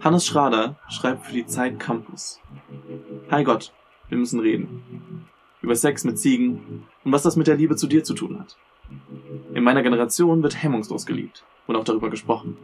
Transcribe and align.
Hannes 0.00 0.26
Schrader 0.26 0.76
schreibt 0.88 1.26
für 1.26 1.32
die 1.32 1.46
Zeit 1.46 1.78
Campus. 1.78 2.40
Hi 3.30 3.44
Gott, 3.44 3.72
wir 4.08 4.18
müssen 4.18 4.40
reden. 4.40 5.26
Über 5.60 5.76
Sex 5.76 6.04
mit 6.04 6.18
Ziegen 6.18 6.84
und 7.04 7.12
was 7.12 7.22
das 7.22 7.36
mit 7.36 7.46
der 7.46 7.56
Liebe 7.56 7.76
zu 7.76 7.86
dir 7.86 8.04
zu 8.04 8.14
tun 8.14 8.38
hat. 8.40 8.56
In 9.54 9.64
meiner 9.64 9.82
Generation 9.82 10.42
wird 10.42 10.62
hemmungslos 10.62 11.06
geliebt 11.06 11.44
und 11.66 11.76
auch 11.76 11.84
darüber 11.84 12.10
gesprochen. 12.10 12.56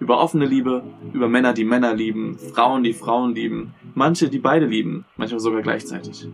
Über 0.00 0.20
offene 0.20 0.46
Liebe, 0.46 0.82
über 1.12 1.28
Männer, 1.28 1.52
die 1.52 1.64
Männer 1.64 1.94
lieben, 1.94 2.38
Frauen, 2.38 2.82
die 2.82 2.94
Frauen 2.94 3.34
lieben, 3.34 3.74
manche, 3.94 4.28
die 4.28 4.38
beide 4.38 4.66
lieben, 4.66 5.04
manchmal 5.16 5.40
sogar 5.40 5.62
gleichzeitig. 5.62 6.28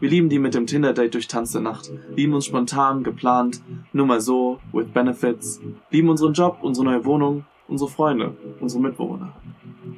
Wir 0.00 0.10
lieben 0.10 0.28
die 0.28 0.40
mit 0.40 0.54
dem 0.54 0.66
Tinder-Date 0.66 1.14
durch 1.14 1.28
Tanz 1.28 1.52
der 1.52 1.60
Nacht, 1.60 1.90
lieben 2.14 2.34
uns 2.34 2.46
spontan, 2.46 3.04
geplant, 3.04 3.62
nur 3.92 4.06
mal 4.06 4.20
so, 4.20 4.58
with 4.72 4.88
benefits, 4.88 5.60
lieben 5.90 6.08
unseren 6.08 6.32
Job, 6.32 6.58
unsere 6.60 6.84
neue 6.84 7.04
Wohnung, 7.04 7.44
unsere 7.68 7.88
Freunde, 7.88 8.36
unsere 8.60 8.82
Mitbewohner. 8.82 9.32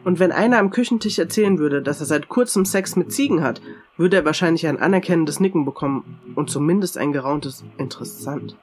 Und 0.05 0.19
wenn 0.19 0.33
einer 0.33 0.59
am 0.59 0.71
Küchentisch 0.71 1.19
erzählen 1.19 1.59
würde, 1.59 1.83
dass 1.83 2.01
er 2.01 2.07
seit 2.07 2.29
kurzem 2.29 2.65
Sex 2.65 2.97
mit 2.97 3.13
Ziegen 3.13 3.43
hat, 3.43 3.61
würde 3.97 4.17
er 4.17 4.25
wahrscheinlich 4.25 4.67
ein 4.67 4.79
anerkennendes 4.79 5.41
Nicken 5.41 5.65
bekommen 5.65 6.21
und 6.35 6.51
zumindest 6.51 6.99
ein 6.99 7.13
gerauntes 7.13 7.65
Interessant. 7.79 8.57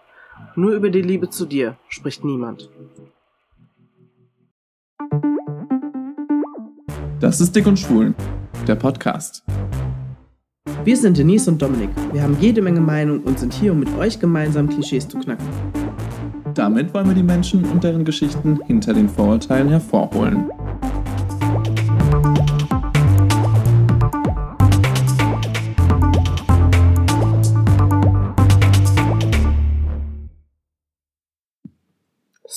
Nur 0.55 0.73
über 0.73 0.89
die 0.89 1.01
Liebe 1.01 1.29
zu 1.29 1.45
dir 1.45 1.77
spricht 1.87 2.23
niemand. 2.23 2.69
Das 7.19 7.41
ist 7.41 7.55
Dick 7.55 7.65
und 7.67 7.79
Schwul, 7.79 8.13
der 8.67 8.75
Podcast. 8.75 9.43
Wir 10.83 10.97
sind 10.97 11.17
Denise 11.17 11.49
und 11.49 11.61
Dominik. 11.61 11.89
Wir 12.11 12.21
haben 12.21 12.37
jede 12.39 12.61
Menge 12.61 12.81
Meinung 12.81 13.21
und 13.23 13.39
sind 13.39 13.53
hier, 13.53 13.71
um 13.71 13.79
mit 13.79 13.91
euch 13.97 14.19
gemeinsam 14.19 14.69
Klischees 14.69 15.07
zu 15.07 15.17
knacken. 15.17 15.47
Damit 16.53 16.93
wollen 16.93 17.07
wir 17.07 17.15
die 17.15 17.23
Menschen 17.23 17.65
und 17.65 17.83
deren 17.83 18.05
Geschichten 18.05 18.59
hinter 18.67 18.93
den 18.93 19.09
Vorurteilen 19.09 19.67
hervorholen. 19.69 20.49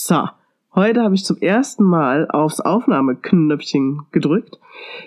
So, 0.09 0.27
heute 0.75 1.03
habe 1.03 1.15
ich 1.15 1.23
zum 1.27 1.37
ersten 1.37 1.85
Mal 1.85 2.31
aufs 2.31 2.61
Aufnahmeknöpfchen 2.61 4.07
gedrückt. 4.11 4.59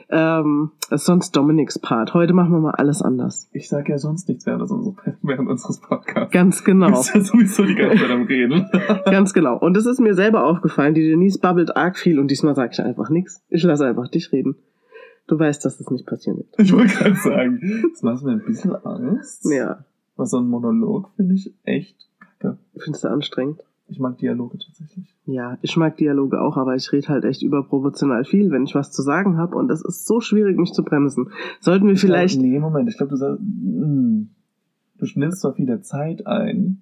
Ähm, 0.09 0.73
das 0.91 1.01
ist 1.01 1.05
sonst 1.07 1.35
Dominiks 1.35 1.79
Part. 1.79 2.13
Heute 2.13 2.33
machen 2.33 2.51
wir 2.51 2.59
mal 2.59 2.75
alles 2.75 3.01
anders. 3.01 3.49
Ich 3.51 3.67
sage 3.67 3.93
ja 3.93 3.97
sonst 3.97 4.29
nichts 4.29 4.45
während, 4.45 4.61
unseres, 4.61 4.93
während 5.23 5.49
unseres 5.49 5.81
Podcasts. 5.81 6.31
Ganz 6.31 6.63
genau. 6.63 6.89
Du 6.89 6.91
bist 6.97 7.15
ja 7.15 7.21
sowieso 7.21 7.65
die 7.65 7.73
ganze 7.73 7.97
Zeit 7.97 8.11
am 8.11 8.27
Reden. 8.27 8.69
Ganz 9.05 9.33
genau. 9.33 9.57
Und 9.57 9.75
es 9.75 9.87
ist 9.87 9.99
mir 9.99 10.13
selber 10.13 10.45
aufgefallen, 10.45 10.93
die 10.93 11.09
Denise 11.09 11.39
babbelt 11.39 11.75
arg 11.75 11.97
viel 11.97 12.19
und 12.19 12.29
diesmal 12.29 12.53
sage 12.53 12.69
ich 12.73 12.79
einfach 12.79 13.09
nichts. 13.09 13.43
Ich 13.49 13.63
lasse 13.63 13.87
einfach 13.87 14.07
dich 14.07 14.31
reden. 14.31 14.57
Du 15.25 15.39
weißt, 15.39 15.65
dass 15.65 15.79
das 15.79 15.89
nicht 15.89 16.05
passieren 16.05 16.37
wird. 16.37 16.49
Ich 16.59 16.71
wollte 16.73 16.93
gerade 16.93 17.15
sagen, 17.15 17.59
das 17.91 18.03
macht 18.03 18.21
mir 18.21 18.33
ein 18.33 18.45
bisschen 18.45 18.75
Angst. 18.75 19.49
Ja. 19.51 19.83
Was 20.15 20.29
so 20.29 20.37
ein 20.37 20.47
Monolog 20.47 21.09
finde 21.15 21.33
ich 21.33 21.55
echt 21.63 22.07
kacke. 22.19 22.59
Findest 22.77 23.03
du 23.03 23.07
anstrengend? 23.07 23.63
Ich 23.91 23.99
mag 23.99 24.17
Dialoge 24.17 24.57
tatsächlich. 24.57 25.13
Ja, 25.25 25.57
ich 25.61 25.75
mag 25.75 25.97
Dialoge 25.97 26.39
auch, 26.39 26.55
aber 26.55 26.75
ich 26.75 26.89
rede 26.93 27.09
halt 27.09 27.25
echt 27.25 27.41
überproportional 27.41 28.23
viel, 28.23 28.49
wenn 28.49 28.63
ich 28.63 28.73
was 28.73 28.89
zu 28.89 29.01
sagen 29.01 29.35
habe 29.35 29.57
und 29.57 29.67
das 29.67 29.83
ist 29.83 30.07
so 30.07 30.21
schwierig, 30.21 30.57
mich 30.57 30.71
zu 30.71 30.83
bremsen. 30.83 31.29
Sollten 31.59 31.87
wir 31.87 31.97
vielleicht. 31.97 32.39
Glaub, 32.39 32.49
nee, 32.49 32.59
Moment, 32.59 32.89
ich 32.89 32.95
glaube, 32.95 33.09
du 33.09 33.17
sagst. 33.17 33.41
Mh, 33.41 34.27
du 34.97 35.05
nimmst 35.15 35.41
zwar 35.41 35.53
viel 35.53 35.81
Zeit 35.81 36.25
ein. 36.25 36.81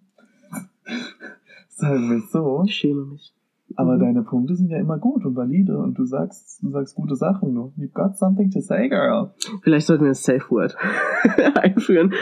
Sagen 1.69 2.09
wir 2.11 2.17
es 2.17 2.31
so. 2.31 2.63
Ich 2.67 2.75
schäme 2.75 3.05
mich. 3.05 3.33
Aber 3.75 3.95
mhm. 3.95 4.01
deine 4.01 4.21
Punkte 4.21 4.55
sind 4.55 4.69
ja 4.69 4.77
immer 4.77 4.99
gut 4.99 5.25
und 5.25 5.35
valide 5.35 5.79
und 5.79 5.97
du 5.97 6.05
sagst, 6.05 6.61
du 6.61 6.69
sagst 6.69 6.95
gute 6.95 7.15
Sachen. 7.15 7.55
You've 7.77 7.93
got 7.93 8.17
something 8.17 8.51
to 8.51 8.59
say, 8.59 8.87
girl. 8.87 9.31
Vielleicht 9.63 9.87
sollten 9.87 10.03
wir 10.03 10.11
ein 10.11 10.15
Safe 10.15 10.43
Word 10.49 10.77
einführen. 11.55 12.13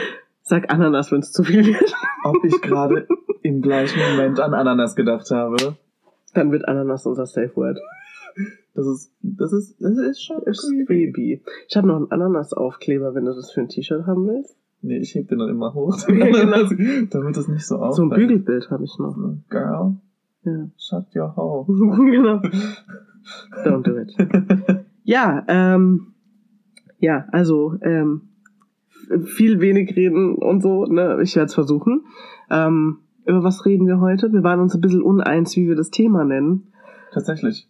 Sag 0.48 0.72
Ananas, 0.72 1.12
wenn 1.12 1.20
es 1.20 1.30
zu 1.30 1.44
viel 1.44 1.66
wird. 1.66 1.94
Ob 2.24 2.42
ich 2.42 2.58
gerade 2.62 3.06
im 3.42 3.60
gleichen 3.60 4.00
Moment 4.00 4.40
an 4.40 4.54
Ananas 4.54 4.96
gedacht 4.96 5.30
habe. 5.30 5.76
Dann 6.32 6.50
wird 6.52 6.66
Ananas 6.66 7.04
unser 7.04 7.26
Safe 7.26 7.54
Word. 7.54 7.78
Das 8.74 8.86
ist, 8.86 9.12
das 9.20 9.52
ist, 9.52 9.76
das 9.78 9.98
ist 9.98 10.22
schon 10.22 10.42
ist 10.44 10.72
creepy. 10.86 11.42
Ich 11.68 11.76
habe 11.76 11.86
noch 11.86 11.96
einen 11.96 12.10
Ananas-Aufkleber, 12.10 13.14
wenn 13.14 13.26
du 13.26 13.34
das 13.34 13.50
für 13.50 13.60
ein 13.60 13.68
T-Shirt 13.68 14.06
haben 14.06 14.26
willst. 14.26 14.56
Nee, 14.80 14.96
ich 14.98 15.14
heb 15.14 15.28
den 15.28 15.38
dann 15.38 15.50
immer 15.50 15.74
hoch, 15.74 15.98
damit, 16.06 17.12
damit 17.12 17.36
das 17.36 17.48
nicht 17.48 17.66
so 17.66 17.76
auffällt. 17.76 17.94
So 17.96 18.02
ein 18.04 18.10
Bügelbild 18.10 18.70
habe 18.70 18.84
ich 18.84 18.96
noch. 18.98 19.16
Girl, 19.50 19.96
ja. 20.44 20.70
shut 20.78 21.14
your 21.14 21.36
hole. 21.36 21.66
genau. 22.10 22.40
Don't 23.64 23.82
do 23.82 23.98
it. 23.98 24.14
ja, 25.02 25.44
ähm, 25.46 26.14
ja, 27.00 27.26
also, 27.32 27.74
ähm, 27.82 28.27
viel 29.24 29.60
wenig 29.60 29.96
reden 29.96 30.34
und 30.34 30.62
so, 30.62 30.84
ne? 30.84 31.20
Ich 31.22 31.36
werde 31.36 31.46
es 31.46 31.54
versuchen. 31.54 32.04
Ähm, 32.50 32.98
über 33.24 33.42
was 33.42 33.64
reden 33.66 33.86
wir 33.86 34.00
heute? 34.00 34.32
Wir 34.32 34.42
waren 34.42 34.60
uns 34.60 34.74
ein 34.74 34.80
bisschen 34.80 35.02
uneins, 35.02 35.56
wie 35.56 35.68
wir 35.68 35.76
das 35.76 35.90
Thema 35.90 36.24
nennen. 36.24 36.72
Tatsächlich. 37.12 37.68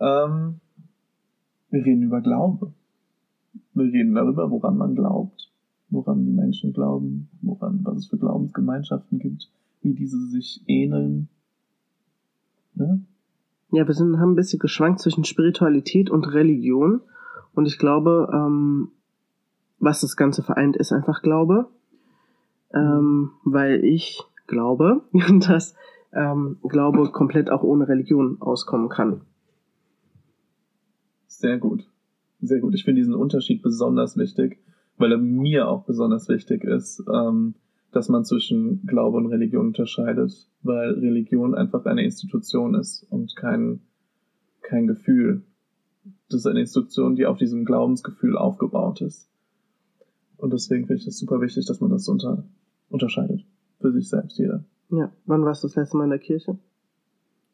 Ähm, 0.00 0.60
wir 1.70 1.84
reden 1.84 2.02
über 2.02 2.20
Glaube. 2.20 2.72
Wir 3.74 3.92
reden 3.92 4.14
darüber, 4.14 4.50
woran 4.50 4.78
man 4.78 4.94
glaubt, 4.94 5.50
woran 5.90 6.24
die 6.24 6.32
Menschen 6.32 6.72
glauben, 6.72 7.28
woran, 7.42 7.80
was 7.82 7.98
es 7.98 8.06
für 8.06 8.16
Glaubensgemeinschaften 8.16 9.18
gibt, 9.18 9.50
wie 9.82 9.92
diese 9.92 10.18
sich 10.28 10.62
ähneln. 10.66 11.28
Ne? 12.74 13.02
Ja, 13.72 13.86
wir 13.86 13.94
sind, 13.94 14.18
haben 14.18 14.32
ein 14.32 14.36
bisschen 14.36 14.58
geschwankt 14.58 15.00
zwischen 15.00 15.24
Spiritualität 15.24 16.08
und 16.08 16.32
Religion. 16.32 17.00
Und 17.54 17.66
ich 17.66 17.78
glaube, 17.78 18.30
ähm, 18.32 18.88
was 19.78 20.00
das 20.00 20.16
Ganze 20.16 20.42
vereint, 20.42 20.76
ist 20.76 20.92
einfach 20.92 21.22
Glaube. 21.22 21.68
Ähm, 22.74 23.30
weil 23.44 23.84
ich 23.84 24.22
glaube, 24.46 25.02
dass 25.48 25.74
ähm, 26.12 26.58
Glaube 26.62 27.10
komplett 27.10 27.50
auch 27.50 27.62
ohne 27.62 27.88
Religion 27.88 28.40
auskommen 28.40 28.88
kann. 28.88 29.22
Sehr 31.26 31.58
gut. 31.58 31.86
Sehr 32.40 32.60
gut. 32.60 32.74
Ich 32.74 32.84
finde 32.84 33.00
diesen 33.00 33.14
Unterschied 33.14 33.62
besonders 33.62 34.16
wichtig, 34.16 34.58
weil 34.96 35.12
er 35.12 35.18
mir 35.18 35.68
auch 35.68 35.84
besonders 35.84 36.28
wichtig 36.28 36.64
ist, 36.64 37.02
ähm, 37.12 37.54
dass 37.92 38.08
man 38.08 38.24
zwischen 38.24 38.86
Glaube 38.86 39.18
und 39.18 39.26
Religion 39.26 39.68
unterscheidet, 39.68 40.48
weil 40.62 40.92
Religion 40.92 41.54
einfach 41.54 41.84
eine 41.86 42.04
Institution 42.04 42.74
ist 42.74 43.06
und 43.10 43.36
kein, 43.36 43.80
kein 44.62 44.86
Gefühl. 44.86 45.42
Das 46.28 46.40
ist 46.40 46.46
eine 46.46 46.60
Institution, 46.60 47.16
die 47.16 47.26
auf 47.26 47.38
diesem 47.38 47.64
Glaubensgefühl 47.64 48.36
aufgebaut 48.36 49.00
ist. 49.00 49.30
Und 50.38 50.52
deswegen 50.52 50.86
finde 50.86 51.00
ich 51.00 51.06
das 51.06 51.18
super 51.18 51.40
wichtig, 51.40 51.66
dass 51.66 51.80
man 51.80 51.90
das 51.90 52.06
unter, 52.08 52.44
unterscheidet. 52.88 53.44
Für 53.80 53.92
sich 53.92 54.08
selbst, 54.08 54.38
jeder. 54.38 54.64
Ja. 54.90 55.12
Wann 55.24 55.44
warst 55.44 55.64
du 55.64 55.68
das 55.68 55.76
letzte 55.76 55.96
Mal 55.96 56.04
in 56.04 56.10
der 56.10 56.18
Kirche? 56.18 56.58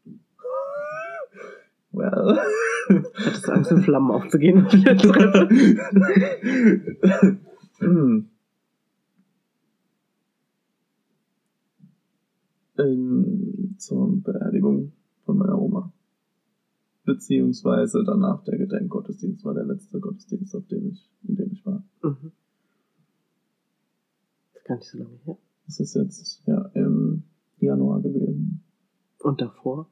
Well. 1.92 2.40
Hattest 2.88 3.46
du 3.46 3.52
Angst, 3.52 3.70
in 3.70 3.82
Flammen 3.82 4.10
aufzugehen? 4.10 4.66
hm. 7.78 8.28
In, 12.78 13.76
zur 13.78 14.22
Beerdigung 14.22 14.92
von 15.26 15.36
meiner 15.36 15.60
Oma. 15.60 15.92
Beziehungsweise 17.04 18.02
danach 18.04 18.42
der 18.44 18.56
Gedenkgottesdienst 18.58 19.44
war 19.44 19.54
der 19.54 19.64
letzte 19.64 20.00
Gottesdienst, 20.00 20.56
auf 20.56 20.66
dem 20.68 20.88
ich, 20.88 21.10
in 21.28 21.36
dem 21.36 21.52
ich 21.52 21.66
war. 21.66 21.84
Mhm 22.02 22.32
gar 24.72 24.78
nicht 24.78 24.90
so 24.90 24.98
lange 24.98 25.18
her. 25.24 25.36
Das 25.66 25.80
ist 25.80 25.94
jetzt 25.94 26.42
ja 26.46 26.70
im 26.74 27.24
Januar 27.58 28.00
gewesen. 28.00 28.62
Und 29.20 29.40
davor? 29.40 29.88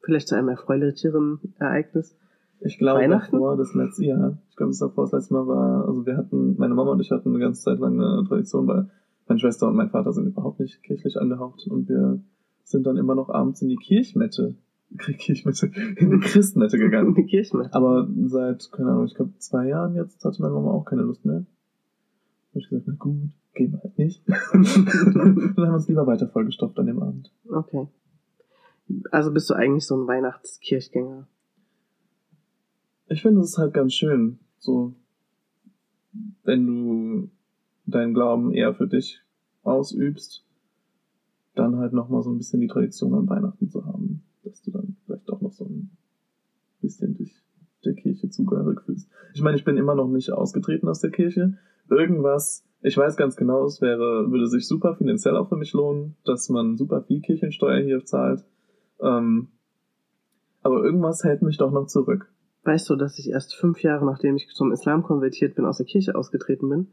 Vielleicht 0.00 0.28
zu 0.28 0.36
einem 0.36 0.48
erfreulicheren 0.48 1.38
Ereignis? 1.58 2.16
Ich 2.60 2.78
glaube, 2.78 3.06
davor, 3.08 3.56
das 3.56 3.74
letzte 3.74 4.04
Jahr, 4.04 4.38
ich 4.50 4.56
glaube, 4.56 4.70
das 4.70 4.78
davor, 4.78 5.04
das 5.04 5.12
letzte 5.12 5.34
Mal 5.34 5.46
war, 5.46 5.86
also 5.86 6.04
wir 6.04 6.16
hatten, 6.16 6.56
meine 6.58 6.74
Mama 6.74 6.92
und 6.92 7.00
ich 7.00 7.10
hatten 7.10 7.28
eine 7.30 7.38
ganze 7.38 7.62
Zeit 7.62 7.78
lang 7.78 8.00
eine 8.00 8.26
Tradition, 8.26 8.66
weil 8.66 8.90
meine 9.28 9.38
Schwester 9.38 9.68
und 9.68 9.76
mein 9.76 9.90
Vater 9.90 10.12
sind 10.12 10.26
überhaupt 10.26 10.58
nicht 10.58 10.82
kirchlich 10.82 11.16
angehaucht 11.18 11.66
und 11.68 11.88
wir 11.88 12.20
sind 12.64 12.86
dann 12.86 12.96
immer 12.96 13.14
noch 13.14 13.28
abends 13.28 13.62
in 13.62 13.68
die 13.68 13.76
Kirchmette, 13.76 14.56
Kirchmette, 14.98 15.70
in 15.96 16.10
die 16.10 16.18
Christmette 16.18 16.78
gegangen. 16.78 17.14
die 17.16 17.26
Kirchmette. 17.26 17.72
Aber 17.74 18.08
seit, 18.26 18.70
keine 18.72 18.90
Ahnung, 18.90 19.06
ich 19.06 19.14
glaube 19.14 19.32
zwei 19.38 19.68
Jahren 19.68 19.94
jetzt 19.94 20.24
hatte 20.24 20.42
meine 20.42 20.54
Mama 20.54 20.72
auch 20.72 20.84
keine 20.84 21.02
Lust 21.02 21.24
mehr. 21.24 21.40
Da 21.40 22.50
habe 22.50 22.60
ich 22.60 22.68
gesagt, 22.68 22.88
na 22.88 22.94
gut, 22.98 23.30
gehen 23.58 23.72
wir 23.72 23.82
halt 23.82 23.98
nicht. 23.98 24.22
Dann 24.28 24.64
haben 24.64 25.54
wir 25.56 25.74
uns 25.74 25.88
lieber 25.88 26.06
weiter 26.06 26.28
vollgestopft 26.28 26.78
an 26.78 26.86
dem 26.86 27.02
Abend. 27.02 27.32
Okay. 27.50 27.88
Also 29.10 29.32
bist 29.32 29.50
du 29.50 29.54
eigentlich 29.54 29.84
so 29.84 29.96
ein 30.00 30.06
Weihnachtskirchgänger? 30.06 31.26
Ich 33.08 33.20
finde, 33.22 33.40
es 33.40 33.58
halt 33.58 33.74
ganz 33.74 33.94
schön, 33.94 34.38
so, 34.58 34.94
wenn 36.44 36.66
du 36.66 37.30
deinen 37.86 38.14
Glauben 38.14 38.52
eher 38.52 38.74
für 38.74 38.86
dich 38.86 39.22
ausübst, 39.62 40.44
dann 41.54 41.76
halt 41.76 41.92
nochmal 41.92 42.22
so 42.22 42.30
ein 42.30 42.38
bisschen 42.38 42.60
die 42.60 42.68
Tradition 42.68 43.14
an 43.14 43.28
Weihnachten 43.28 43.68
zu 43.68 43.84
haben, 43.84 44.22
dass 44.44 44.62
du 44.62 44.70
dann 44.70 44.96
vielleicht 45.04 45.28
auch 45.30 45.40
noch 45.40 45.52
so 45.52 45.64
ein 45.64 45.90
bisschen 46.80 47.14
dich 47.14 47.34
der 47.84 47.94
Kirche 47.94 48.28
zugehörig 48.30 48.80
fühlst. 48.82 49.08
Ich 49.34 49.42
meine, 49.42 49.56
ich 49.56 49.64
bin 49.64 49.76
immer 49.76 49.94
noch 49.94 50.08
nicht 50.08 50.30
ausgetreten 50.30 50.88
aus 50.88 51.00
der 51.00 51.10
Kirche. 51.10 51.58
Irgendwas, 51.88 52.67
ich 52.80 52.96
weiß 52.96 53.16
ganz 53.16 53.36
genau, 53.36 53.64
es 53.64 53.80
wäre, 53.80 54.30
würde 54.30 54.46
sich 54.46 54.66
super 54.66 54.94
finanziell 54.96 55.36
auch 55.36 55.48
für 55.48 55.56
mich 55.56 55.72
lohnen, 55.72 56.16
dass 56.24 56.48
man 56.48 56.76
super 56.76 57.02
viel 57.02 57.20
Kirchensteuer 57.20 57.80
hier 57.80 58.04
zahlt. 58.04 58.44
Ähm, 59.00 59.48
aber 60.62 60.84
irgendwas 60.84 61.24
hält 61.24 61.42
mich 61.42 61.58
doch 61.58 61.72
noch 61.72 61.86
zurück. 61.86 62.30
Weißt 62.64 62.88
du, 62.90 62.96
dass 62.96 63.18
ich 63.18 63.30
erst 63.30 63.54
fünf 63.54 63.82
Jahre 63.82 64.04
nachdem 64.04 64.36
ich 64.36 64.48
zum 64.48 64.72
Islam 64.72 65.02
konvertiert 65.02 65.54
bin, 65.54 65.64
aus 65.64 65.78
der 65.78 65.86
Kirche 65.86 66.14
ausgetreten 66.14 66.68
bin, 66.68 66.88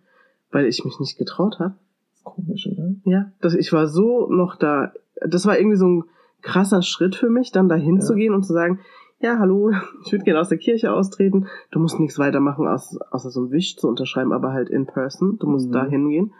weil 0.51 0.65
ich 0.65 0.85
mich 0.85 0.99
nicht 0.99 1.17
getraut 1.17 1.59
habe? 1.59 1.75
Komisch, 2.23 2.67
oder? 2.67 2.95
Ja, 3.03 3.31
das, 3.41 3.53
ich 3.53 3.71
war 3.73 3.87
so 3.87 4.27
noch 4.27 4.55
da. 4.55 4.93
Das 5.27 5.45
war 5.45 5.57
irgendwie 5.57 5.77
so 5.77 5.87
ein 5.87 6.03
krasser 6.41 6.81
Schritt 6.81 7.15
für 7.15 7.29
mich, 7.29 7.51
dann 7.51 7.69
da 7.69 7.75
hinzugehen 7.75 8.33
und 8.33 8.43
zu 8.43 8.53
sagen, 8.53 8.79
ja, 9.19 9.39
hallo, 9.39 9.71
ich 10.05 10.11
würde 10.11 10.23
gerne 10.25 10.39
aus 10.39 10.49
der 10.49 10.57
Kirche 10.57 10.91
austreten. 10.93 11.47
Du 11.71 11.79
musst 11.79 11.99
nichts 11.99 12.19
weitermachen, 12.19 12.67
aus, 12.67 12.97
außer 13.11 13.29
so 13.31 13.43
ein 13.45 13.51
Wisch 13.51 13.75
zu 13.77 13.87
unterschreiben, 13.87 14.33
aber 14.33 14.53
halt 14.53 14.69
in 14.69 14.85
person. 14.85 15.37
Du 15.39 15.47
musst 15.47 15.69
Mhm. 15.69 15.73
da 15.73 15.85
hingehen. 15.85 16.33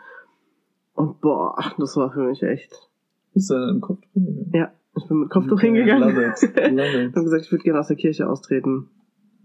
Und 0.94 1.20
boah, 1.22 1.56
das 1.78 1.96
war 1.98 2.12
für 2.12 2.24
mich 2.24 2.42
echt. 2.44 2.90
Ist 3.34 3.50
da 3.50 3.70
im 3.70 3.82
Kopf 3.82 4.00
drin? 4.14 4.52
Ja, 4.54 4.72
ich 4.96 5.08
bin 5.08 5.20
mit 5.20 5.30
Kopftuch 5.30 5.58
Okay, 5.58 5.68
hingegangen. 5.68 6.10
love 6.10 6.22
it, 6.26 6.42
love 6.72 7.04
it. 7.04 7.10
Ich 7.10 7.16
habe 7.16 7.24
gesagt, 7.24 7.44
ich 7.46 7.52
würde 7.52 7.64
gerne 7.64 7.80
aus 7.80 7.88
der 7.88 7.98
Kirche 7.98 8.30
austreten. 8.30 8.90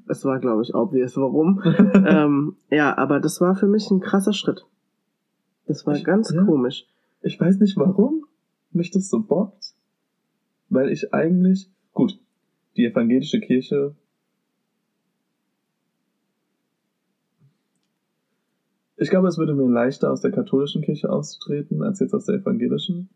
Es 0.06 0.24
war, 0.24 0.38
glaube 0.40 0.62
ich, 0.62 0.74
obvious, 0.74 1.16
warum. 1.16 1.62
ähm, 1.94 2.56
ja, 2.70 2.96
aber 2.98 3.20
das 3.20 3.40
war 3.40 3.54
für 3.54 3.66
mich 3.66 3.90
ein 3.90 4.00
krasser 4.00 4.32
Schritt. 4.32 4.66
Das 5.66 5.86
war 5.86 5.94
Ich- 5.96 6.04
ganz 6.04 6.32
ja. 6.32 6.42
komisch. 6.44 6.86
Ich 7.22 7.38
weiß 7.40 7.58
nicht 7.60 7.76
warum 7.76 8.24
mich 8.72 8.90
das 8.92 9.08
so 9.08 9.20
bockt, 9.20 9.74
weil 10.68 10.90
ich 10.90 11.12
eigentlich, 11.12 11.68
gut, 11.92 12.18
die 12.76 12.84
evangelische 12.86 13.40
Kirche, 13.40 13.94
ich 18.96 19.08
glaube, 19.10 19.28
es 19.28 19.38
würde 19.38 19.54
mir 19.54 19.68
leichter 19.68 20.10
aus 20.12 20.20
der 20.20 20.30
katholischen 20.30 20.82
Kirche 20.82 21.10
auszutreten, 21.10 21.82
als 21.82 22.00
jetzt 22.00 22.14
aus 22.14 22.26
der 22.26 22.36
evangelischen, 22.36 23.08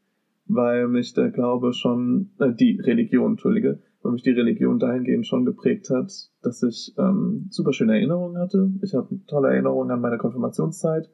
weil 0.47 0.89
mich 0.89 1.13
der 1.13 1.31
Glaube 1.31 1.73
schon, 1.73 2.31
äh, 2.39 2.53
die 2.53 2.81
Religion, 2.81 3.33
entschuldige, 3.33 3.81
weil 4.03 4.13
mich 4.13 4.23
die 4.23 4.31
Religion 4.31 4.79
dahingehend 4.79 5.27
schon 5.27 5.45
geprägt 5.45 5.91
hat, 5.91 6.11
dass 6.43 6.63
ich 6.63 6.95
ähm, 6.99 7.47
super 7.51 7.73
schöne 7.73 7.95
Erinnerungen 7.95 8.39
hatte. 8.39 8.71
Ich 8.83 8.95
habe 8.95 9.19
tolle 9.27 9.49
Erinnerungen 9.49 9.91
an 9.91 10.01
meine 10.01 10.19
Konfirmationszeit. 10.19 11.09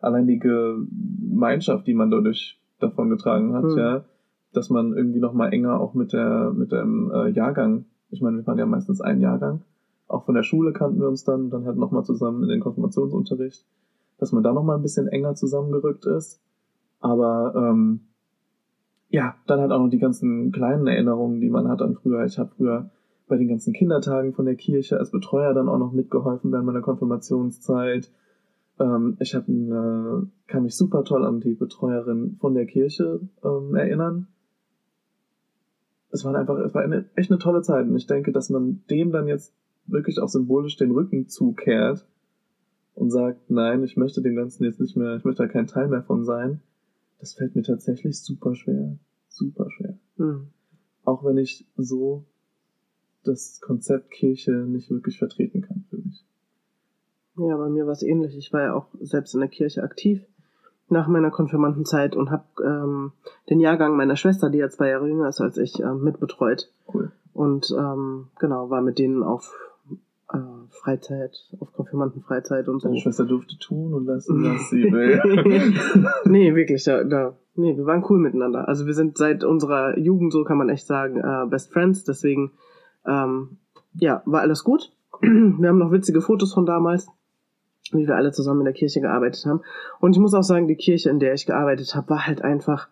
Allein 0.00 0.26
die 0.26 0.38
Gemeinschaft, 0.38 1.86
die 1.86 1.94
man 1.94 2.10
dadurch 2.10 2.58
davon 2.78 3.10
getragen 3.10 3.52
hat, 3.54 3.64
Hm. 3.64 3.78
ja, 3.78 4.04
dass 4.52 4.70
man 4.70 4.92
irgendwie 4.92 5.20
noch 5.20 5.32
mal 5.32 5.52
enger 5.52 5.80
auch 5.80 5.94
mit 5.94 6.12
der 6.12 6.52
mit 6.52 6.72
dem 6.72 7.10
äh, 7.12 7.28
Jahrgang, 7.28 7.84
ich 8.10 8.20
meine, 8.20 8.38
wir 8.38 8.46
waren 8.46 8.58
ja 8.58 8.66
meistens 8.66 9.00
ein 9.00 9.20
Jahrgang, 9.20 9.62
auch 10.08 10.24
von 10.24 10.34
der 10.34 10.42
Schule 10.42 10.72
kannten 10.72 11.00
wir 11.00 11.08
uns 11.08 11.24
dann, 11.24 11.50
dann 11.50 11.64
halt 11.64 11.76
noch 11.76 11.92
mal 11.92 12.02
zusammen 12.02 12.42
in 12.42 12.48
den 12.48 12.60
Konfirmationsunterricht, 12.60 13.64
dass 14.18 14.32
man 14.32 14.42
da 14.42 14.52
noch 14.52 14.64
mal 14.64 14.74
ein 14.74 14.82
bisschen 14.82 15.06
enger 15.06 15.34
zusammengerückt 15.34 16.04
ist. 16.04 16.40
Aber 17.00 17.54
ähm, 17.56 18.00
ja, 19.08 19.36
dann 19.46 19.60
halt 19.60 19.72
auch 19.72 19.80
noch 19.80 19.88
die 19.88 19.98
ganzen 19.98 20.52
kleinen 20.52 20.86
Erinnerungen, 20.86 21.40
die 21.40 21.50
man 21.50 21.68
hat 21.68 21.80
an 21.82 21.94
früher. 21.94 22.24
Ich 22.24 22.38
habe 22.38 22.50
früher 22.56 22.90
bei 23.28 23.36
den 23.36 23.48
ganzen 23.48 23.72
Kindertagen 23.72 24.34
von 24.34 24.44
der 24.44 24.56
Kirche 24.56 24.98
als 24.98 25.12
Betreuer 25.12 25.54
dann 25.54 25.68
auch 25.68 25.78
noch 25.78 25.92
mitgeholfen 25.92 26.50
während 26.50 26.66
meiner 26.66 26.80
Konfirmationszeit. 26.80 28.10
Ähm, 28.80 29.16
ich 29.20 29.34
hab, 29.34 29.48
eine, 29.48 30.28
kann 30.48 30.64
mich 30.64 30.76
super 30.76 31.04
toll 31.04 31.24
an 31.24 31.40
die 31.40 31.54
Betreuerin 31.54 32.36
von 32.40 32.54
der 32.54 32.66
Kirche 32.66 33.20
ähm, 33.44 33.74
erinnern. 33.74 34.26
Es 36.10 36.24
war 36.24 36.34
einfach, 36.34 36.58
es 36.58 36.74
war 36.74 36.82
eine, 36.82 37.08
echt 37.14 37.30
eine 37.30 37.38
tolle 37.38 37.62
Zeit 37.62 37.86
und 37.86 37.96
ich 37.96 38.06
denke, 38.06 38.32
dass 38.32 38.50
man 38.50 38.82
dem 38.90 39.12
dann 39.12 39.28
jetzt 39.28 39.54
wirklich 39.86 40.20
auch 40.20 40.28
symbolisch 40.28 40.76
den 40.76 40.90
Rücken 40.90 41.28
zukehrt 41.28 42.06
und 42.94 43.10
sagt, 43.10 43.50
nein, 43.50 43.82
ich 43.82 43.96
möchte 43.96 44.22
dem 44.22 44.36
Ganzen 44.36 44.64
jetzt 44.64 44.80
nicht 44.80 44.96
mehr, 44.96 45.16
ich 45.16 45.24
möchte 45.24 45.42
da 45.42 45.48
kein 45.48 45.66
Teil 45.66 45.88
mehr 45.88 46.02
von 46.02 46.24
sein. 46.24 46.60
Das 47.18 47.34
fällt 47.34 47.54
mir 47.54 47.62
tatsächlich 47.62 48.20
super 48.20 48.54
schwer. 48.54 48.98
Super 49.28 49.70
schwer. 49.70 49.98
Hm. 50.16 50.48
Auch 51.04 51.24
wenn 51.24 51.38
ich 51.38 51.66
so 51.76 52.24
das 53.22 53.60
Konzept 53.60 54.10
Kirche 54.10 54.52
nicht 54.52 54.90
wirklich 54.90 55.18
vertreten 55.18 55.60
kann 55.60 55.84
für 55.90 55.98
mich. 55.98 56.24
Ja, 57.36 57.56
bei 57.56 57.68
mir 57.68 57.86
war 57.86 57.92
es 57.92 58.02
ähnlich. 58.02 58.36
Ich 58.36 58.52
war 58.52 58.62
ja 58.62 58.74
auch 58.74 58.88
selbst 59.00 59.34
in 59.34 59.40
der 59.40 59.48
Kirche 59.48 59.82
aktiv 59.82 60.22
nach 60.90 61.08
meiner 61.08 61.30
Konfirmandenzeit 61.30 62.16
und 62.16 62.30
habe 62.30 62.44
ähm, 62.64 63.12
den 63.48 63.60
Jahrgang 63.60 63.96
meiner 63.96 64.16
Schwester, 64.16 64.50
die 64.50 64.58
ja 64.58 64.68
zwei 64.68 64.90
Jahre 64.90 65.08
jünger 65.08 65.28
ist 65.28 65.40
als 65.40 65.56
ich, 65.56 65.80
ähm, 65.80 66.02
mitbetreut. 66.02 66.70
Cool. 66.92 67.12
Und 67.32 67.74
ähm, 67.76 68.26
genau, 68.38 68.70
war 68.70 68.82
mit 68.82 68.98
denen 68.98 69.22
auf 69.22 69.54
äh, 70.32 70.38
Freizeit, 70.70 71.48
auf 71.60 71.72
Konfirmandenfreizeit 71.72 72.68
und 72.68 72.80
so. 72.80 72.88
Deine 72.88 73.00
Schwester 73.00 73.24
durfte 73.24 73.58
tun 73.58 73.94
und 73.94 74.06
lassen, 74.06 74.44
was 74.54 74.70
sie 74.70 74.84
will. 74.90 75.74
nee, 76.24 76.54
wirklich, 76.54 76.84
da, 76.84 77.04
da, 77.04 77.34
nee, 77.54 77.76
wir 77.76 77.86
waren 77.86 78.04
cool 78.08 78.18
miteinander. 78.18 78.68
Also 78.68 78.86
wir 78.86 78.94
sind 78.94 79.18
seit 79.18 79.44
unserer 79.44 79.98
Jugend, 79.98 80.32
so 80.32 80.44
kann 80.44 80.58
man 80.58 80.68
echt 80.68 80.86
sagen, 80.86 81.18
äh, 81.18 81.46
Best 81.48 81.72
Friends. 81.72 82.04
Deswegen, 82.04 82.52
ähm, 83.06 83.58
ja, 83.94 84.22
war 84.26 84.40
alles 84.40 84.64
gut. 84.64 84.92
Wir 85.20 85.68
haben 85.68 85.78
noch 85.78 85.92
witzige 85.92 86.22
Fotos 86.22 86.54
von 86.54 86.64
damals, 86.64 87.06
wie 87.92 88.06
wir 88.06 88.16
alle 88.16 88.32
zusammen 88.32 88.60
in 88.60 88.64
der 88.66 88.74
Kirche 88.74 89.00
gearbeitet 89.00 89.44
haben. 89.46 89.60
Und 90.00 90.12
ich 90.12 90.20
muss 90.20 90.34
auch 90.34 90.42
sagen, 90.42 90.68
die 90.68 90.76
Kirche, 90.76 91.10
in 91.10 91.18
der 91.18 91.34
ich 91.34 91.46
gearbeitet 91.46 91.94
habe, 91.94 92.10
war 92.10 92.26
halt 92.26 92.42
einfach, 92.42 92.88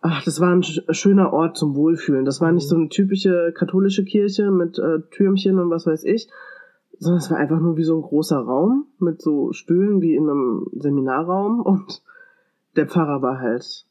ach, 0.00 0.22
das 0.24 0.40
war 0.40 0.50
ein 0.54 0.62
sch- 0.62 0.92
schöner 0.94 1.32
Ort 1.32 1.56
zum 1.56 1.74
Wohlfühlen. 1.74 2.24
Das 2.24 2.40
war 2.40 2.52
nicht 2.52 2.68
so 2.68 2.76
eine 2.76 2.88
typische 2.88 3.52
katholische 3.56 4.04
Kirche 4.04 4.50
mit 4.50 4.78
äh, 4.78 5.00
Türmchen 5.10 5.58
und 5.58 5.70
was 5.70 5.86
weiß 5.86 6.04
ich, 6.04 6.28
sondern 6.98 7.18
es 7.18 7.30
war 7.30 7.38
einfach 7.38 7.60
nur 7.60 7.76
wie 7.76 7.84
so 7.84 7.96
ein 7.96 8.02
großer 8.02 8.38
Raum 8.38 8.86
mit 8.98 9.20
so 9.22 9.52
Stühlen 9.52 10.00
wie 10.00 10.14
in 10.14 10.28
einem 10.28 10.66
Seminarraum 10.76 11.60
und 11.60 12.02
der 12.76 12.86
Pfarrer 12.86 13.20
war 13.22 13.40
halt 13.40 13.86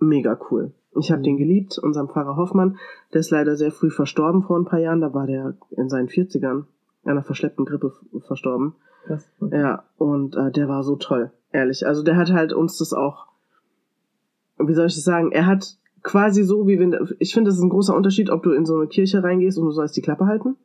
mega 0.00 0.38
cool. 0.50 0.72
Ich 0.98 1.10
habe 1.10 1.20
Mhm. 1.20 1.24
den 1.24 1.36
geliebt, 1.36 1.78
unseren 1.78 2.08
Pfarrer 2.08 2.36
Hoffmann. 2.36 2.76
Der 3.12 3.20
ist 3.20 3.30
leider 3.30 3.56
sehr 3.56 3.70
früh 3.70 3.90
verstorben 3.90 4.42
vor 4.42 4.58
ein 4.58 4.64
paar 4.64 4.80
Jahren. 4.80 5.00
Da 5.00 5.12
war 5.14 5.26
der 5.26 5.54
in 5.70 5.88
seinen 5.88 6.08
40ern 6.08 6.46
an 6.46 6.66
einer 7.04 7.22
verschleppten 7.22 7.64
Grippe 7.64 7.92
verstorben. 8.26 8.74
Krass. 9.06 9.30
Ja, 9.52 9.84
und 9.96 10.36
äh, 10.36 10.50
der 10.50 10.68
war 10.68 10.82
so 10.82 10.96
toll, 10.96 11.30
ehrlich. 11.52 11.86
Also 11.86 12.02
der 12.02 12.16
hat 12.16 12.32
halt 12.32 12.52
uns 12.52 12.78
das 12.78 12.92
auch, 12.92 13.26
wie 14.58 14.74
soll 14.74 14.86
ich 14.86 14.94
das 14.94 15.04
sagen, 15.04 15.32
er 15.32 15.46
hat 15.46 15.76
quasi 16.02 16.42
so, 16.42 16.66
wie 16.66 16.78
wenn, 16.78 16.96
ich 17.18 17.32
finde, 17.34 17.50
das 17.50 17.58
ist 17.58 17.62
ein 17.64 17.70
großer 17.70 17.94
Unterschied, 17.94 18.30
ob 18.30 18.42
du 18.42 18.50
in 18.52 18.66
so 18.66 18.76
eine 18.76 18.86
Kirche 18.88 19.22
reingehst 19.22 19.58
und 19.58 19.64
du 19.66 19.70
sollst 19.72 19.96
die 19.96 20.02
Klappe 20.02 20.26
halten, 20.26 20.56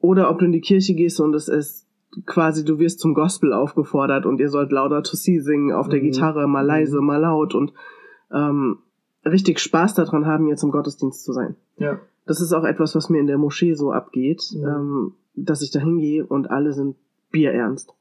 oder 0.00 0.30
ob 0.30 0.38
du 0.38 0.44
in 0.44 0.52
die 0.52 0.60
Kirche 0.60 0.94
gehst 0.94 1.20
und 1.20 1.34
es 1.34 1.48
ist 1.48 1.86
quasi, 2.26 2.64
du 2.64 2.78
wirst 2.78 3.00
zum 3.00 3.14
Gospel 3.14 3.52
aufgefordert 3.52 4.26
und 4.26 4.40
ihr 4.40 4.48
sollt 4.48 4.72
lauter 4.72 5.02
to 5.02 5.16
see 5.16 5.40
singen 5.40 5.72
auf 5.72 5.88
der 5.88 5.98
Mhm. 6.00 6.04
Gitarre, 6.04 6.46
mal 6.46 6.64
leise, 6.64 7.00
Mhm. 7.00 7.06
mal 7.06 7.16
laut 7.20 7.54
und 7.54 7.72
ähm, 8.32 8.78
richtig 9.24 9.58
Spaß 9.58 9.94
daran 9.94 10.26
haben, 10.26 10.46
jetzt 10.48 10.62
im 10.62 10.70
Gottesdienst 10.70 11.24
zu 11.24 11.32
sein. 11.32 11.56
Ja. 11.76 11.98
Das 12.26 12.40
ist 12.40 12.52
auch 12.52 12.64
etwas, 12.64 12.94
was 12.94 13.08
mir 13.10 13.18
in 13.20 13.26
der 13.26 13.38
Moschee 13.38 13.74
so 13.74 13.90
abgeht, 13.92 14.42
Mhm. 14.54 14.64
ähm, 14.66 15.12
dass 15.44 15.62
ich 15.62 15.70
da 15.70 15.80
hingehe 15.80 16.26
und 16.26 16.50
alle 16.50 16.72
sind 16.72 16.96
bierernst. 17.30 17.94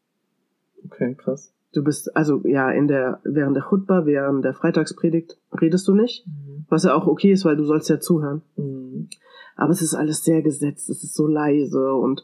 Okay, 0.86 1.15
krass. 1.15 1.53
Du 1.74 1.84
bist, 1.84 2.15
also 2.15 2.41
ja, 2.46 2.72
in 2.72 2.88
der, 2.88 3.20
während 3.24 3.56
der 3.56 3.65
Chutba, 3.70 4.06
während 4.06 4.46
der 4.46 4.53
Freitagspredigt 4.53 5.38
redest 5.60 5.88
du 5.88 5.94
nicht, 5.94 6.25
was 6.70 6.84
ja 6.84 6.96
auch 6.96 7.08
okay 7.08 7.32
ist, 7.32 7.46
weil 7.46 7.58
du 7.58 7.65
sollst 7.65 7.89
ja 7.89 8.00
zuhören. 8.00 8.41
Mhm. 8.56 9.10
Aber 9.56 9.72
es 9.72 9.82
ist 9.82 9.96
alles 9.96 10.24
sehr 10.24 10.41
gesetzt, 10.41 10.89
es 10.89 11.03
ist 11.03 11.15
so 11.15 11.27
leise 11.27 11.94
und 11.94 12.24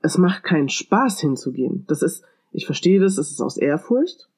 es 0.00 0.18
macht 0.18 0.44
keinen 0.44 0.68
Spaß 0.68 1.20
hinzugehen. 1.20 1.84
Das 1.88 2.02
ist, 2.02 2.24
ich 2.52 2.66
verstehe 2.66 3.00
das, 3.00 3.18
es 3.18 3.30
ist 3.30 3.40
aus 3.40 3.56
Ehrfurcht, 3.56 4.28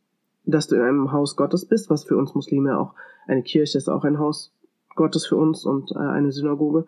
dass 0.44 0.66
du 0.68 0.76
in 0.76 0.82
einem 0.82 1.12
Haus 1.12 1.36
Gottes 1.36 1.64
bist, 1.64 1.90
was 1.90 2.04
für 2.04 2.16
uns 2.16 2.34
Muslime 2.34 2.78
auch 2.78 2.94
eine 3.26 3.42
Kirche 3.42 3.78
ist, 3.78 3.88
auch 3.88 4.04
ein 4.04 4.18
Haus 4.18 4.52
Gottes 4.94 5.26
für 5.26 5.36
uns 5.36 5.64
und 5.64 5.92
äh, 5.92 5.98
eine 5.98 6.32
Synagoge. 6.32 6.86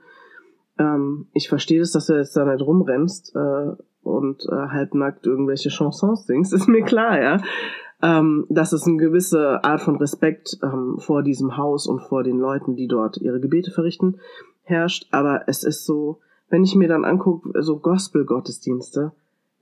Ähm, 0.78 1.26
ich 1.32 1.48
verstehe 1.48 1.80
das, 1.80 1.92
dass 1.92 2.06
du 2.06 2.14
jetzt 2.14 2.36
da 2.36 2.44
nicht 2.44 2.62
rumrennst 2.64 3.34
äh, 3.34 3.72
und 4.02 4.42
äh, 4.50 4.54
halbnackt 4.54 5.26
irgendwelche 5.26 5.70
Chansons 5.70 6.26
singst, 6.26 6.52
ist 6.54 6.68
mir 6.68 6.82
klar, 6.82 7.20
ja. 7.20 7.40
Ähm, 8.00 8.46
dass 8.48 8.72
es 8.72 8.86
eine 8.86 8.96
gewisse 8.96 9.64
Art 9.64 9.80
von 9.80 9.96
Respekt 9.96 10.56
ähm, 10.62 10.98
vor 10.98 11.24
diesem 11.24 11.56
Haus 11.56 11.88
und 11.88 12.00
vor 12.00 12.22
den 12.22 12.38
Leuten, 12.38 12.76
die 12.76 12.86
dort 12.86 13.16
ihre 13.16 13.40
Gebete 13.40 13.72
verrichten, 13.72 14.20
herrscht. 14.62 15.08
Aber 15.10 15.42
es 15.48 15.64
ist 15.64 15.84
so, 15.84 16.20
wenn 16.48 16.62
ich 16.62 16.76
mir 16.76 16.86
dann 16.86 17.04
angucke, 17.04 17.60
so 17.60 17.80
Gospel-Gottesdienste, 17.80 19.12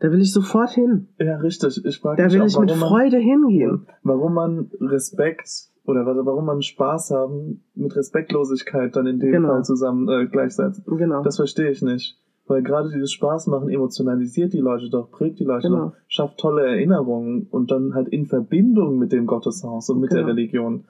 da 0.01 0.13
will 0.13 0.21
ich 0.21 0.35
sofort 0.35 0.71
hin. 0.71 1.09
Ja, 1.19 1.39
richtig. 1.39 1.83
Ich 1.85 1.99
frage 2.01 2.23
Da 2.23 2.31
will 2.31 2.43
auch, 2.43 2.47
ich 2.47 2.59
mit 2.59 2.69
man, 2.69 2.79
Freude 2.79 3.17
hingehen. 3.17 3.87
warum 4.03 4.35
man 4.35 4.71
Respekt 4.81 5.71
oder 5.87 6.05
wa- 6.07 6.21
warum 6.25 6.45
man 6.47 6.63
Spaß 6.63 7.11
haben 7.11 7.63
mit 7.75 7.95
Respektlosigkeit 7.97 8.95
dann 8.97 9.07
in 9.07 9.19
dem 9.19 9.33
Genau. 9.33 9.49
Fall 9.49 9.65
zusammen 9.65 10.09
äh, 10.09 10.27
gleichsetzt. 10.27 10.83
Genau. 10.87 11.23
Das 11.23 11.37
verstehe 11.37 11.71
ich 11.71 11.83
nicht. 11.83 12.19
Weil 12.49 12.63
gerade 12.63 12.91
dieses 12.91 13.11
Spaß 13.13 13.49
machen 13.49 13.69
emotionalisiert 13.71 14.53
die 14.53 14.61
Leute 14.61 14.89
doch, 14.89 15.11
prägt 15.11 15.41
die 15.41 15.45
Leute 15.45 15.69
Genau. 15.69 15.87
doch, 15.87 15.93
schafft 16.07 16.39
tolle 16.39 16.65
Erinnerungen 16.67 17.49
und 17.51 17.71
dann 17.73 17.95
halt 17.95 18.09
in 18.09 18.27
Verbindung 18.27 18.99
mit 18.99 19.11
dem 19.13 19.27
Gotteshaus 19.27 19.91
und 19.91 20.01
mit 20.01 20.13
der 20.13 20.19
Genau. 20.23 20.29
Religion. 20.31 20.85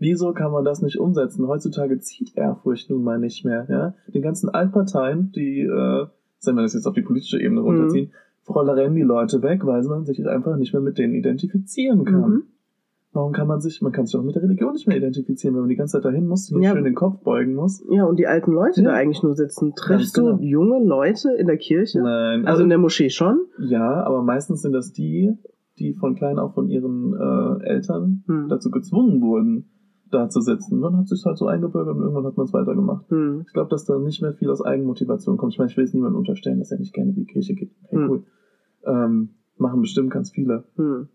Wieso 0.00 0.32
kann 0.32 0.52
man 0.52 0.64
das 0.64 0.80
nicht 0.82 0.98
umsetzen? 0.98 1.46
Heutzutage 1.48 1.98
zieht 1.98 2.36
Ehrfurcht 2.36 2.90
nun 2.90 3.02
mal 3.02 3.18
nicht 3.18 3.44
mehr, 3.44 3.66
ja? 3.68 3.94
Den 4.12 4.22
ganzen 4.22 4.48
Altparteien, 4.48 5.32
die 5.32 5.60
äh, 5.62 6.06
wenn 6.44 6.54
wir 6.54 6.62
das 6.62 6.74
jetzt 6.74 6.86
auf 6.86 6.94
die 6.94 7.02
politische 7.02 7.40
Ebene 7.40 7.60
Mhm. 7.60 7.66
runterziehen, 7.66 8.10
mhm. 8.48 8.54
rennen 8.56 8.94
die 8.94 9.02
Leute 9.02 9.42
weg, 9.42 9.66
weil 9.66 9.82
man 9.84 10.04
sich 10.04 10.24
einfach 10.26 10.56
nicht 10.56 10.72
mehr 10.72 10.82
mit 10.82 10.98
denen 10.98 11.14
identifizieren 11.14 12.04
kann. 12.04 12.30
Mhm. 12.30 12.42
Warum 13.18 13.32
kann 13.32 13.48
man 13.48 13.60
sich, 13.60 13.82
man 13.82 13.90
kann 13.90 14.06
sich 14.06 14.14
auch 14.16 14.22
mit 14.22 14.36
der 14.36 14.42
Religion 14.44 14.72
nicht 14.74 14.86
mehr 14.86 14.96
identifizieren, 14.96 15.54
wenn 15.56 15.62
man 15.62 15.68
die 15.68 15.74
ganze 15.76 15.94
Zeit 15.94 16.04
dahin 16.04 16.28
muss, 16.28 16.46
hier 16.46 16.60
Ja. 16.60 16.72
schön 16.72 16.84
den 16.84 16.94
Kopf 16.94 17.20
beugen 17.24 17.54
muss. 17.56 17.84
Ja, 17.90 18.04
und 18.04 18.16
die 18.16 18.28
alten 18.28 18.52
Leute 18.52 18.80
Ja. 18.80 18.90
da 18.90 18.94
eigentlich 18.94 19.22
nur 19.24 19.34
sitzen. 19.34 19.74
Triffst 19.74 20.14
Ganz 20.14 20.26
genau. 20.28 20.36
du 20.36 20.44
junge 20.44 20.84
Leute 20.84 21.32
in 21.32 21.48
der 21.48 21.56
Kirche? 21.56 22.00
Nein, 22.00 22.46
Also 22.46 22.62
in 22.62 22.68
der 22.68 22.78
Moschee 22.78 23.10
schon? 23.10 23.40
ja, 23.58 24.04
aber 24.04 24.22
meistens 24.22 24.62
sind 24.62 24.70
das 24.72 24.92
die, 24.92 25.34
die 25.80 25.94
von 25.94 26.14
klein 26.14 26.38
auf 26.38 26.54
von 26.54 26.68
ihren 26.68 27.12
äh, 27.14 27.64
Eltern 27.64 28.22
Hm. 28.28 28.46
dazu 28.48 28.70
gezwungen 28.70 29.20
wurden, 29.20 29.68
da 30.10 30.28
zu 30.28 30.40
sitzen. 30.40 30.80
Dann 30.80 30.96
hat 30.96 31.08
sich 31.08 31.24
halt 31.26 31.38
so 31.38 31.46
eingebürgert 31.48 31.96
und 31.96 32.02
irgendwann 32.02 32.24
hat 32.24 32.36
man 32.36 32.46
es 32.46 32.52
weitergemacht. 32.52 33.10
Hm. 33.10 33.42
Ich 33.48 33.52
glaube, 33.52 33.68
dass 33.70 33.84
da 33.84 33.98
nicht 33.98 34.22
mehr 34.22 34.32
viel 34.32 34.48
aus 34.50 34.62
Eigenmotivation 34.64 35.36
kommt. 35.38 35.52
Ich 35.54 35.58
meine, 35.58 35.70
ich 35.70 35.76
will 35.76 35.84
jetzt 35.84 35.92
niemandem 35.94 36.18
unterstellen, 36.20 36.60
dass 36.60 36.70
er 36.70 36.78
nicht 36.78 36.94
gerne 36.94 37.10
in 37.10 37.16
die 37.16 37.26
Kirche 37.26 37.54
geht. 37.54 37.72
Okay, 37.84 37.96
Hm. 37.96 38.08
cool. 38.10 38.22
Ähm, 38.86 39.28
machen 39.56 39.80
bestimmt 39.80 40.10
ganz 40.12 40.30
viele. 40.30 40.64
Hm. 40.76 41.08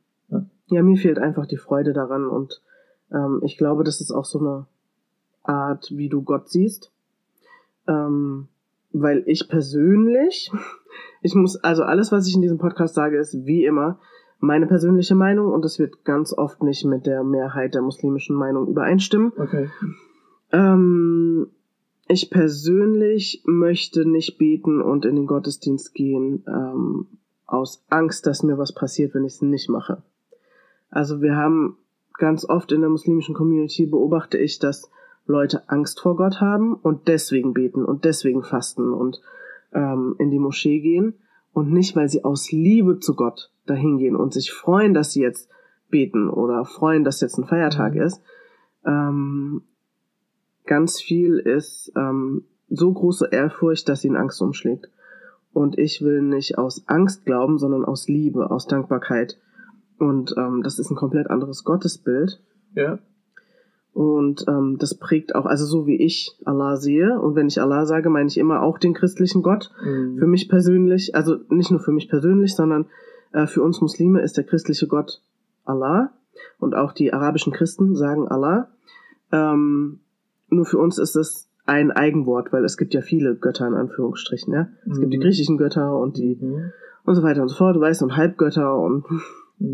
Ja. 0.67 0.82
Mir 0.84 0.98
fehlt 0.98 1.20
einfach 1.20 1.46
die 1.46 1.58
Freude 1.58 1.93
daran 1.93 2.27
und 2.27 2.62
ähm, 3.12 3.41
ich 3.43 3.58
glaube, 3.58 3.84
das 3.84 4.01
ist 4.01 4.12
auch 4.12 4.25
so 4.25 4.39
eine 4.39 4.65
Art, 5.43 5.91
wie 5.91 6.10
du 6.10 6.22
Gott 6.24 6.50
siehst. 6.50 6.91
Ähm, 7.88 8.48
weil 8.91 9.24
ich 9.25 9.50
persönlich, 9.50 10.51
ich 11.22 11.36
muss, 11.36 11.58
also 11.58 11.84
alles, 11.84 12.12
was 12.12 12.27
ich 12.27 12.36
in 12.36 12.41
diesem 12.41 12.60
Podcast 12.60 12.96
sage, 12.96 13.17
ist 13.17 13.46
wie 13.46 13.65
immer 13.65 14.00
meine 14.39 14.67
persönliche 14.67 15.15
Meinung 15.15 15.51
und 15.51 15.63
das 15.63 15.79
wird 15.79 16.03
ganz 16.03 16.34
oft 16.34 16.63
nicht 16.63 16.84
mit 16.84 17.05
der 17.05 17.24
Mehrheit 17.24 17.75
der 17.75 17.82
muslimischen 17.82 18.36
Meinung 18.36 18.67
übereinstimmen. 18.67 19.32
Okay. 19.38 19.70
Ähm, 20.51 21.48
ich 22.08 22.29
persönlich 22.29 23.41
möchte 23.46 24.08
nicht 24.08 24.38
beten 24.38 24.82
und 24.82 25.05
in 25.05 25.15
den 25.15 25.27
Gottesdienst 25.27 25.93
gehen 25.93 26.43
ähm, 26.48 27.08
aus 27.46 27.86
Angst, 27.89 28.27
dass 28.27 28.43
mir 28.43 28.58
was 28.58 28.74
passiert, 28.74 29.15
wenn 29.15 29.24
ich 29.24 29.36
es 29.36 29.41
nicht 29.41 29.70
mache. 29.70 30.03
Also 30.94 31.22
wir 31.22 31.36
haben 31.36 31.78
ganz 32.14 32.48
oft 32.48 32.72
in 32.72 32.82
der 32.82 32.90
muslimischen 32.90 33.34
Community 33.34 33.88
beobachte 33.88 34.38
ich, 34.38 34.60
dass 34.60 34.92
Leute 35.26 35.68
Angst 35.70 36.00
vor 36.00 36.16
Gott 36.16 36.40
haben 36.40 36.76
und 36.76 37.08
deswegen 37.08 37.54
beten 37.54 37.84
und 37.84 38.06
deswegen 38.06 38.44
fasten 38.44 38.94
und 38.94 39.22
ähm, 39.74 40.16
in 40.20 40.30
die 40.30 40.40
Moschee 40.40 40.82
gehen 40.82 41.16
und 41.52 41.72
nicht, 41.72 41.96
weil 41.96 42.10
sie 42.10 42.24
aus 42.24 42.52
Liebe 42.52 43.00
zu 43.00 43.16
Gott 43.16 43.52
dahin 43.66 43.98
gehen 43.98 44.16
und 44.16 44.34
sich 44.34 44.52
freuen, 44.52 44.94
dass 44.94 45.14
sie 45.14 45.22
jetzt 45.22 45.50
beten 45.90 46.30
oder 46.30 46.66
freuen, 46.66 47.04
dass 47.04 47.22
jetzt 47.22 47.38
ein 47.38 47.46
Feiertag 47.46 47.96
Mhm. 47.96 48.02
ist. 48.02 48.22
Ähm, 48.86 49.62
ganz 50.66 51.02
viel 51.02 51.38
ist 51.38 51.92
ähm, 51.96 52.46
so 52.70 52.92
große 52.92 53.30
Ehrfurcht, 53.32 53.90
dass 53.90 54.04
ihn 54.04 54.16
Angst 54.16 54.42
umschlägt. 54.42 54.90
Und 55.54 55.78
ich 55.78 56.02
will 56.02 56.22
nicht 56.22 56.58
aus 56.58 56.84
Angst 56.88 57.26
glauben, 57.26 57.58
sondern 57.58 57.86
aus 57.86 58.08
Liebe, 58.08 58.52
aus 58.52 58.68
Dankbarkeit. 58.68 59.40
Und 60.07 60.36
ähm, 60.38 60.62
das 60.63 60.79
ist 60.79 60.89
ein 60.91 60.95
komplett 60.95 61.29
anderes 61.29 61.63
Gottesbild. 61.63 62.41
Ja. 62.75 63.00
Und 63.93 64.45
ähm, 64.48 64.77
das 64.79 64.95
prägt 64.95 65.36
auch, 65.36 65.45
also 65.45 65.65
so 65.65 65.86
wie 65.86 65.98
ich 66.01 66.36
Allah 66.45 66.77
sehe, 66.77 67.19
und 67.19 67.36
wenn 67.36 67.48
ich 67.48 67.62
Allah 67.62 67.86
sage, 67.86 68.10
meine 68.10 68.27
ich 68.27 68.38
immer 68.39 68.62
auch 68.63 68.79
den 68.79 68.93
christlichen 68.93 69.43
Gott. 69.43 69.69
Mhm. 69.86 70.17
Für 70.17 70.27
mich 70.27 70.50
persönlich, 70.50 71.15
also 71.15 71.38
nicht 71.50 71.69
nur 71.72 71.79
für 71.79 71.91
mich 71.91 72.10
persönlich, 72.10 72.55
sondern 72.55 72.88
äh, 73.33 73.45
für 73.45 73.62
uns 73.62 73.81
Muslime 73.81 74.22
ist 74.22 74.36
der 74.36 74.45
christliche 74.45 74.88
Gott 74.88 75.22
Allah. 75.63 76.12
Und 76.57 76.74
auch 76.75 76.91
die 76.93 77.13
arabischen 77.13 77.53
Christen 77.53 77.95
sagen 77.95 78.27
Allah. 78.27 78.69
Ähm, 79.31 80.00
nur 80.50 80.65
für 80.65 80.79
uns 80.79 80.98
ist 80.98 81.15
es 81.15 81.48
ein 81.65 81.91
Eigenwort, 81.91 82.51
weil 82.51 82.65
es 82.65 82.77
gibt 82.77 82.93
ja 82.93 83.01
viele 83.01 83.36
Götter 83.36 83.67
in 83.67 83.74
Anführungsstrichen, 83.75 84.53
ja. 84.53 84.67
Es 84.89 85.00
gibt 85.00 85.13
die 85.13 85.17
Mhm. 85.17 85.22
griechischen 85.22 85.57
Götter 85.57 85.98
und 85.98 86.17
die 86.17 86.36
Mhm. 86.41 86.72
und 87.05 87.15
so 87.15 87.24
weiter 87.24 87.41
und 87.43 87.50
so 87.50 87.55
fort, 87.55 87.75
du 87.75 87.79
weißt, 87.79 88.01
und 88.03 88.17
Halbgötter 88.17 88.75
und 88.77 89.10
Mhm. 89.10 89.22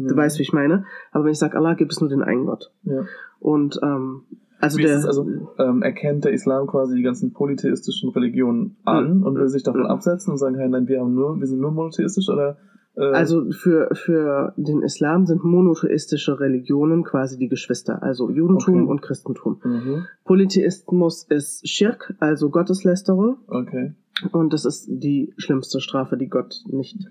du 0.07 0.15
weißt, 0.15 0.37
wie 0.39 0.43
ich 0.43 0.53
meine. 0.53 0.85
Aber 1.11 1.25
wenn 1.25 1.31
ich 1.31 1.39
sage 1.39 1.57
Allah, 1.57 1.73
gibt 1.73 1.91
es 1.91 1.99
nur 1.99 2.09
den 2.09 2.21
einen 2.21 2.45
Gott. 2.45 2.71
Ja. 2.83 3.03
Und 3.39 3.79
ähm, 3.83 4.21
also 4.61 4.77
Wie 4.77 4.83
der 4.83 4.97
es 4.97 5.05
also, 5.05 5.25
ähm, 5.57 5.81
erkennt 5.81 6.25
der 6.25 6.33
Islam 6.33 6.67
quasi 6.67 6.95
die 6.95 7.01
ganzen 7.01 7.31
polytheistischen 7.33 8.09
Religionen 8.09 8.75
an 8.83 9.19
Mhm. 9.19 9.23
und 9.23 9.35
will 9.35 9.47
sich 9.47 9.63
davon 9.63 9.81
Mhm. 9.81 9.87
absetzen 9.87 10.31
und 10.31 10.37
sagen, 10.37 10.55
hey, 10.55 10.67
nein, 10.69 10.87
wir 10.87 10.99
haben 10.99 11.13
nur, 11.15 11.39
wir 11.39 11.47
sind 11.47 11.59
nur 11.61 11.71
monotheistisch 11.71 12.27
oder 12.29 12.57
äh, 12.97 13.03
Also 13.13 13.49
für, 13.51 13.89
für 13.95 14.51
den 14.57 14.81
Islam 14.81 15.25
sind 15.25 15.45
monotheistische 15.45 16.41
Religionen 16.41 17.03
quasi 17.05 17.37
die 17.37 17.47
Geschwister, 17.47 18.03
also 18.03 18.29
Judentum 18.29 18.81
Okay. 18.81 18.89
und 18.91 19.01
Christentum. 19.01 19.61
mhm. 19.63 20.05
Polytheismus 20.25 21.23
ist 21.29 21.67
Schirk, 21.67 22.13
also 22.19 22.49
Gotteslästerung, 22.49 23.37
Okay. 23.47 23.93
und 24.33 24.51
das 24.53 24.65
ist 24.65 24.87
die 24.89 25.33
schlimmste 25.37 25.79
Strafe, 25.79 26.17
die 26.17 26.27
Gott 26.27 26.55
nicht, 26.67 27.07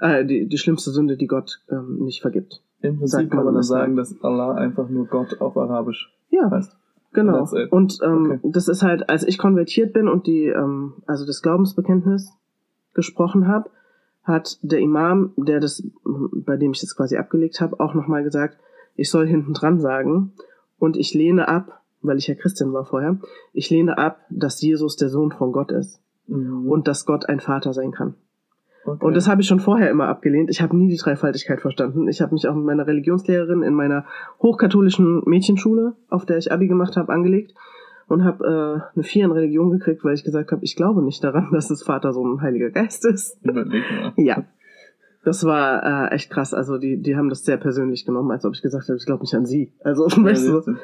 äh, 0.00 0.24
die, 0.24 0.48
die 0.48 0.58
schlimmste 0.58 0.90
Sünde, 0.90 1.16
die 1.16 1.26
Gott 1.26 1.60
ähm, 1.70 1.98
nicht 2.00 2.20
vergibt. 2.22 2.62
Im 2.80 2.98
Prinzip 2.98 3.30
kann 3.30 3.44
man 3.44 3.54
dann 3.54 3.62
sagen, 3.62 3.96
dass 3.96 4.14
Allah 4.22 4.54
einfach 4.54 4.88
nur 4.88 5.06
Gott 5.06 5.40
auf 5.40 5.56
Arabisch 5.56 6.12
Ja, 6.30 6.50
heißt. 6.50 6.76
genau. 7.12 7.46
Und 7.70 7.98
ähm, 8.02 8.30
Okay. 8.32 8.50
das 8.52 8.68
ist 8.68 8.82
halt, 8.82 9.08
als 9.08 9.24
ich 9.26 9.38
konvertiert 9.38 9.92
bin 9.92 10.08
und 10.08 10.26
die, 10.26 10.46
ähm, 10.46 10.94
also 11.06 11.26
das 11.26 11.42
Glaubensbekenntnis 11.42 12.32
gesprochen 12.94 13.46
habe, 13.48 13.70
hat 14.22 14.58
der 14.62 14.80
Imam, 14.80 15.32
der 15.36 15.60
das, 15.60 15.82
bei 16.04 16.56
dem 16.56 16.72
ich 16.72 16.80
das 16.80 16.96
quasi 16.96 17.16
abgelegt 17.16 17.60
habe, 17.60 17.78
auch 17.80 17.94
nochmal 17.94 18.24
gesagt, 18.24 18.58
ich 18.94 19.10
soll 19.10 19.26
hinten 19.26 19.52
dran 19.54 19.78
sagen 19.80 20.32
und 20.78 20.96
ich 20.96 21.14
lehne 21.14 21.48
ab, 21.48 21.82
weil 22.02 22.18
ich 22.18 22.26
ja 22.26 22.34
Christin 22.34 22.72
war 22.72 22.84
vorher, 22.84 23.18
ich 23.52 23.70
lehne 23.70 23.98
ab, 23.98 24.18
dass 24.30 24.60
Jesus 24.60 24.96
der 24.96 25.08
Sohn 25.08 25.32
von 25.32 25.52
Gott 25.52 25.70
ist 25.72 26.00
Mhm. 26.28 26.66
und 26.68 26.88
dass 26.88 27.06
Gott 27.06 27.28
ein 27.28 27.38
Vater 27.38 27.72
sein 27.72 27.92
kann. 27.92 28.14
Okay. 28.86 29.04
Und 29.04 29.14
das 29.16 29.28
habe 29.28 29.40
ich 29.40 29.48
schon 29.48 29.60
vorher 29.60 29.90
immer 29.90 30.08
abgelehnt. 30.08 30.50
Ich 30.50 30.62
habe 30.62 30.76
nie 30.76 30.88
die 30.88 30.96
Dreifaltigkeit 30.96 31.60
verstanden. 31.60 32.08
Ich 32.08 32.20
habe 32.20 32.32
mich 32.32 32.48
auch 32.48 32.54
mit 32.54 32.64
meiner 32.64 32.86
Religionslehrerin 32.86 33.62
in 33.62 33.74
meiner 33.74 34.04
hochkatholischen 34.40 35.22
Mädchenschule, 35.26 35.94
auf 36.08 36.26
der 36.26 36.38
ich 36.38 36.52
Abi 36.52 36.68
gemacht 36.68 36.96
habe, 36.96 37.12
angelegt 37.12 37.54
und 38.08 38.24
habe 38.24 38.44
äh, 38.44 38.94
eine 38.94 39.02
Vier 39.02 39.24
in 39.24 39.32
Religion 39.32 39.70
gekriegt, 39.70 40.04
weil 40.04 40.14
ich 40.14 40.24
gesagt 40.24 40.52
habe, 40.52 40.64
ich 40.64 40.76
glaube 40.76 41.02
nicht 41.02 41.22
daran, 41.22 41.48
dass 41.52 41.70
es 41.70 41.82
Vater, 41.82 42.12
Sohn 42.12 42.30
und 42.30 42.42
Heiliger 42.42 42.70
Geist 42.70 43.04
ist. 43.04 43.38
Überleg 43.42 43.84
mal. 43.90 44.12
Ja. 44.16 44.44
Das 45.24 45.44
war 45.44 46.10
äh, 46.10 46.14
echt 46.14 46.30
krass. 46.30 46.54
Also 46.54 46.78
die, 46.78 47.02
die 47.02 47.16
haben 47.16 47.28
das 47.28 47.44
sehr 47.44 47.56
persönlich 47.56 48.06
genommen, 48.06 48.30
als 48.30 48.44
ob 48.44 48.54
ich 48.54 48.62
gesagt 48.62 48.88
habe, 48.88 48.96
ich 48.96 49.06
glaube 49.06 49.22
nicht 49.22 49.34
an 49.34 49.44
sie. 49.44 49.72
Also, 49.82 50.04
weißt 50.06 50.48
du, 50.48 50.76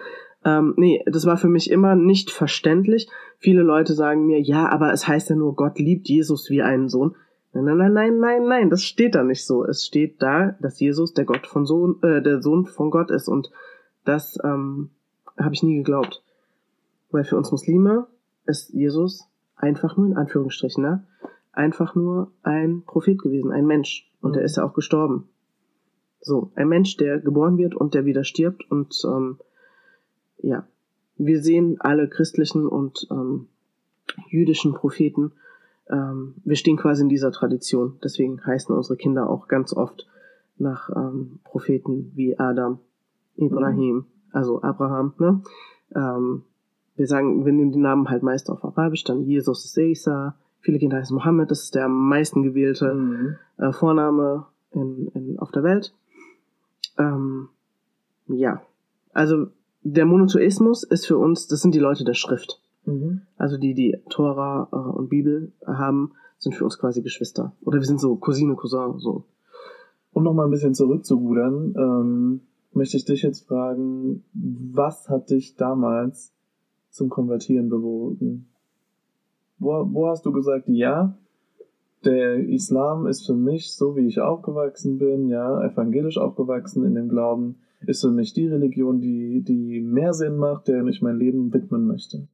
ähm, 0.44 0.75
nee, 0.76 1.00
das 1.06 1.26
war 1.26 1.37
für 1.37 1.49
mich 1.49 1.71
immer 1.71 1.94
nicht 1.94 2.32
verständlich. 2.32 3.09
Viele 3.38 3.62
Leute 3.62 3.94
sagen 3.94 4.26
mir, 4.26 4.40
ja, 4.40 4.68
aber 4.68 4.92
es 4.92 5.06
heißt 5.06 5.30
ja 5.30 5.37
nur, 5.37 5.54
Gott 5.54 5.78
liebt 5.78 6.09
Jesus 6.09 6.50
wie 6.50 6.62
einen 6.62 6.88
Sohn. 6.88 7.14
Nein, 7.52 7.64
nein, 7.64 7.76
nein, 7.76 7.92
nein, 7.92 8.18
nein, 8.18 8.47
nein, 8.47 8.71
das 8.71 8.82
steht 8.82 9.14
da 9.14 9.23
nicht 9.23 9.44
so. 9.44 9.64
Es 9.64 9.85
steht 9.85 10.23
da, 10.23 10.56
dass 10.61 10.80
Jesus 10.80 11.12
der 11.12 11.25
Gott 11.25 11.47
von 11.47 11.66
Sohn, 11.66 12.02
äh, 12.02 12.23
der 12.23 12.40
Sohn 12.40 12.66
von 12.66 12.90
Gott 12.90 13.11
ist 13.11 13.28
und 13.28 13.50
das 14.04 14.38
ähm, 14.42 14.90
habe 15.38 15.54
ich 15.54 15.62
nie 15.62 15.76
geglaubt. 15.76 16.23
Weil 17.11 17.25
für 17.25 17.37
uns 17.37 17.50
Muslime 17.50 18.06
ist 18.47 18.71
Jesus 18.71 19.28
einfach 19.56 19.97
nur 19.97 20.06
in 20.06 20.16
Anführungsstrichen, 20.16 20.82
ne? 20.82 21.06
einfach 21.52 21.94
nur 21.94 22.32
ein 22.42 22.82
Prophet 22.87 23.18
gewesen, 23.21 23.52
ein 23.52 23.66
Mensch. 23.66 24.11
Und 24.23 24.32
Mhm. 24.32 24.38
er 24.38 24.44
ist 24.44 24.56
ja 24.56 24.64
auch 24.64 24.75
gestorben. 24.75 25.28
So, 26.21 26.52
ein 26.54 26.68
Mensch, 26.68 26.97
der 26.97 27.18
geboren 27.18 27.59
wird 27.59 27.75
und 27.75 27.94
der 27.94 28.04
wieder 28.04 28.25
stirbt 28.25 28.71
und 28.71 28.94
ähm, 29.04 29.38
ja, 30.38 30.66
wir 31.16 31.42
sehen 31.42 31.76
alle 31.80 32.09
christlichen 32.09 32.66
und 32.66 33.06
ähm, 33.11 33.49
jüdischen 34.28 34.73
Propheten, 34.73 35.32
ähm, 35.90 36.34
wir 36.44 36.56
stehen 36.56 36.76
quasi 36.76 37.02
in 37.02 37.08
dieser 37.08 37.32
Tradition. 37.32 37.98
Deswegen 38.02 38.44
heißen 38.44 38.74
unsere 38.74 38.96
Kinder 38.96 39.28
auch 39.28 39.48
ganz 39.48 39.72
oft 39.72 40.06
nach 40.58 40.90
ähm, 40.94 41.40
Propheten 41.44 42.12
wie 42.14 42.38
Adam, 42.38 42.78
Ibrahim, 43.36 44.06
also 44.32 44.62
Abraham. 44.62 45.14
Ne? 45.18 45.42
Ähm, 45.94 46.42
wir 46.96 47.06
sagen, 47.06 47.44
wir 47.44 47.52
nehmen 47.52 47.72
die 47.72 47.78
Namen 47.78 48.08
halt 48.08 48.22
meist 48.22 48.50
auf 48.50 48.64
Arabisch, 48.64 49.04
dann 49.04 49.22
Jesus 49.22 49.64
ist 49.64 49.78
Isa, 49.78 50.36
viele 50.60 50.78
Kinder 50.78 50.98
heißen 50.98 51.14
Mohammed, 51.14 51.50
das 51.50 51.64
ist 51.64 51.74
der 51.74 51.86
am 51.86 52.08
meisten 52.08 52.42
gewählte 52.42 52.94
Mhm. 52.94 53.36
äh, 53.58 53.72
Vorname 53.72 54.46
in, 54.72 55.08
in, 55.14 55.38
auf 55.38 55.50
der 55.50 55.62
Welt. 55.64 55.94
Ähm, 56.98 57.48
ja, 58.28 58.62
also 59.12 59.46
der 59.82 60.06
Monotheismus 60.06 60.84
ist 60.84 61.06
für 61.06 61.18
uns, 61.18 61.48
das 61.48 61.60
sind 61.60 61.74
die 61.74 61.80
Leute 61.80 62.04
der 62.04 62.14
Schrift. 62.14 62.60
Mhm. 62.84 63.22
Also 63.36 63.58
die, 63.58 63.74
die 63.74 63.98
Tora 64.08 64.68
äh, 64.72 64.76
und 64.76 65.08
Bibel 65.08 65.52
haben, 65.66 66.12
sind 66.38 66.54
für 66.54 66.64
uns 66.64 66.78
quasi 66.78 67.02
Geschwister. 67.02 67.52
Oder 67.62 67.78
wir 67.78 67.86
sind 67.86 68.00
so 68.00 68.16
Cousine, 68.16 68.54
Cousin, 68.56 68.98
so. 68.98 69.24
Um 70.12 70.24
nochmal 70.24 70.46
ein 70.46 70.50
bisschen 70.50 70.74
zurückzurudern, 70.74 71.74
ähm, 71.76 72.40
möchte 72.72 72.96
ich 72.96 73.04
dich 73.04 73.22
jetzt 73.22 73.46
fragen, 73.46 74.24
was 74.32 75.08
hat 75.08 75.30
dich 75.30 75.56
damals 75.56 76.32
zum 76.90 77.08
Konvertieren 77.08 77.68
bewogen? 77.68 78.48
Wo, 79.58 79.88
wo 79.92 80.08
hast 80.08 80.26
du 80.26 80.32
gesagt, 80.32 80.68
ja, 80.68 81.16
der 82.04 82.48
Islam 82.48 83.06
ist 83.06 83.24
für 83.24 83.34
mich, 83.34 83.72
so 83.74 83.96
wie 83.96 84.06
ich 84.06 84.20
aufgewachsen 84.20 84.98
bin, 84.98 85.28
ja, 85.28 85.62
evangelisch 85.64 86.18
aufgewachsen 86.18 86.84
in 86.84 86.94
dem 86.94 87.08
Glauben, 87.08 87.56
ist 87.86 88.02
für 88.02 88.10
mich 88.10 88.32
die 88.34 88.48
Religion, 88.48 89.00
die, 89.00 89.42
die 89.42 89.80
mehr 89.80 90.12
Sinn 90.12 90.36
macht, 90.36 90.68
der 90.68 90.84
ich 90.86 91.02
mein 91.02 91.18
Leben 91.18 91.52
widmen 91.54 91.86
möchte. 91.86 92.26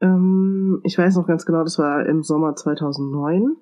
Ähm, 0.00 0.80
ich 0.82 0.96
weiß 0.96 1.16
noch 1.16 1.26
ganz 1.26 1.46
genau, 1.46 1.62
das 1.62 1.78
war 1.78 2.06
im 2.06 2.22
Sommer 2.22 2.56
2009. 2.56 3.56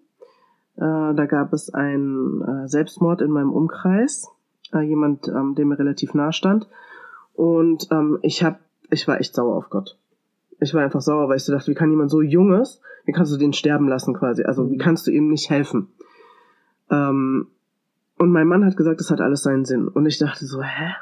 Äh, 0.76 0.80
da 0.80 1.26
gab 1.26 1.52
es 1.52 1.72
einen 1.72 2.42
äh, 2.42 2.68
Selbstmord 2.68 3.22
in 3.22 3.30
meinem 3.30 3.52
Umkreis. 3.52 4.28
Äh, 4.72 4.80
jemand, 4.80 5.28
ähm, 5.28 5.54
der 5.54 5.66
mir 5.66 5.78
relativ 5.78 6.14
nah 6.14 6.32
stand. 6.32 6.68
Und 7.34 7.88
ähm, 7.90 8.18
ich 8.22 8.44
hab, 8.44 8.60
ich 8.90 9.06
war 9.08 9.20
echt 9.20 9.34
sauer 9.34 9.56
auf 9.56 9.70
Gott. 9.70 9.96
Ich 10.60 10.74
war 10.74 10.82
einfach 10.82 11.00
sauer, 11.00 11.28
weil 11.28 11.36
ich 11.36 11.44
so 11.44 11.52
dachte, 11.52 11.70
wie 11.70 11.74
kann 11.74 11.90
jemand 11.90 12.10
so 12.10 12.20
Junges, 12.20 12.80
wie 13.04 13.12
kannst 13.12 13.32
du 13.32 13.36
den 13.36 13.52
sterben 13.52 13.88
lassen 13.88 14.14
quasi? 14.14 14.42
Also 14.42 14.70
wie 14.70 14.78
kannst 14.78 15.06
du 15.06 15.10
ihm 15.10 15.28
nicht 15.28 15.50
helfen? 15.50 15.88
Ähm, 16.90 17.46
und 18.18 18.30
mein 18.30 18.48
Mann 18.48 18.64
hat 18.64 18.76
gesagt, 18.76 19.00
das 19.00 19.10
hat 19.10 19.20
alles 19.20 19.42
seinen 19.42 19.64
Sinn. 19.64 19.88
Und 19.88 20.06
ich 20.06 20.18
dachte 20.18 20.44
so, 20.46 20.62
hä? 20.62 20.94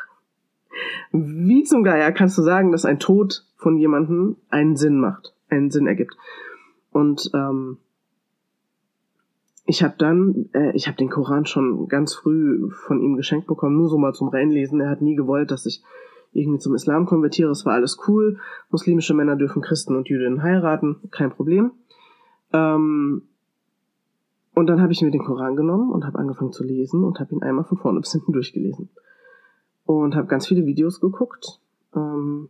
Wie 1.12 1.62
zum 1.64 1.82
Geier 1.82 2.12
kannst 2.12 2.36
du 2.38 2.42
sagen, 2.42 2.72
dass 2.72 2.84
ein 2.84 2.98
Tod 2.98 3.44
von 3.56 3.76
jemandem 3.76 4.36
einen 4.48 4.76
Sinn 4.76 4.98
macht, 4.98 5.34
einen 5.48 5.70
Sinn 5.70 5.86
ergibt? 5.86 6.16
Und 6.90 7.30
ähm, 7.34 7.78
ich 9.66 9.82
habe 9.82 9.94
dann, 9.98 10.48
äh, 10.52 10.72
ich 10.74 10.86
habe 10.86 10.96
den 10.96 11.10
Koran 11.10 11.46
schon 11.46 11.88
ganz 11.88 12.14
früh 12.14 12.70
von 12.70 13.00
ihm 13.00 13.16
geschenkt 13.16 13.46
bekommen, 13.46 13.76
nur 13.76 13.88
so 13.88 13.98
mal 13.98 14.14
zum 14.14 14.28
Reinlesen. 14.28 14.80
Er 14.80 14.90
hat 14.90 15.02
nie 15.02 15.16
gewollt, 15.16 15.50
dass 15.50 15.66
ich 15.66 15.82
irgendwie 16.32 16.58
zum 16.58 16.74
Islam 16.74 17.06
konvertiere. 17.06 17.50
Es 17.50 17.66
war 17.66 17.74
alles 17.74 17.98
cool. 18.06 18.38
Muslimische 18.70 19.14
Männer 19.14 19.36
dürfen 19.36 19.62
Christen 19.62 19.96
und 19.96 20.08
Jüdinnen 20.08 20.42
heiraten, 20.42 20.96
kein 21.10 21.30
Problem. 21.30 21.72
Ähm, 22.52 23.22
und 24.54 24.66
dann 24.68 24.80
habe 24.80 24.92
ich 24.92 25.02
mir 25.02 25.10
den 25.10 25.24
Koran 25.24 25.56
genommen 25.56 25.90
und 25.90 26.06
habe 26.06 26.18
angefangen 26.18 26.52
zu 26.52 26.64
lesen 26.64 27.04
und 27.04 27.20
habe 27.20 27.34
ihn 27.34 27.42
einmal 27.42 27.64
von 27.64 27.76
vorne 27.76 28.00
bis 28.00 28.12
hinten 28.12 28.32
durchgelesen 28.32 28.88
und 29.86 30.14
habe 30.14 30.26
ganz 30.26 30.46
viele 30.46 30.66
Videos 30.66 31.00
geguckt 31.00 31.60
ähm, 31.94 32.48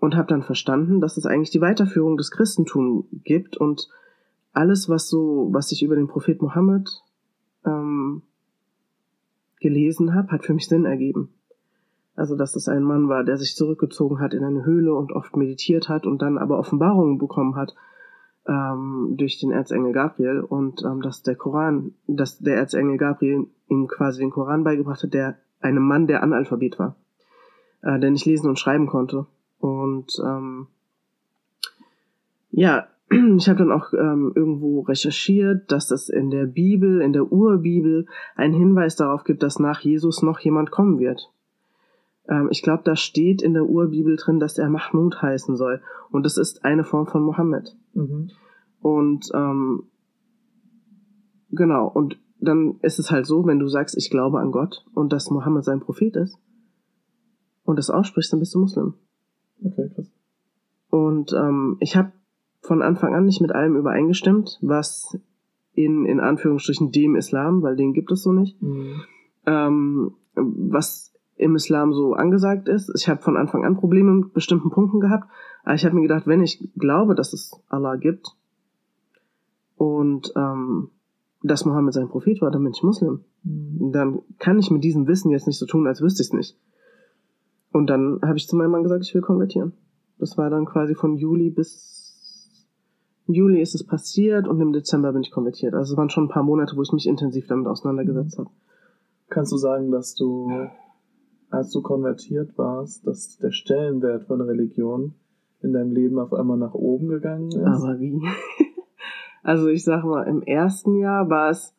und 0.00 0.16
habe 0.16 0.28
dann 0.28 0.42
verstanden, 0.42 1.00
dass 1.00 1.16
es 1.16 1.26
eigentlich 1.26 1.50
die 1.50 1.60
Weiterführung 1.60 2.16
des 2.16 2.30
Christentums 2.30 3.06
gibt 3.24 3.56
und 3.56 3.88
alles, 4.52 4.88
was 4.88 5.08
so, 5.08 5.48
was 5.52 5.72
ich 5.72 5.82
über 5.82 5.94
den 5.94 6.08
Prophet 6.08 6.42
Mohammed 6.42 6.88
ähm, 7.64 8.22
gelesen 9.60 10.14
habe, 10.14 10.32
hat 10.32 10.44
für 10.44 10.54
mich 10.54 10.68
Sinn 10.68 10.84
ergeben. 10.84 11.30
Also, 12.16 12.36
dass 12.36 12.56
es 12.56 12.68
ein 12.68 12.82
Mann 12.82 13.08
war, 13.08 13.22
der 13.22 13.36
sich 13.36 13.54
zurückgezogen 13.54 14.18
hat 14.18 14.34
in 14.34 14.42
eine 14.42 14.64
Höhle 14.64 14.92
und 14.92 15.12
oft 15.12 15.36
meditiert 15.36 15.88
hat 15.88 16.04
und 16.04 16.20
dann 16.20 16.38
aber 16.38 16.58
Offenbarungen 16.58 17.18
bekommen 17.18 17.54
hat 17.54 17.76
ähm, 18.48 19.14
durch 19.16 19.38
den 19.38 19.52
Erzengel 19.52 19.92
Gabriel 19.92 20.40
und 20.40 20.82
ähm, 20.84 21.00
dass 21.00 21.22
der 21.22 21.36
Koran, 21.36 21.94
dass 22.08 22.38
der 22.38 22.56
Erzengel 22.56 22.96
Gabriel 22.96 23.46
ihm 23.68 23.86
quasi 23.86 24.20
den 24.20 24.30
Koran 24.30 24.64
beigebracht 24.64 25.04
hat, 25.04 25.14
der 25.14 25.36
einem 25.60 25.82
Mann, 25.82 26.06
der 26.06 26.22
Analphabet 26.22 26.78
war, 26.78 26.96
äh, 27.82 27.98
der 27.98 28.10
nicht 28.10 28.26
lesen 28.26 28.48
und 28.48 28.58
schreiben 28.58 28.86
konnte. 28.86 29.26
Und 29.58 30.12
ähm, 30.24 30.68
ja, 32.50 32.86
ich 33.10 33.48
habe 33.48 33.58
dann 33.58 33.72
auch 33.72 33.92
ähm, 33.92 34.32
irgendwo 34.34 34.80
recherchiert, 34.80 35.70
dass 35.70 35.90
es 35.90 36.08
in 36.08 36.30
der 36.30 36.46
Bibel, 36.46 37.00
in 37.00 37.12
der 37.12 37.32
Urbibel, 37.32 38.06
einen 38.36 38.54
Hinweis 38.54 38.96
darauf 38.96 39.24
gibt, 39.24 39.42
dass 39.42 39.58
nach 39.58 39.80
Jesus 39.80 40.22
noch 40.22 40.40
jemand 40.40 40.70
kommen 40.70 40.98
wird. 40.98 41.30
Ähm, 42.28 42.48
ich 42.50 42.62
glaube, 42.62 42.82
da 42.84 42.96
steht 42.96 43.42
in 43.42 43.54
der 43.54 43.66
Urbibel 43.68 44.16
drin, 44.16 44.38
dass 44.38 44.58
er 44.58 44.68
Mahmud 44.68 45.20
heißen 45.20 45.56
soll. 45.56 45.80
Und 46.10 46.24
das 46.24 46.36
ist 46.36 46.64
eine 46.64 46.84
Form 46.84 47.06
von 47.06 47.22
Mohammed. 47.22 47.76
Mhm. 47.94 48.30
Und 48.80 49.30
ähm, 49.34 49.84
genau, 51.50 51.88
und 51.88 52.18
dann 52.40 52.78
ist 52.82 52.98
es 52.98 53.10
halt 53.10 53.26
so, 53.26 53.46
wenn 53.46 53.58
du 53.58 53.68
sagst, 53.68 53.96
ich 53.96 54.10
glaube 54.10 54.38
an 54.38 54.52
Gott 54.52 54.84
und 54.94 55.12
dass 55.12 55.30
Mohammed 55.30 55.64
sein 55.64 55.80
Prophet 55.80 56.16
ist 56.16 56.38
und 57.64 57.76
das 57.76 57.90
aussprichst, 57.90 58.32
dann 58.32 58.40
bist 58.40 58.54
du 58.54 58.60
Muslim. 58.60 58.94
Okay, 59.62 59.90
krass. 59.94 60.10
Und 60.90 61.32
ähm, 61.32 61.76
ich 61.80 61.96
habe 61.96 62.12
von 62.60 62.82
Anfang 62.82 63.14
an 63.14 63.24
nicht 63.24 63.40
mit 63.40 63.52
allem 63.52 63.76
übereingestimmt, 63.76 64.58
was 64.62 65.18
in, 65.74 66.06
in 66.06 66.20
Anführungsstrichen 66.20 66.92
dem 66.92 67.16
Islam, 67.16 67.62
weil 67.62 67.76
den 67.76 67.92
gibt 67.92 68.10
es 68.10 68.22
so 68.22 68.32
nicht, 68.32 68.60
mhm. 68.60 69.02
ähm, 69.46 70.14
was 70.34 71.12
im 71.36 71.54
Islam 71.54 71.92
so 71.92 72.14
angesagt 72.14 72.68
ist. 72.68 72.90
Ich 72.96 73.08
habe 73.08 73.22
von 73.22 73.36
Anfang 73.36 73.64
an 73.64 73.76
Probleme 73.76 74.12
mit 74.12 74.32
bestimmten 74.32 74.70
Punkten 74.70 74.98
gehabt, 75.00 75.28
aber 75.62 75.74
ich 75.74 75.84
habe 75.84 75.94
mir 75.94 76.02
gedacht, 76.02 76.26
wenn 76.26 76.42
ich 76.42 76.70
glaube, 76.76 77.14
dass 77.14 77.32
es 77.32 77.52
Allah 77.68 77.96
gibt 77.96 78.36
und 79.76 80.32
ähm, 80.36 80.90
dass 81.42 81.64
Mohammed 81.64 81.94
sein 81.94 82.08
Prophet 82.08 82.40
war, 82.40 82.50
dann 82.50 82.64
bin 82.64 82.72
ich 82.72 82.82
Muslim. 82.82 83.20
Mhm. 83.44 83.92
Dann 83.92 84.20
kann 84.38 84.58
ich 84.58 84.70
mit 84.70 84.82
diesem 84.82 85.06
Wissen 85.06 85.30
jetzt 85.30 85.46
nicht 85.46 85.58
so 85.58 85.66
tun, 85.66 85.86
als 85.86 86.00
wüsste 86.00 86.22
ich 86.22 86.28
es 86.28 86.32
nicht. 86.32 86.58
Und 87.72 87.88
dann 87.88 88.20
habe 88.22 88.38
ich 88.38 88.48
zu 88.48 88.56
meinem 88.56 88.72
Mann 88.72 88.82
gesagt, 88.82 89.04
ich 89.04 89.14
will 89.14 89.22
konvertieren. 89.22 89.72
Das 90.18 90.36
war 90.36 90.50
dann 90.50 90.64
quasi 90.64 90.94
von 90.94 91.16
Juli 91.16 91.50
bis 91.50 91.98
Juli 93.30 93.60
ist 93.60 93.74
es 93.74 93.84
passiert 93.84 94.48
und 94.48 94.58
im 94.60 94.72
Dezember 94.72 95.12
bin 95.12 95.22
ich 95.22 95.30
konvertiert. 95.30 95.74
Also 95.74 95.92
es 95.92 95.98
waren 95.98 96.08
schon 96.08 96.24
ein 96.24 96.30
paar 96.30 96.42
Monate, 96.42 96.76
wo 96.76 96.82
ich 96.82 96.92
mich 96.92 97.06
intensiv 97.06 97.46
damit 97.46 97.66
auseinandergesetzt 97.66 98.38
habe. 98.38 98.48
Kannst 99.28 99.52
du 99.52 99.58
sagen, 99.58 99.90
dass 99.90 100.14
du, 100.14 100.50
als 101.50 101.70
du 101.70 101.82
konvertiert 101.82 102.56
warst, 102.56 103.06
dass 103.06 103.36
der 103.36 103.50
Stellenwert 103.50 104.24
von 104.24 104.40
Religion 104.40 105.12
in 105.60 105.74
deinem 105.74 105.92
Leben 105.92 106.18
auf 106.18 106.32
einmal 106.32 106.56
nach 106.56 106.72
oben 106.72 107.08
gegangen 107.08 107.48
ist? 107.48 107.58
Aber 107.58 108.00
wie? 108.00 108.18
Also 109.42 109.68
ich 109.68 109.84
sag 109.84 110.04
mal, 110.04 110.24
im 110.24 110.42
ersten 110.42 110.96
Jahr 110.96 111.28
war 111.30 111.50
es, 111.50 111.74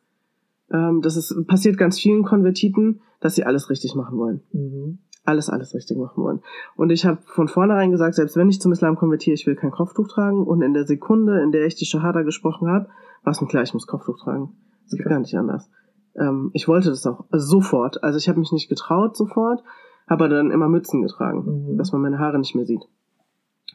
ähm, 0.72 1.02
das 1.02 1.18
ist 1.18 1.48
passiert 1.48 1.78
ganz 1.78 2.00
vielen 2.00 2.24
Konvertiten, 2.24 3.02
dass 3.20 3.36
sie 3.36 3.44
alles 3.44 3.70
richtig 3.70 3.96
machen 3.96 4.18
wollen. 4.18 4.42
Mhm. 4.52 5.00
Alles, 5.26 5.50
alles 5.50 5.74
richtig 5.76 5.98
machen 5.98 6.24
wollen. 6.24 6.40
Und 6.76 6.92
ich 6.92 7.06
habe 7.06 7.20
von 7.26 7.48
vornherein 7.48 7.92
gesagt, 7.92 8.16
selbst 8.16 8.36
wenn 8.36 8.50
ich 8.50 8.62
zum 8.62 8.72
Islam 8.72 8.96
konvertiere, 8.96 9.36
ich 9.36 9.46
will 9.46 9.56
kein 9.56 9.72
Kopftuch 9.72 10.08
tragen. 10.08 10.44
Und 10.48 10.62
in 10.62 10.74
der 10.74 10.88
Sekunde, 10.88 11.42
in 11.42 11.52
der 11.52 11.66
ich 11.66 11.76
die 11.76 11.86
Shahada 11.86 12.24
gesprochen 12.24 12.68
habe, 12.70 12.88
war 13.24 13.32
es 13.32 13.42
mir 13.42 13.48
klar, 13.48 13.64
ich 13.64 13.74
muss 13.74 13.86
Kopftuch 13.86 14.20
tragen. 14.20 14.56
Das 14.86 14.98
geht 14.98 15.08
gar 15.08 15.20
nicht 15.20 15.36
anders. 15.36 15.70
Ähm, 16.16 16.50
ich 16.54 16.68
wollte 16.68 16.90
das 16.90 17.06
auch 17.06 17.26
also 17.30 17.46
sofort. 17.46 18.04
Also 18.04 18.18
ich 18.18 18.28
habe 18.28 18.40
mich 18.40 18.52
nicht 18.52 18.70
getraut 18.70 19.16
sofort, 19.16 19.64
habe 20.08 20.30
dann 20.30 20.52
immer 20.52 20.68
Mützen 20.68 21.02
getragen, 21.02 21.74
mhm. 21.74 21.78
dass 21.78 21.92
man 21.92 22.02
meine 22.02 22.18
Haare 22.18 22.40
nicht 22.40 22.56
mehr 22.56 22.66
sieht. 22.66 22.82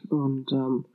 Und 0.09 0.51
ähm, 0.51 0.85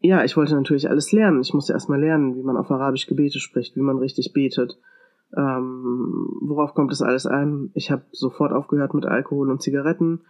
ja, 0.00 0.24
ich 0.24 0.36
wollte 0.36 0.54
natürlich 0.54 0.88
alles 0.88 1.12
lernen. 1.12 1.40
Ich 1.42 1.52
musste 1.52 1.74
erstmal 1.74 2.00
lernen, 2.00 2.34
wie 2.34 2.42
man 2.42 2.56
auf 2.56 2.70
Arabisch 2.70 3.06
Gebete 3.06 3.38
spricht, 3.38 3.76
wie 3.76 3.82
man 3.82 3.98
richtig 3.98 4.32
betet. 4.32 4.78
Ähm, 5.36 6.38
worauf 6.40 6.74
kommt 6.74 6.90
das 6.90 7.02
alles 7.02 7.26
an? 7.26 7.70
Ich 7.74 7.90
habe 7.90 8.02
sofort 8.10 8.52
aufgehört 8.52 8.94
mit 8.94 9.04
Alkohol 9.06 9.50
und 9.50 9.62
Zigaretten, 9.62 10.22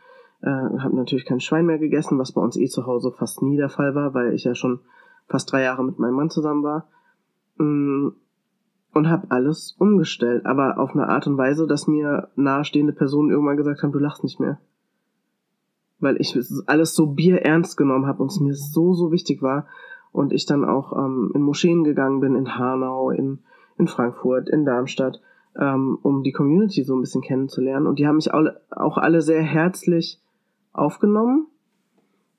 äh, 0.42 0.50
habe 0.50 0.96
natürlich 0.96 1.24
kein 1.24 1.40
Schwein 1.40 1.66
mehr 1.66 1.78
gegessen, 1.78 2.18
was 2.18 2.33
bei 2.33 2.40
uns 2.40 2.56
eh 2.56 2.66
zu 2.66 2.87
Hause 2.87 3.12
fast 3.12 3.42
nie 3.42 3.56
der 3.56 3.70
Fall 3.70 3.94
war, 3.94 4.12
weil 4.12 4.35
ich 4.35 4.44
ja 4.44 4.54
schon 4.54 4.80
fast 5.28 5.50
drei 5.52 5.62
Jahre 5.62 5.85
mit 5.85 5.98
meinem 5.98 6.14
Mann 6.14 6.30
zusammen 6.30 6.64
war. 6.64 6.88
Mm, 7.56 8.09
und 8.92 9.09
habe 9.09 9.30
alles 9.30 9.76
umgestellt, 9.78 10.44
aber 10.46 10.78
auf 10.78 10.90
eine 10.94 11.09
Art 11.09 11.28
und 11.28 11.38
Weise, 11.38 11.68
dass 11.68 11.87
mir 11.87 12.28
nahestehende 12.35 12.92
Personen 12.92 13.30
irgendwann 13.30 13.56
gesagt 13.56 13.83
haben, 13.85 13.92
du 13.92 14.00
lachst 14.00 14.24
nicht 14.24 14.40
mehr 14.40 14.59
weil 16.00 16.16
ich 16.20 16.38
alles 16.66 16.94
so 16.94 17.06
bierernst 17.06 17.76
genommen 17.76 18.06
habe 18.06 18.22
und 18.22 18.30
es 18.30 18.40
mir 18.40 18.54
so, 18.54 18.94
so 18.94 19.12
wichtig 19.12 19.42
war. 19.42 19.66
Und 20.12 20.32
ich 20.32 20.44
dann 20.44 20.64
auch 20.64 20.96
ähm, 20.96 21.30
in 21.34 21.42
Moscheen 21.42 21.84
gegangen 21.84 22.20
bin, 22.20 22.34
in 22.34 22.56
Hanau, 22.56 23.10
in, 23.10 23.38
in 23.78 23.86
Frankfurt, 23.86 24.48
in 24.48 24.64
Darmstadt, 24.64 25.20
ähm, 25.56 25.98
um 26.02 26.22
die 26.22 26.32
Community 26.32 26.82
so 26.82 26.96
ein 26.96 27.00
bisschen 27.00 27.22
kennenzulernen. 27.22 27.86
Und 27.86 27.98
die 27.98 28.06
haben 28.08 28.16
mich 28.16 28.34
alle, 28.34 28.60
auch 28.70 28.98
alle 28.98 29.22
sehr 29.22 29.42
herzlich 29.42 30.20
aufgenommen. 30.72 31.46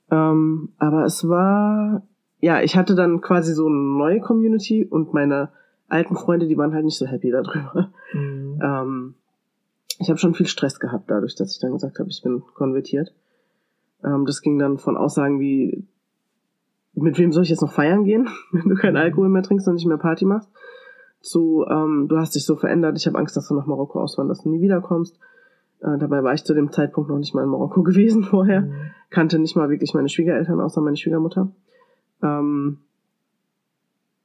Ähm, 0.09 0.69
aber 0.77 1.05
es 1.05 1.27
war, 1.27 2.03
ja, 2.41 2.61
ich 2.61 2.75
hatte 2.75 2.95
dann 2.95 3.21
quasi 3.21 3.53
so 3.53 3.67
eine 3.67 3.77
neue 3.77 4.19
Community 4.19 4.85
und 4.85 5.13
meine 5.13 5.49
alten 5.87 6.15
Freunde, 6.15 6.47
die 6.47 6.57
waren 6.57 6.73
halt 6.73 6.85
nicht 6.85 6.97
so 6.97 7.05
happy 7.05 7.31
darüber. 7.31 7.91
Mhm. 8.13 8.59
Ähm, 8.61 9.13
ich 9.99 10.09
habe 10.09 10.17
schon 10.17 10.33
viel 10.33 10.47
Stress 10.47 10.79
gehabt 10.79 11.09
dadurch, 11.09 11.35
dass 11.35 11.53
ich 11.53 11.59
dann 11.59 11.73
gesagt 11.73 11.99
habe, 11.99 12.09
ich 12.09 12.21
bin 12.23 12.41
konvertiert. 12.55 13.13
Ähm, 14.03 14.25
das 14.25 14.41
ging 14.41 14.57
dann 14.57 14.77
von 14.77 14.97
Aussagen 14.97 15.39
wie, 15.39 15.85
mit 16.93 17.17
wem 17.17 17.31
soll 17.31 17.43
ich 17.43 17.49
jetzt 17.49 17.61
noch 17.61 17.73
feiern 17.73 18.03
gehen, 18.03 18.29
wenn 18.51 18.69
du 18.69 18.75
keinen 18.75 18.97
Alkohol 18.97 19.29
mehr 19.29 19.43
trinkst 19.43 19.67
und 19.67 19.75
nicht 19.75 19.85
mehr 19.85 19.97
Party 19.97 20.25
machst, 20.25 20.49
zu, 21.21 21.65
ähm, 21.69 22.07
du 22.07 22.17
hast 22.17 22.35
dich 22.35 22.45
so 22.45 22.55
verändert, 22.55 22.97
ich 22.97 23.07
habe 23.07 23.17
Angst, 23.17 23.37
dass 23.37 23.47
du 23.47 23.55
nach 23.55 23.67
Marokko 23.67 24.01
auswanderst 24.01 24.45
und 24.45 24.53
nie 24.53 24.61
wiederkommst. 24.61 25.19
Äh, 25.81 25.97
dabei 25.97 26.23
war 26.23 26.33
ich 26.33 26.43
zu 26.43 26.53
dem 26.53 26.71
Zeitpunkt 26.71 27.09
noch 27.09 27.17
nicht 27.17 27.35
mal 27.35 27.43
in 27.43 27.49
Marokko 27.49 27.83
gewesen 27.83 28.23
vorher, 28.23 28.61
mhm. 28.61 28.91
kannte 29.09 29.39
nicht 29.39 29.55
mal 29.55 29.69
wirklich 29.69 29.93
meine 29.93 30.09
Schwiegereltern, 30.09 30.59
außer 30.59 30.81
meine 30.81 30.97
Schwiegermutter. 30.97 31.51
Ähm, 32.23 32.79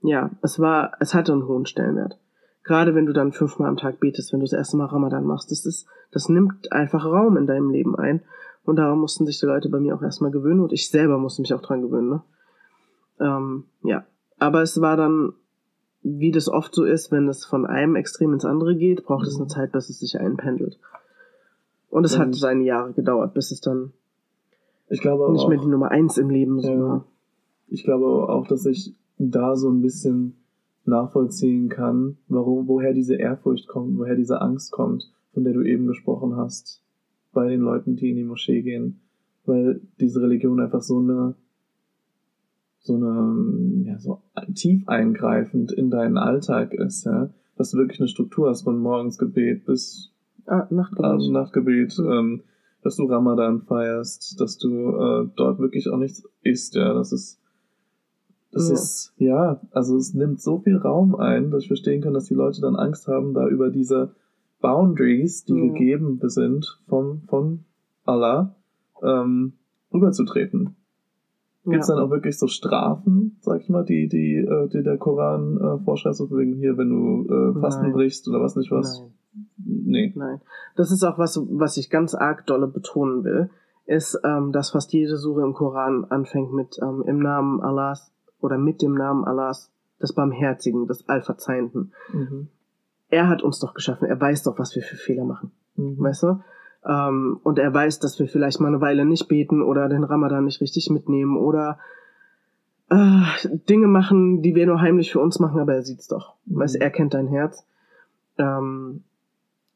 ja, 0.03 0.31
es 0.43 0.59
war, 0.59 0.93
es 1.01 1.15
hatte 1.15 1.33
einen 1.33 1.47
hohen 1.47 1.67
Stellenwert. 1.67 2.19
Gerade 2.63 2.95
wenn 2.95 3.07
du 3.07 3.13
dann 3.13 3.33
fünfmal 3.33 3.69
am 3.69 3.77
Tag 3.77 4.01
betest, 4.01 4.33
wenn 4.33 4.41
du 4.41 4.45
das 4.45 4.53
erste 4.53 4.77
Mal 4.77 4.87
Ramadan 4.87 5.25
machst, 5.25 5.51
das 5.51 5.67
ist, 5.67 5.87
das 6.11 6.29
nimmt 6.29 6.73
einfach 6.73 7.05
Raum 7.05 7.37
in 7.37 7.47
deinem 7.47 7.71
Leben 7.71 7.97
ein. 7.97 8.23
Und 8.67 8.77
daran 8.77 8.99
mussten 8.99 9.27
sich 9.27 9.39
die 9.41 9.47
Leute 9.47 9.69
bei 9.69 9.79
mir 9.81 9.95
auch 9.95 10.03
erstmal 10.03 10.31
gewöhnen 10.33 10.61
und 10.61 10.73
ich 10.73 10.91
selber 10.91 11.19
musste 11.19 11.41
mich 11.41 11.55
auch 11.55 11.63
dran 11.63 11.83
gewöhnen. 11.83 12.09
Ne? 12.11 12.23
Ähm, 13.21 13.65
ja, 13.83 14.05
aber 14.39 14.63
es 14.63 14.81
war 14.81 14.97
dann, 14.97 15.33
wie 16.03 16.33
das 16.33 16.49
oft 16.49 16.75
so 16.75 16.85
ist, 16.85 17.11
wenn 17.13 17.29
es 17.29 17.45
von 17.45 17.65
einem 17.65 17.95
Extrem 17.97 18.33
ins 18.33 18.45
andere 18.45 18.77
geht, 18.77 19.05
braucht 19.05 19.27
es 19.27 19.37
eine 19.37 19.47
Zeit, 19.47 19.73
bis 19.73 19.89
es 19.89 20.01
sich 20.01 20.19
einpendelt. 20.21 20.79
Und 21.91 22.05
es 22.05 22.19
hat 22.19 22.35
seine 22.35 22.65
Jahre 22.65 22.93
gedauert, 22.93 23.33
bis 23.35 23.53
es 23.53 23.61
dann 23.61 23.93
Ich 24.89 25.01
glaube 25.01 25.33
nicht 25.33 25.45
auch, 25.45 25.49
mehr 25.49 25.59
die 25.59 25.67
Nummer 25.69 25.91
eins 25.91 26.19
im 26.19 26.29
Leben 26.29 26.61
so 26.61 26.69
Ja. 26.69 26.81
war. 26.81 27.07
ich 27.69 27.85
glaube 27.85 28.29
auch, 28.29 28.47
dass 28.49 28.67
ich 28.67 28.95
da 29.19 29.57
so 29.57 29.71
ein 29.71 29.81
bisschen 29.81 30.37
nachvollziehen 30.85 31.69
kann, 31.69 32.19
warum, 32.29 32.69
woher 32.69 32.93
diese 32.93 33.15
Ehrfurcht 33.15 33.67
kommt, 33.69 33.97
woher 33.99 34.15
diese 34.17 34.41
Angst 34.41 34.73
kommt, 34.73 35.11
von 35.33 35.45
der 35.45 35.53
du 35.55 35.63
eben 35.63 35.87
gesprochen 35.87 36.37
hast, 36.37 36.83
bei 37.37 37.47
den 37.49 37.61
Leuten, 37.61 37.97
die 37.97 38.09
in 38.11 38.17
die 38.17 38.25
Moschee 38.25 38.63
gehen, 38.63 38.99
weil 39.45 39.83
diese 40.01 40.23
Religion 40.23 40.59
einfach 40.59 40.81
so 40.83 40.99
eine, 40.99 41.35
so 42.81 42.95
eine, 42.95 43.85
ja, 43.85 43.99
so 43.99 44.23
tief 44.55 44.89
eingreifend 44.89 45.71
in 45.71 45.91
deinen 45.91 46.17
Alltag 46.17 46.73
ist, 46.73 47.05
ja, 47.05 47.29
dass 47.57 47.73
du 47.73 47.77
wirklich 47.79 48.01
eine 48.01 48.09
Struktur 48.09 48.49
hast 48.49 48.63
von 48.63 48.79
Morgensgebet 48.79 49.67
bis 49.67 50.13
Ah, 50.47 50.67
Nachtgebet. 50.71 51.05
Abend 51.05 51.33
Nachtgebet, 51.33 51.99
Mhm. 51.99 52.11
ähm, 52.11 52.43
dass 52.83 52.97
du 52.97 53.05
Ramadan 53.05 53.63
feierst, 53.63 54.41
dass 54.41 54.57
du 54.59 54.69
äh, 54.97 55.29
dort 55.37 55.59
wirklich 55.59 55.91
auch 55.91 55.99
nichts 55.99 56.23
isst, 56.43 56.75
ja, 56.75 56.95
das 56.95 57.13
ist 57.13 57.39
das 58.53 58.69
Ja. 58.69 58.75
ist, 58.75 59.13
ja, 59.19 59.61
also 59.73 59.99
es 59.99 60.15
nimmt 60.15 60.41
so 60.41 60.61
viel 60.61 60.77
Raum 60.79 61.15
ein, 61.17 61.51
dass 61.51 61.63
ich 61.65 61.69
verstehen 61.69 62.01
kann, 62.01 62.15
dass 62.15 62.25
die 62.25 62.35
Leute 62.35 62.63
dann 62.63 62.77
Angst 62.77 63.07
haben, 63.07 63.35
da 63.35 63.47
über 63.49 63.69
diese 63.69 64.15
Boundaries, 64.61 65.45
die 65.45 65.55
Ja. 65.55 65.73
gegeben 65.73 66.19
sind 66.23 66.81
von, 66.89 67.23
von 67.29 67.65
Allah, 68.05 68.55
ähm, 69.03 69.53
rüberzutreten. 69.93 70.77
Gibt 71.65 71.83
es 71.83 71.89
Ja. 71.89 71.97
dann 71.97 72.05
auch 72.05 72.11
wirklich 72.11 72.39
so 72.39 72.47
Strafen, 72.47 73.39
sag 73.41 73.61
ich 73.61 73.69
mal, 73.69 73.85
die, 73.85 74.09
die, 74.09 74.37
äh, 74.37 74.69
die 74.69 74.83
der 74.83 74.99
Koran 74.99 75.57
äh, 75.59 75.85
vorschreibt, 75.85 76.17
so 76.17 76.31
wegen 76.31 76.55
hier, 76.55 76.77
wenn 76.79 76.89
du 76.91 77.27
äh, 77.57 77.61
Fasten 77.61 77.85
Nein. 77.85 77.93
brichst 77.93 78.29
oder 78.29 78.41
was 78.41 78.55
nicht 78.57 78.71
was? 78.71 79.01
Nein. 79.01 79.13
Nee. 79.59 80.13
Nein. 80.15 80.41
Das 80.77 80.91
ist 80.93 81.03
auch 81.03 81.19
was, 81.19 81.41
was 81.51 81.77
ich 81.77 81.91
ganz 81.91 82.15
arg 82.15 82.47
dolle 82.47 82.69
betonen 82.69 83.25
will, 83.25 83.51
ist, 83.87 84.19
ähm, 84.25 84.53
dass 84.53 84.71
fast 84.71 84.93
jede 84.93 85.17
Sure 85.17 85.45
im 85.45 85.55
Koran 85.55 86.05
anfängt 86.05 86.53
mit 86.53 86.79
ähm, 86.83 87.03
im 87.07 87.19
Namen 87.19 87.61
Allahs 87.61 88.13
oder 88.41 88.59
mit 88.59 88.81
dem 88.83 88.95
Namen 88.95 89.25
Allahs, 89.25 89.71
des 90.01 90.13
Barmherzigen, 90.13 90.87
des 90.87 91.09
Allverzeihenden. 91.09 91.93
Mhm. 92.13 92.49
Er 93.09 93.29
hat 93.29 93.43
uns 93.43 93.59
doch 93.61 93.75
geschaffen, 93.75 94.09
er 94.09 94.21
weiß 94.21 94.43
doch, 94.43 94.59
was 94.59 94.75
wir 94.75 94.83
für 94.83 94.97
Fehler 94.97 95.25
machen, 95.25 95.53
Mhm. 95.77 95.97
weißt 95.99 96.23
du? 96.25 96.41
Ähm, 96.85 97.41
und 97.43 97.59
er 97.59 97.73
weiß, 97.73 97.99
dass 98.01 98.19
wir 98.19 98.29
vielleicht 98.29 98.61
mal 98.61 98.69
eine 98.69 98.81
Weile 98.81 99.05
nicht 99.05 99.29
beten 99.29 99.63
oder 99.63 99.89
den 99.89 100.05
Ramadan 100.05 100.45
nicht 100.45 100.61
richtig 100.61 100.91
mitnehmen 100.91 101.37
oder 101.37 101.79
äh, 102.91 103.23
Dinge 103.69 103.89
machen, 103.89 104.43
die 104.43 104.55
wir 104.55 104.67
nur 104.67 104.81
heimlich 104.81 105.11
für 105.13 105.21
uns 105.21 105.41
machen, 105.41 105.61
aber 105.61 105.75
er 105.75 105.83
sieht's 105.83 106.09
doch. 106.09 106.35
Mhm. 106.47 106.59
Weißt 106.59 106.75
du, 106.77 106.81
er 106.81 106.91
kennt 106.91 107.15
dein 107.15 107.29
Herz. 107.29 107.67
Ähm, 108.39 109.03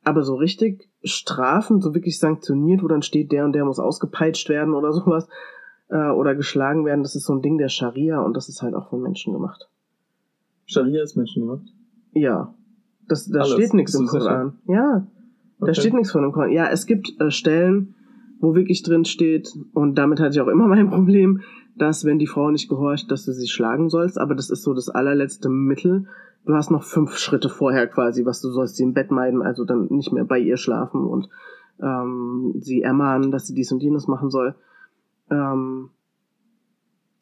aber 0.05 0.23
so 0.23 0.35
richtig 0.37 0.89
Strafen, 1.03 1.81
so 1.81 1.95
wirklich 1.95 2.19
sanktioniert, 2.19 2.83
wo 2.83 2.89
dann 2.89 3.03
steht, 3.03 3.33
der 3.33 3.45
und 3.45 3.53
der 3.53 3.65
muss 3.65 3.79
ausgepeitscht 3.79 4.49
werden 4.49 4.75
oder 4.75 4.93
sowas, 4.93 5.29
äh, 5.89 6.11
oder 6.11 6.35
geschlagen 6.35 6.85
werden, 6.85 7.03
das 7.03 7.17
ist 7.17 7.27
so 7.27 7.35
ein 7.35 7.43
Ding 7.43 7.59
der 7.59 7.69
Scharia 7.69 8.21
und 8.21 8.37
das 8.37 8.49
ist 8.49 8.63
halt 8.63 8.75
auch 8.75 8.89
von 8.91 9.03
Menschen 9.03 9.33
gemacht. 9.33 9.69
Scharia 10.67 11.03
ist 11.03 11.17
menschengemacht. 11.17 11.65
Ja. 12.13 12.55
Das, 13.09 13.29
da 13.29 13.41
Alles, 13.41 13.53
steht 13.55 13.75
nichts 13.75 13.95
im 13.95 14.07
du 14.07 14.13
sicher? 14.13 14.25
Koran. 14.25 14.59
Ja, 14.67 15.07
da 15.59 15.67
Okay. 15.67 15.75
steht 15.75 15.95
nichts 15.95 16.13
von 16.13 16.23
dem 16.23 16.33
Koran. 16.33 16.51
Ja, 16.53 16.69
es 16.69 16.87
gibt 16.87 17.21
äh, 17.21 17.31
Stellen, 17.31 17.95
wo 18.41 18.55
wirklich 18.55 18.83
drin 18.83 19.05
steht, 19.05 19.49
und 19.75 19.97
damit 19.97 20.21
hatte 20.21 20.35
ich 20.35 20.41
auch 20.41 20.49
immer 20.49 20.67
mein 20.69 20.89
Problem, 20.91 21.41
dass 21.77 22.05
wenn 22.05 22.19
die 22.19 22.27
Frau 22.27 22.51
nicht 22.51 22.69
gehorcht, 22.69 23.11
dass 23.11 23.25
du 23.25 23.33
sie 23.33 23.49
schlagen 23.49 23.89
sollst, 23.91 24.19
aber 24.19 24.35
das 24.35 24.51
ist 24.51 24.63
so 24.63 24.75
das 24.75 24.89
allerletzte 24.89 25.49
Mittel. 25.49 26.07
Du 26.47 26.55
hast 26.55 26.71
noch 26.71 26.83
fünf 26.85 27.17
Schritte 27.19 27.49
vorher 27.49 27.87
quasi, 27.87 28.25
was 28.25 28.41
du 28.41 28.51
sollst 28.51 28.77
sie 28.77 28.83
im 28.85 28.95
Bett 28.95 29.11
meiden, 29.11 29.43
also 29.43 29.65
dann 29.65 29.87
nicht 29.91 30.13
mehr 30.13 30.25
bei 30.25 30.39
ihr 30.39 30.57
schlafen 30.57 31.05
und 31.05 31.29
ähm, 31.83 32.55
sie 32.59 32.83
ermahnen, 32.83 33.31
dass 33.31 33.47
sie 33.47 33.55
dies 33.55 33.73
und 33.73 33.83
jenes 33.83 34.09
machen 34.09 34.31
soll. 34.31 34.55
Ähm, 35.31 35.91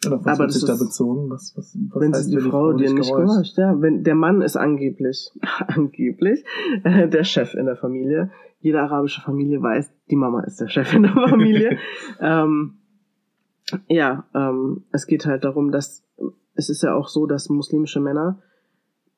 Auf 0.06 0.24
was 0.24 0.34
Aber 0.38 0.46
das 0.46 0.54
sich 0.54 0.64
da 0.64 0.74
ist- 0.74 0.78
bezogen? 0.80 1.28
Was, 1.30 1.54
was, 1.56 1.76
was 1.90 2.00
wenn 2.00 2.14
heißt, 2.14 2.30
sie 2.30 2.36
die 2.36 2.40
Frau 2.42 2.72
dir 2.72 2.92
nicht 2.92 3.10
gehorcht, 3.12 3.56
ja, 3.58 3.80
wenn 3.80 4.04
der 4.04 4.14
Mann 4.14 4.42
ist 4.42 4.56
angeblich, 4.56 5.32
angeblich 5.66 6.44
äh, 6.84 7.08
der 7.08 7.24
Chef 7.24 7.54
in 7.54 7.66
der 7.66 7.76
Familie. 7.76 8.30
Jede 8.60 8.80
arabische 8.80 9.20
Familie 9.20 9.62
weiß, 9.62 9.92
die 10.10 10.16
Mama 10.16 10.42
ist 10.44 10.60
der 10.60 10.68
Chef 10.68 10.92
in 10.94 11.02
der 11.02 11.12
Familie. 11.12 11.78
ähm, 12.20 12.74
ja, 13.88 14.24
ähm, 14.34 14.84
es 14.92 15.06
geht 15.06 15.26
halt 15.26 15.44
darum, 15.44 15.70
dass 15.72 16.04
es 16.54 16.68
ist 16.70 16.82
ja 16.82 16.94
auch 16.94 17.08
so, 17.08 17.26
dass 17.26 17.48
muslimische 17.48 18.00
Männer 18.00 18.40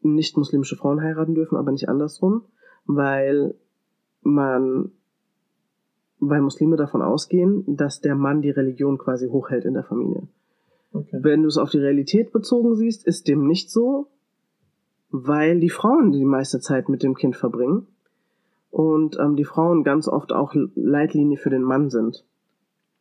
nicht 0.03 0.37
muslimische 0.37 0.77
Frauen 0.77 1.01
heiraten 1.03 1.35
dürfen, 1.35 1.57
aber 1.57 1.73
nicht 1.73 1.88
andersrum, 1.88 2.43
weil 2.87 3.55
man, 4.23 4.93
weil 6.19 6.40
Muslime 6.43 6.77
davon 6.77 7.01
ausgehen, 7.03 7.64
dass 7.66 8.01
der 8.01 8.14
Mann 8.14 8.43
die 8.43 8.51
Religion 8.51 8.99
quasi 8.99 9.29
hochhält 9.29 9.64
in 9.64 9.75
der 9.75 9.85
Familie. 9.85 10.27
Okay. 10.92 11.18
Wenn 11.22 11.42
du 11.42 11.48
es 11.48 11.59
auf 11.59 11.70
die 11.70 11.79
Realität 11.79 12.33
bezogen 12.33 12.74
siehst, 12.74 13.07
ist 13.07 13.29
dem 13.29 13.46
nicht 13.46 13.70
so, 13.70 14.09
weil 15.11 15.61
die 15.61 15.70
Frauen 15.70 16.12
die 16.12 16.24
meiste 16.24 16.61
Zeit 16.61 16.88
mit 16.88 17.03
dem 17.03 17.14
Kind 17.14 17.37
verbringen 17.37 17.87
und 18.70 19.18
ähm, 19.18 19.37
die 19.37 19.44
Frauen 19.44 19.85
ganz 19.85 20.09
oft 20.09 20.33
auch 20.33 20.55
Leitlinie 20.74 21.37
für 21.37 21.50
den 21.50 21.62
Mann 21.62 21.90
sind 21.90 22.24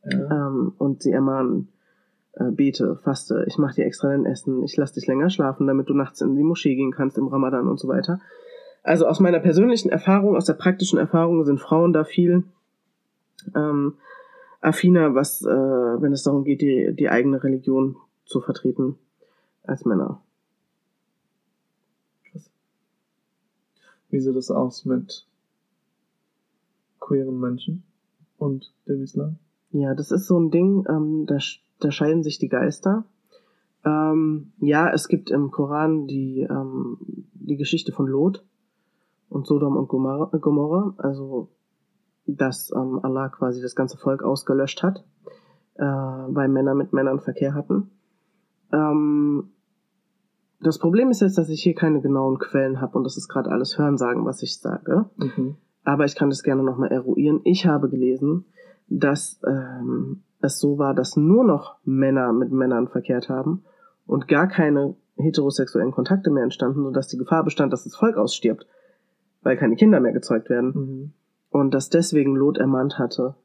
Ja. 0.03 0.47
ähm, 0.47 0.73
und 0.77 1.01
sie 1.01 1.11
ermahnen, 1.11 1.69
äh, 2.33 2.51
bete, 2.51 2.95
faste, 3.03 3.43
ich 3.47 3.57
mache 3.57 3.75
dir 3.75 3.85
extra 3.85 4.09
dein 4.09 4.25
Essen, 4.25 4.63
ich 4.63 4.77
lass 4.77 4.93
dich 4.93 5.07
länger 5.07 5.29
schlafen, 5.29 5.67
damit 5.67 5.89
du 5.89 5.93
nachts 5.93 6.21
in 6.21 6.35
die 6.35 6.43
Moschee 6.43 6.75
gehen 6.75 6.91
kannst 6.91 7.17
im 7.17 7.27
Ramadan 7.27 7.67
und 7.67 7.79
so 7.79 7.87
weiter. 7.87 8.19
Also 8.83 9.07
aus 9.07 9.19
meiner 9.19 9.39
persönlichen 9.39 9.89
Erfahrung, 9.89 10.35
aus 10.35 10.45
der 10.45 10.53
praktischen 10.53 10.99
Erfahrung 10.99 11.43
sind 11.43 11.59
Frauen 11.59 11.93
da 11.93 12.03
viel 12.03 12.43
ähm, 13.55 13.95
affiner, 14.61 15.15
was, 15.15 15.41
äh, 15.41 15.47
wenn 15.47 16.11
es 16.11 16.23
darum 16.23 16.43
geht, 16.43 16.61
die, 16.61 16.93
die 16.93 17.09
eigene 17.09 17.43
Religion 17.43 17.97
zu 18.25 18.41
vertreten, 18.41 18.95
als 19.63 19.85
Männer. 19.85 20.21
Wie 24.09 24.19
sieht 24.19 24.35
es 24.35 24.49
aus 24.49 24.85
mit 24.85 25.27
queeren 26.99 27.39
Menschen 27.39 27.83
und 28.37 28.73
dem 28.87 29.03
Islam? 29.03 29.37
Ja, 29.71 29.93
das 29.93 30.11
ist 30.11 30.25
so 30.25 30.39
ein 30.39 30.49
Ding, 30.49 30.85
ähm, 30.89 31.25
da, 31.27 31.37
da 31.79 31.91
scheiden 31.91 32.23
sich 32.23 32.39
die 32.39 32.49
Geister. 32.49 33.05
Ähm, 33.85 34.51
ja, 34.59 34.91
es 34.91 35.07
gibt 35.07 35.29
im 35.29 35.51
Koran 35.51 36.07
die, 36.07 36.41
ähm, 36.41 36.97
die 37.33 37.55
Geschichte 37.55 37.91
von 37.91 38.07
Lot 38.07 38.43
und 39.29 39.45
Sodom 39.45 39.77
und 39.77 39.87
Gomorra 39.87 40.95
also 40.97 41.49
dass 42.35 42.71
ähm, 42.75 42.99
Allah 43.03 43.29
quasi 43.29 43.61
das 43.61 43.75
ganze 43.75 43.97
Volk 43.97 44.23
ausgelöscht 44.23 44.83
hat, 44.83 45.03
äh, 45.75 45.83
weil 45.83 46.47
Männer 46.47 46.75
mit 46.75 46.93
Männern 46.93 47.19
Verkehr 47.19 47.53
hatten. 47.53 47.91
Ähm, 48.71 49.51
das 50.61 50.77
Problem 50.77 51.09
ist 51.09 51.21
jetzt, 51.21 51.37
dass 51.37 51.49
ich 51.49 51.63
hier 51.63 51.73
keine 51.75 52.01
genauen 52.01 52.37
Quellen 52.37 52.81
habe 52.81 52.97
und 52.97 53.03
das 53.05 53.17
ist 53.17 53.29
gerade 53.29 53.49
alles 53.49 53.77
Hörensagen, 53.77 54.25
was 54.25 54.43
ich 54.43 54.59
sage 54.59 55.05
Mhm. 55.17 55.55
aber 55.83 56.05
ich 56.05 56.15
kann 56.15 56.29
das 56.29 56.43
gerne 56.43 56.63
nochmal 56.63 56.91
eruieren. 56.91 57.41
Ich 57.45 57.65
habe 57.65 57.89
gelesen, 57.89 58.45
dass 58.89 59.39
ähm, 59.47 60.23
es 60.41 60.59
so 60.59 60.77
war, 60.77 60.93
dass 60.93 61.15
nur 61.15 61.43
noch 61.43 61.77
Männer 61.85 62.33
mit 62.33 62.51
Männern 62.51 62.87
verkehrt 62.87 63.29
haben 63.29 63.63
und 64.05 64.27
gar 64.27 64.47
keine 64.47 64.95
heterosexuellen 65.15 65.91
Kontakte 65.91 66.29
mehr 66.31 66.43
entstanden, 66.43 66.83
sodass 66.83 67.07
die 67.07 67.17
Gefahr 67.17 67.43
bestand, 67.43 67.73
dass 67.73 67.83
das 67.83 67.95
Volk 67.95 68.17
ausstirbt, 68.17 68.65
weil 69.41 69.57
keine 69.57 69.75
Kinder 69.75 69.99
mehr 69.99 70.13
gezeugt 70.13 70.49
werden. 70.49 70.73
Mhm. 70.73 71.13
Und 71.51 71.73
dass 71.73 71.89
deswegen 71.89 72.35
Lot 72.35 72.57
ermahnt 72.57 72.99
hatte, 72.99 73.35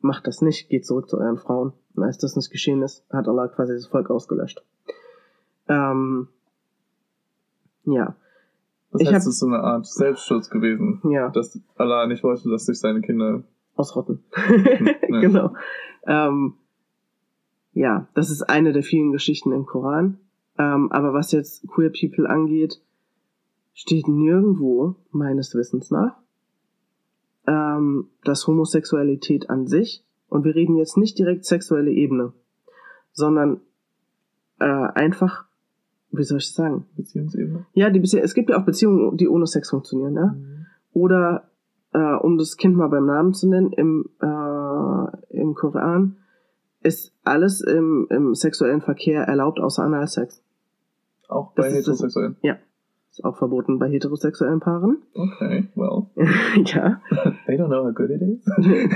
macht 0.00 0.26
das 0.26 0.40
nicht, 0.40 0.68
geht 0.70 0.86
zurück 0.86 1.08
zu 1.08 1.18
euren 1.18 1.36
Frauen. 1.38 1.72
Und 1.94 2.04
als 2.04 2.18
das 2.18 2.36
nicht 2.36 2.50
geschehen 2.50 2.82
ist, 2.82 3.04
hat 3.12 3.28
Allah 3.28 3.48
quasi 3.48 3.74
das 3.74 3.86
Volk 3.86 4.08
ausgelöscht. 4.10 4.64
Ähm, 5.68 6.28
ja, 7.84 8.14
Das 8.92 9.02
Ich 9.02 9.08
heißt, 9.08 9.14
hab- 9.14 9.20
es 9.20 9.26
ist 9.26 9.38
so 9.40 9.46
eine 9.46 9.60
Art 9.60 9.86
Selbstschutz 9.86 10.48
gewesen, 10.50 11.00
ja. 11.10 11.28
dass 11.30 11.58
Allah 11.76 12.06
nicht 12.06 12.22
wollte, 12.22 12.48
dass 12.50 12.66
sich 12.66 12.78
seine 12.80 13.00
Kinder. 13.02 13.42
ausrotten. 13.76 14.24
Ja. 15.08 15.20
genau. 15.20 15.54
Ähm, 16.06 16.54
ja, 17.72 18.08
das 18.14 18.30
ist 18.30 18.42
eine 18.42 18.72
der 18.72 18.82
vielen 18.82 19.12
Geschichten 19.12 19.52
im 19.52 19.66
Koran. 19.66 20.18
Ähm, 20.58 20.90
aber 20.92 21.12
was 21.12 21.32
jetzt 21.32 21.66
Queer 21.68 21.90
People 21.90 22.28
angeht, 22.28 22.80
steht 23.74 24.06
nirgendwo, 24.08 24.96
meines 25.10 25.54
Wissens 25.54 25.90
nach, 25.90 26.16
ähm, 27.76 28.08
dass 28.24 28.46
Homosexualität 28.46 29.50
an 29.50 29.66
sich, 29.66 30.04
und 30.28 30.44
wir 30.44 30.54
reden 30.54 30.76
jetzt 30.76 30.96
nicht 30.96 31.18
direkt 31.18 31.44
sexuelle 31.44 31.90
Ebene, 31.90 32.32
sondern 33.12 33.60
äh, 34.60 34.64
einfach, 34.64 35.46
wie 36.12 36.22
soll 36.24 36.38
ich 36.38 36.52
sagen? 36.52 36.86
Beziehungsebene. 36.96 37.66
Ja, 37.72 37.90
die, 37.90 38.00
Bezie- 38.00 38.20
es 38.20 38.34
gibt 38.34 38.50
ja 38.50 38.58
auch 38.58 38.64
Beziehungen, 38.64 39.16
die 39.16 39.28
ohne 39.28 39.46
Sex 39.46 39.70
funktionieren, 39.70 40.14
ja? 40.14 40.26
Mhm. 40.26 40.66
Oder 40.92 41.50
äh, 41.92 42.14
um 42.14 42.38
das 42.38 42.56
Kind 42.56 42.76
mal 42.76 42.88
beim 42.88 43.06
Namen 43.06 43.32
zu 43.34 43.48
nennen, 43.48 43.72
im, 43.72 44.08
äh, 44.20 45.36
im 45.36 45.54
Koran 45.54 46.16
ist 46.82 47.12
alles 47.24 47.60
im, 47.60 48.06
im 48.10 48.34
sexuellen 48.34 48.80
Verkehr 48.80 49.22
erlaubt, 49.24 49.60
außer 49.60 49.82
Analsex. 49.82 50.42
Auch 51.28 51.52
Das 51.54 51.66
bei 51.66 51.70
ist 51.70 51.78
Heterosexuellen. 51.78 52.36
Ist 53.10 53.24
auch 53.24 53.36
verboten 53.36 53.78
bei 53.80 53.88
heterosexuellen 53.90 54.60
Paaren. 54.60 54.98
Okay, 55.14 55.68
well. 55.74 56.06
ja. 56.64 57.00
They 57.46 57.56
don't 57.56 57.68
know 57.68 57.84
how 57.84 57.94
good 57.94 58.10
it 58.10 58.22
is. 58.22 58.48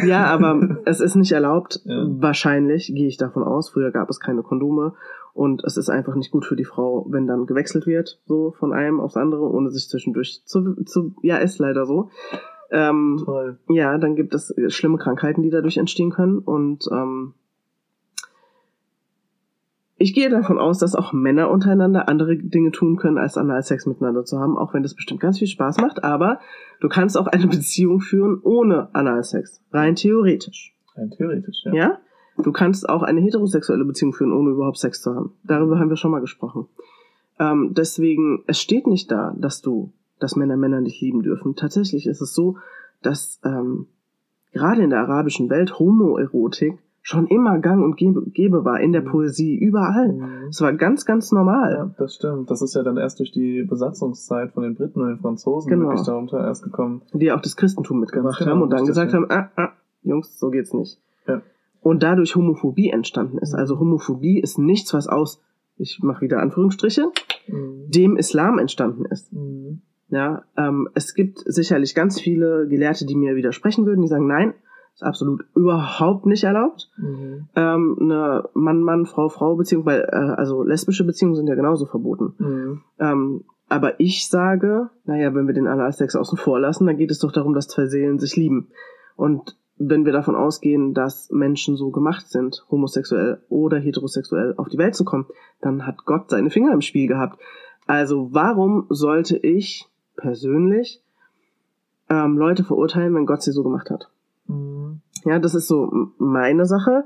ja, 0.07 0.25
aber 0.27 0.79
es 0.85 1.01
ist 1.01 1.17
nicht 1.17 1.33
erlaubt. 1.33 1.81
Ja. 1.85 2.07
Wahrscheinlich 2.09 2.93
gehe 2.95 3.09
ich 3.09 3.17
davon 3.17 3.43
aus. 3.43 3.71
Früher 3.71 3.91
gab 3.91 4.11
es 4.11 4.21
keine 4.21 4.43
Kondome 4.43 4.95
und 5.33 5.65
es 5.65 5.77
ist 5.77 5.91
einfach 5.91 6.15
nicht 6.15 6.31
gut 6.31 6.45
für 6.45 6.57
die 6.57 6.65
Frau, 6.65 7.07
wenn 7.11 7.27
dann 7.27 7.47
gewechselt 7.47 7.87
wird, 7.87 8.21
so 8.27 8.53
von 8.53 8.73
einem 8.73 9.01
aufs 9.01 9.17
andere, 9.17 9.51
ohne 9.51 9.71
sich 9.71 9.89
zwischendurch 9.89 10.43
zu, 10.45 10.83
zu 10.85 11.15
ja, 11.23 11.39
ist 11.39 11.59
leider 11.59 11.87
so. 11.87 12.11
Ähm, 12.71 13.21
Toll. 13.25 13.59
ja, 13.69 13.99
dann 13.99 14.17
gibt 14.17 14.35
es 14.35 14.55
schlimme 14.69 14.99
Krankheiten, 14.99 15.43
die 15.43 15.51
dadurch 15.51 15.77
entstehen 15.77 16.11
können 16.11 16.39
und 16.39 16.87
ähm, 16.91 17.35
ich 20.05 20.13
gehe 20.13 20.29
davon 20.29 20.59
aus, 20.59 20.79
dass 20.79 20.95
auch 20.95 21.15
Männer 21.15 21.51
untereinander 21.51 22.11
andere 22.11 22.37
Dinge 22.37 22.73
tun 22.73 22.97
können, 22.97 23.17
als 23.17 23.39
Analsex 23.39 23.87
miteinander 23.87 24.23
zu 24.27 24.39
haben, 24.39 24.59
auch 24.59 24.75
wenn 24.75 24.83
das 24.83 24.93
bestimmt 24.93 25.19
ganz 25.19 25.39
viel 25.39 25.49
Spaß 25.49 25.79
macht, 25.79 26.05
aber 26.05 26.41
du 26.81 26.91
kannst 26.91 27.17
auch 27.17 27.27
eine 27.27 27.47
Beziehung 27.47 28.01
führen 28.01 28.39
ohne 28.43 28.95
Analsex, 28.95 29.63
rein 29.73 29.97
theoretisch. 29.97 30.75
Rein 30.95 31.11
theoretisch, 31.11 31.63
ja. 31.65 31.73
Ja? 31.73 31.99
Du 32.37 32.53
kannst 32.53 32.87
auch 32.87 33.03
eine 33.03 33.23
heterosexuelle 33.23 33.87
Beziehung 33.87 34.13
führen, 34.13 34.35
ohne 34.35 34.51
überhaupt 34.51 34.77
Sex 34.77 35.01
zu 35.01 35.15
haben. 35.15 35.33
Darüber 35.43 35.79
haben 35.79 35.89
wir 35.89 35.97
schon 35.97 36.11
mal 36.11 36.21
gesprochen. 36.21 36.67
Ähm, 37.39 37.71
deswegen, 37.73 38.45
es 38.47 38.61
steht 38.61 38.87
nicht 38.87 39.11
da, 39.11 39.35
dass 39.39 39.63
du, 39.63 39.91
dass 40.21 40.37
Männer 40.37 40.59
Männer 40.59 40.83
nicht 40.83 41.01
lieben 41.01 41.23
dürfen. 41.23 41.57
Tatsächlich 41.57 42.07
ist 42.07 42.21
es 42.21 42.35
so, 42.35 42.59
dass 43.01 43.41
ähm, 43.43 43.87
gerade 44.53 44.83
in 44.83 44.91
der 44.91 45.01
arabischen 45.01 45.49
Welt 45.49 45.79
Homoerotik 45.79 46.79
schon 47.07 47.27
immer 47.27 47.59
gang 47.59 47.85
und 47.85 47.97
gäbe, 47.99 48.65
war, 48.65 48.81
in 48.81 48.93
der 48.93 49.03
Mhm. 49.03 49.09
Poesie, 49.09 49.55
überall. 49.59 50.15
Mhm. 50.15 50.47
Es 50.49 50.63
war 50.63 50.73
ganz, 50.73 51.05
ganz 51.05 51.33
normal. 51.33 51.73
Ja, 51.75 51.91
das 51.99 52.15
stimmt. 52.15 52.51
Das 52.51 52.63
ist 52.63 52.75
ja 52.75 52.83
dann 52.83 52.97
erst 52.97 53.19
durch 53.21 53.31
die 53.31 53.63
Besatzungszeit 53.63 54.53
von 54.53 54.63
den 54.63 54.75
Briten 54.75 55.03
und 55.03 55.09
den 55.09 55.19
Franzosen 55.19 55.69
Genau. 55.69 55.89
wirklich 55.89 56.07
darunter 56.07 56.39
erst 56.41 56.65
gekommen. 56.65 57.03
die 57.13 57.31
auch 57.31 57.43
das 57.43 57.57
Christentum 57.57 58.01
mitgebracht 58.01 58.39
Ganz 58.39 58.39
genau, 58.39 58.53
haben 58.53 58.63
und 58.63 58.71
dann 58.73 58.87
gesagt 58.87 59.13
haben, 59.13 59.27
ah, 59.29 59.51
ah, 59.57 59.69
Jungs, 60.03 60.39
so 60.39 60.49
geht's 60.51 60.73
nicht. 60.73 60.99
Ja. 61.29 61.43
Und 61.83 62.03
dadurch 62.03 62.35
Homophobie 62.37 62.89
entstanden 62.89 63.37
ist. 63.37 63.53
Mhm. 63.53 63.59
Also 63.59 63.79
Homophobie 63.79 64.41
ist 64.41 64.59
nichts, 64.59 64.95
was 64.95 65.07
aus, 65.07 65.43
ich 65.77 66.01
mache 66.03 66.23
wieder 66.23 66.41
Anführungsstriche, 66.41 67.11
Mhm. 67.49 67.91
dem 67.91 68.17
Islam 68.17 68.59
entstanden 68.59 69.05
ist. 69.05 69.31
Mhm. 69.31 69.83
Ja, 70.09 70.45
ähm, 70.57 70.89
es 70.95 71.13
gibt 71.15 71.41
sicherlich 71.45 71.95
ganz 71.95 72.19
viele 72.19 72.67
Gelehrte, 72.67 73.05
die 73.05 73.15
mir 73.15 73.37
widersprechen 73.37 73.85
würden, 73.85 74.01
die 74.01 74.09
sagen, 74.09 74.27
nein, 74.27 74.55
ist 74.95 75.03
absolut 75.03 75.45
überhaupt 75.55 76.27
nicht 76.27 76.45
erlaubt. 76.45 76.91
Mhm. 76.97 77.49
Ähm, 77.57 77.97
eine 78.01 78.49
Mann-Mann, 78.55 79.07
Frau-Frau 79.07 79.57
Beziehung, 79.57 79.85
weil, 79.85 80.03
äh, 80.03 80.15
also 80.15 80.63
lesbische 80.63 81.05
Beziehungen 81.05 81.35
sind 81.35 81.49
ja 81.49 81.57
genauso 81.57 81.87
verboten. 81.87 82.35
Mhm. 82.39 82.83
Ähm, 82.99 83.45
aber 83.69 83.99
ich 83.99 84.29
sage, 84.29 84.91
naja, 85.05 85.35
wenn 85.35 85.47
wir 85.47 85.55
den 85.55 85.67
Analsex 85.67 86.15
außen 86.15 86.39
vor 86.39 86.61
lassen, 86.61 86.87
dann 86.87 86.97
geht 86.97 87.11
es 87.11 87.19
doch 87.19 87.33
darum, 87.33 87.55
dass 87.55 87.69
zwei 87.69 87.87
Seelen 87.87 88.19
sich 88.19 88.37
lieben. 88.37 88.69
Und 89.17 89.57
wenn 89.77 90.05
wir 90.05 90.13
davon 90.13 90.37
ausgehen, 90.37 90.95
dass 90.95 91.31
Menschen 91.33 91.77
so 91.77 91.91
gemacht 91.91 92.29
sind, 92.29 92.65
homosexuell 92.71 93.41
oder 93.49 93.79
heterosexuell 93.79 94.55
auf 94.57 94.69
die 94.69 94.79
Welt 94.79 94.95
zu 94.95 95.05
kommen, 95.05 95.27
dann 95.61 95.87
hat 95.87 96.05
Gott 96.05 96.31
seine 96.31 96.51
Finger 96.51 96.73
im 96.73 96.83
Spiel 96.83 97.09
gehabt. 97.09 97.41
Also 97.87 98.29
warum 98.33 98.87
sollte 98.91 99.37
ich 99.37 99.89
persönlich 100.17 101.03
ähm, 102.09 102.39
Leute 102.39 102.63
verurteilen, 102.63 103.15
wenn 103.15 103.27
Gott 103.27 103.43
sie 103.43 103.53
so 103.53 103.65
gemacht 103.65 103.91
hat? 103.91 104.09
Ja, 105.25 105.39
das 105.39 105.55
ist 105.55 105.69
so 105.69 105.91
meine 106.19 106.67
Sache. 106.67 107.05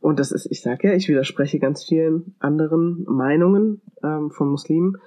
Und 0.00 0.18
das 0.18 0.32
ist, 0.32 0.46
ich 0.50 0.60
sag 0.60 0.84
ja, 0.84 0.92
ich 0.92 1.08
widerspreche 1.08 1.58
ganz 1.58 1.84
vielen 1.84 2.34
anderen 2.38 3.04
Meinungen 3.08 3.80
ähm, 4.02 4.30
von 4.30 4.48
Muslimen. 4.48 4.98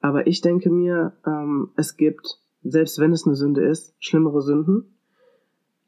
Aber 0.00 0.26
ich 0.26 0.40
denke 0.40 0.70
mir, 0.70 1.12
ähm, 1.26 1.70
es 1.76 1.96
gibt, 1.96 2.40
selbst 2.64 2.98
wenn 2.98 3.12
es 3.12 3.26
eine 3.26 3.36
Sünde 3.36 3.64
ist, 3.64 3.94
schlimmere 4.00 4.42
Sünden, 4.42 4.96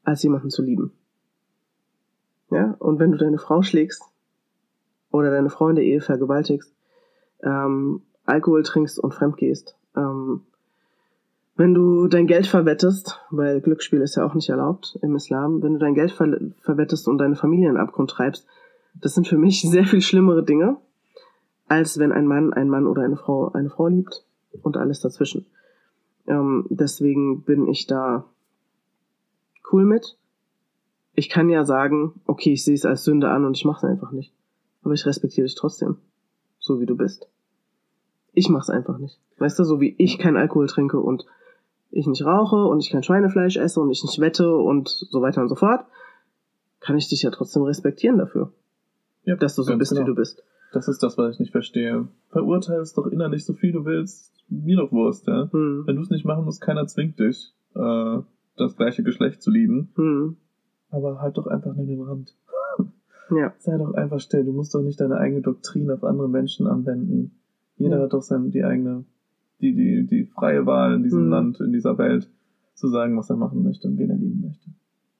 als 0.04 0.22
jemanden 0.22 0.50
zu 0.50 0.62
lieben. 0.62 0.92
Ja, 2.50 2.76
und 2.78 2.98
wenn 2.98 3.12
du 3.12 3.18
deine 3.18 3.38
Frau 3.38 3.62
schlägst 3.62 4.02
oder 5.10 5.30
deine 5.30 5.50
Frau 5.50 5.68
in 5.68 5.76
der 5.76 5.84
Ehe 5.84 6.00
vergewaltigst, 6.00 6.74
ähm, 7.42 8.02
Alkohol 8.24 8.62
trinkst 8.62 8.98
und 8.98 9.14
fremdgehst, 9.14 9.76
ähm, 9.96 10.42
wenn 11.54 11.74
du 11.74 12.08
dein 12.08 12.26
Geld 12.26 12.46
verwettest, 12.46 13.20
weil 13.30 13.60
Glücksspiel 13.60 14.00
ist 14.00 14.16
ja 14.16 14.24
auch 14.24 14.34
nicht 14.34 14.48
erlaubt 14.48 14.98
im 15.02 15.14
Islam, 15.14 15.62
wenn 15.62 15.74
du 15.74 15.78
dein 15.78 15.94
Geld 15.94 16.12
ver 16.12 16.38
verwettest 16.60 17.08
und 17.08 17.18
deine 17.18 17.36
Familie 17.36 17.68
in 17.68 17.76
Abgrund 17.76 18.10
treibst, 18.10 18.46
das 18.94 19.14
sind 19.14 19.28
für 19.28 19.38
mich 19.38 19.62
sehr 19.70 19.84
viel 19.84 20.00
schlimmere 20.00 20.44
Dinge, 20.44 20.76
als 21.68 21.98
wenn 21.98 22.12
ein 22.12 22.26
Mann 22.26 22.52
einen 22.52 22.70
Mann 22.70 22.86
oder 22.86 23.02
eine 23.02 23.16
Frau 23.16 23.52
eine 23.52 23.70
Frau 23.70 23.88
liebt 23.88 24.24
und 24.62 24.76
alles 24.76 25.00
dazwischen. 25.00 25.46
Ähm, 26.26 26.66
deswegen 26.70 27.42
bin 27.42 27.68
ich 27.68 27.86
da 27.86 28.24
cool 29.72 29.84
mit. 29.84 30.16
Ich 31.14 31.28
kann 31.28 31.50
ja 31.50 31.64
sagen, 31.64 32.20
okay, 32.26 32.52
ich 32.52 32.64
sehe 32.64 32.74
es 32.74 32.86
als 32.86 33.04
Sünde 33.04 33.28
an 33.28 33.44
und 33.44 33.56
ich 33.56 33.64
mache 33.64 33.86
es 33.86 33.90
einfach 33.90 34.12
nicht. 34.12 34.32
Aber 34.82 34.94
ich 34.94 35.04
respektiere 35.04 35.46
dich 35.46 35.54
trotzdem, 35.54 35.98
so 36.58 36.80
wie 36.80 36.86
du 36.86 36.96
bist. 36.96 37.28
Ich 38.32 38.48
mach's 38.48 38.70
einfach 38.70 38.98
nicht. 38.98 39.20
Weißt 39.38 39.58
du, 39.58 39.64
so 39.64 39.80
wie 39.80 39.94
ich 39.98 40.18
keinen 40.18 40.38
Alkohol 40.38 40.66
trinke 40.66 40.98
und 40.98 41.26
ich 41.92 42.06
nicht 42.06 42.24
rauche 42.24 42.64
und 42.66 42.80
ich 42.80 42.90
kein 42.90 43.02
Schweinefleisch 43.02 43.56
esse 43.56 43.80
und 43.80 43.90
ich 43.90 44.02
nicht 44.02 44.18
wette 44.18 44.54
und 44.56 44.88
so 44.88 45.22
weiter 45.22 45.42
und 45.42 45.48
so 45.48 45.54
fort, 45.54 45.84
kann 46.80 46.96
ich 46.96 47.08
dich 47.08 47.22
ja 47.22 47.30
trotzdem 47.30 47.62
respektieren 47.62 48.18
dafür, 48.18 48.52
Ja, 49.24 49.36
dass 49.36 49.54
du 49.54 49.62
so 49.62 49.76
bist, 49.76 49.90
genau. 49.92 50.02
wie 50.02 50.06
du 50.06 50.14
bist. 50.14 50.42
Das 50.72 50.88
ist 50.88 51.02
das, 51.02 51.16
was 51.18 51.34
ich 51.34 51.40
nicht 51.40 51.52
verstehe. 51.52 52.08
Verurteilst 52.30 52.96
doch 52.96 53.06
innerlich 53.06 53.44
so 53.44 53.52
viel 53.52 53.72
du 53.72 53.84
willst. 53.84 54.32
Mir 54.48 54.76
doch 54.78 54.90
Wurst, 54.90 55.26
ja. 55.26 55.48
Hm. 55.52 55.82
Wenn 55.86 55.96
du 55.96 56.02
es 56.02 56.10
nicht 56.10 56.24
machen 56.24 56.44
musst, 56.44 56.60
keiner 56.62 56.86
zwingt 56.86 57.18
dich, 57.18 57.54
äh, 57.74 58.18
das 58.56 58.76
gleiche 58.76 59.02
Geschlecht 59.02 59.42
zu 59.42 59.50
lieben. 59.50 59.90
Hm. 59.96 60.36
Aber 60.90 61.20
halt 61.20 61.36
doch 61.38 61.46
einfach 61.46 61.74
nur 61.74 61.86
den 61.86 62.00
Rand. 62.02 62.34
Ja. 63.30 63.54
Sei 63.60 63.78
doch 63.78 63.94
einfach 63.94 64.20
still. 64.20 64.44
Du 64.44 64.52
musst 64.52 64.74
doch 64.74 64.82
nicht 64.82 65.00
deine 65.00 65.16
eigene 65.16 65.40
Doktrin 65.40 65.90
auf 65.90 66.04
andere 66.04 66.28
Menschen 66.28 66.66
anwenden. 66.66 67.38
Jeder 67.78 67.96
Ja. 67.96 68.02
hat 68.02 68.12
doch 68.12 68.20
sein, 68.22 68.50
die 68.50 68.62
eigene, 68.64 69.04
die, 69.60 69.74
die, 69.74 70.06
die 70.06 70.24
freie 70.24 70.66
Wahl 70.66 70.94
in 70.94 71.02
diesem 71.02 71.24
Mhm. 71.26 71.30
Land, 71.30 71.60
in 71.60 71.72
dieser 71.72 71.96
Welt, 71.98 72.30
zu 72.74 72.88
sagen, 72.88 73.16
was 73.16 73.30
er 73.30 73.36
machen 73.36 73.62
möchte 73.62 73.86
und 73.88 73.98
wen 73.98 74.10
er 74.10 74.16
lieben 74.16 74.40
möchte. 74.40 74.70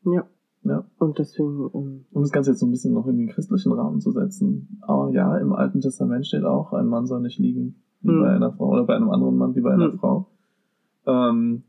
Ja. 0.05 0.27
Ja. 0.65 0.85
Und 0.99 1.19
deswegen, 1.19 1.71
ähm, 1.75 2.05
Um 2.13 2.23
das 2.23 2.31
Ganze 2.33 2.51
jetzt 2.51 2.61
so 2.61 2.67
ein 2.67 2.71
bisschen 2.71 2.95
noch 2.95 3.07
in 3.09 3.17
den 3.19 3.29
christlichen 3.29 3.73
Rahmen 3.73 4.01
zu 4.01 4.13
setzen. 4.13 4.79
Aber 4.83 5.11
ja, 5.11 5.37
im 5.39 5.53
Alten 5.53 5.81
Testament 5.81 6.27
steht 6.27 6.45
auch, 6.45 6.73
ein 6.73 6.87
Mann 6.87 7.07
soll 7.07 7.21
nicht 7.21 7.39
liegen 7.39 7.77
wie 8.01 8.11
Mhm. 8.13 8.21
bei 8.21 8.31
einer 8.31 8.53
Frau 8.53 8.71
oder 8.71 8.85
bei 8.85 8.95
einem 8.97 9.11
anderen 9.11 9.37
Mann 9.37 9.55
wie 9.57 9.61
bei 9.61 9.73
einer 9.73 9.89
Mhm. 9.93 9.99
Frau. 9.99 10.29
Ähm, 11.07 11.63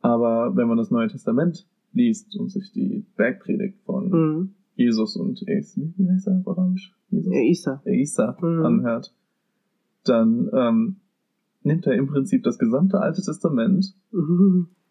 aber 0.00 0.54
wenn 0.56 0.68
man 0.68 0.76
das 0.78 0.90
Neue 0.90 1.08
Testament 1.08 1.66
liest 1.92 2.36
und 2.38 2.50
sich 2.50 2.72
die 2.72 3.04
Bergpredigt 3.16 3.80
von 3.84 4.12
hm. 4.12 4.54
Jesus 4.76 5.16
und 5.16 5.42
Es, 5.48 5.76
wie 5.76 6.08
heißt 6.08 6.28
er 6.28 6.38
auf 6.44 6.56
Arabisch? 6.56 6.94
Jesus? 7.10 7.34
Isa. 7.34 7.82
Isa 7.84 8.36
Mhm. 8.40 8.64
anhört, 8.64 9.12
dann 10.04 10.48
ähm, 10.52 10.96
nimmt 11.62 11.86
er 11.86 11.94
im 11.94 12.06
Prinzip 12.06 12.42
das 12.42 12.58
gesamte 12.58 13.00
Alte 13.00 13.22
Testament, 13.22 13.94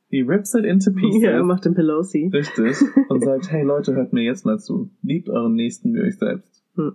he 0.09 0.21
rips 0.21 0.53
it 0.55 0.65
into 0.65 0.91
pieces, 0.91 1.21
ja, 1.21 1.41
macht 1.43 1.65
den 1.65 1.73
Pelosi. 1.75 2.29
richtig, 2.33 2.77
und 3.09 3.23
sagt, 3.23 3.51
hey 3.51 3.63
Leute, 3.63 3.95
hört 3.95 4.13
mir 4.13 4.23
jetzt 4.23 4.45
mal 4.45 4.59
zu, 4.59 4.89
liebt 5.01 5.29
euren 5.29 5.53
Nächsten 5.55 5.93
wie 5.93 6.01
euch 6.01 6.17
selbst. 6.17 6.63
Hm. 6.75 6.93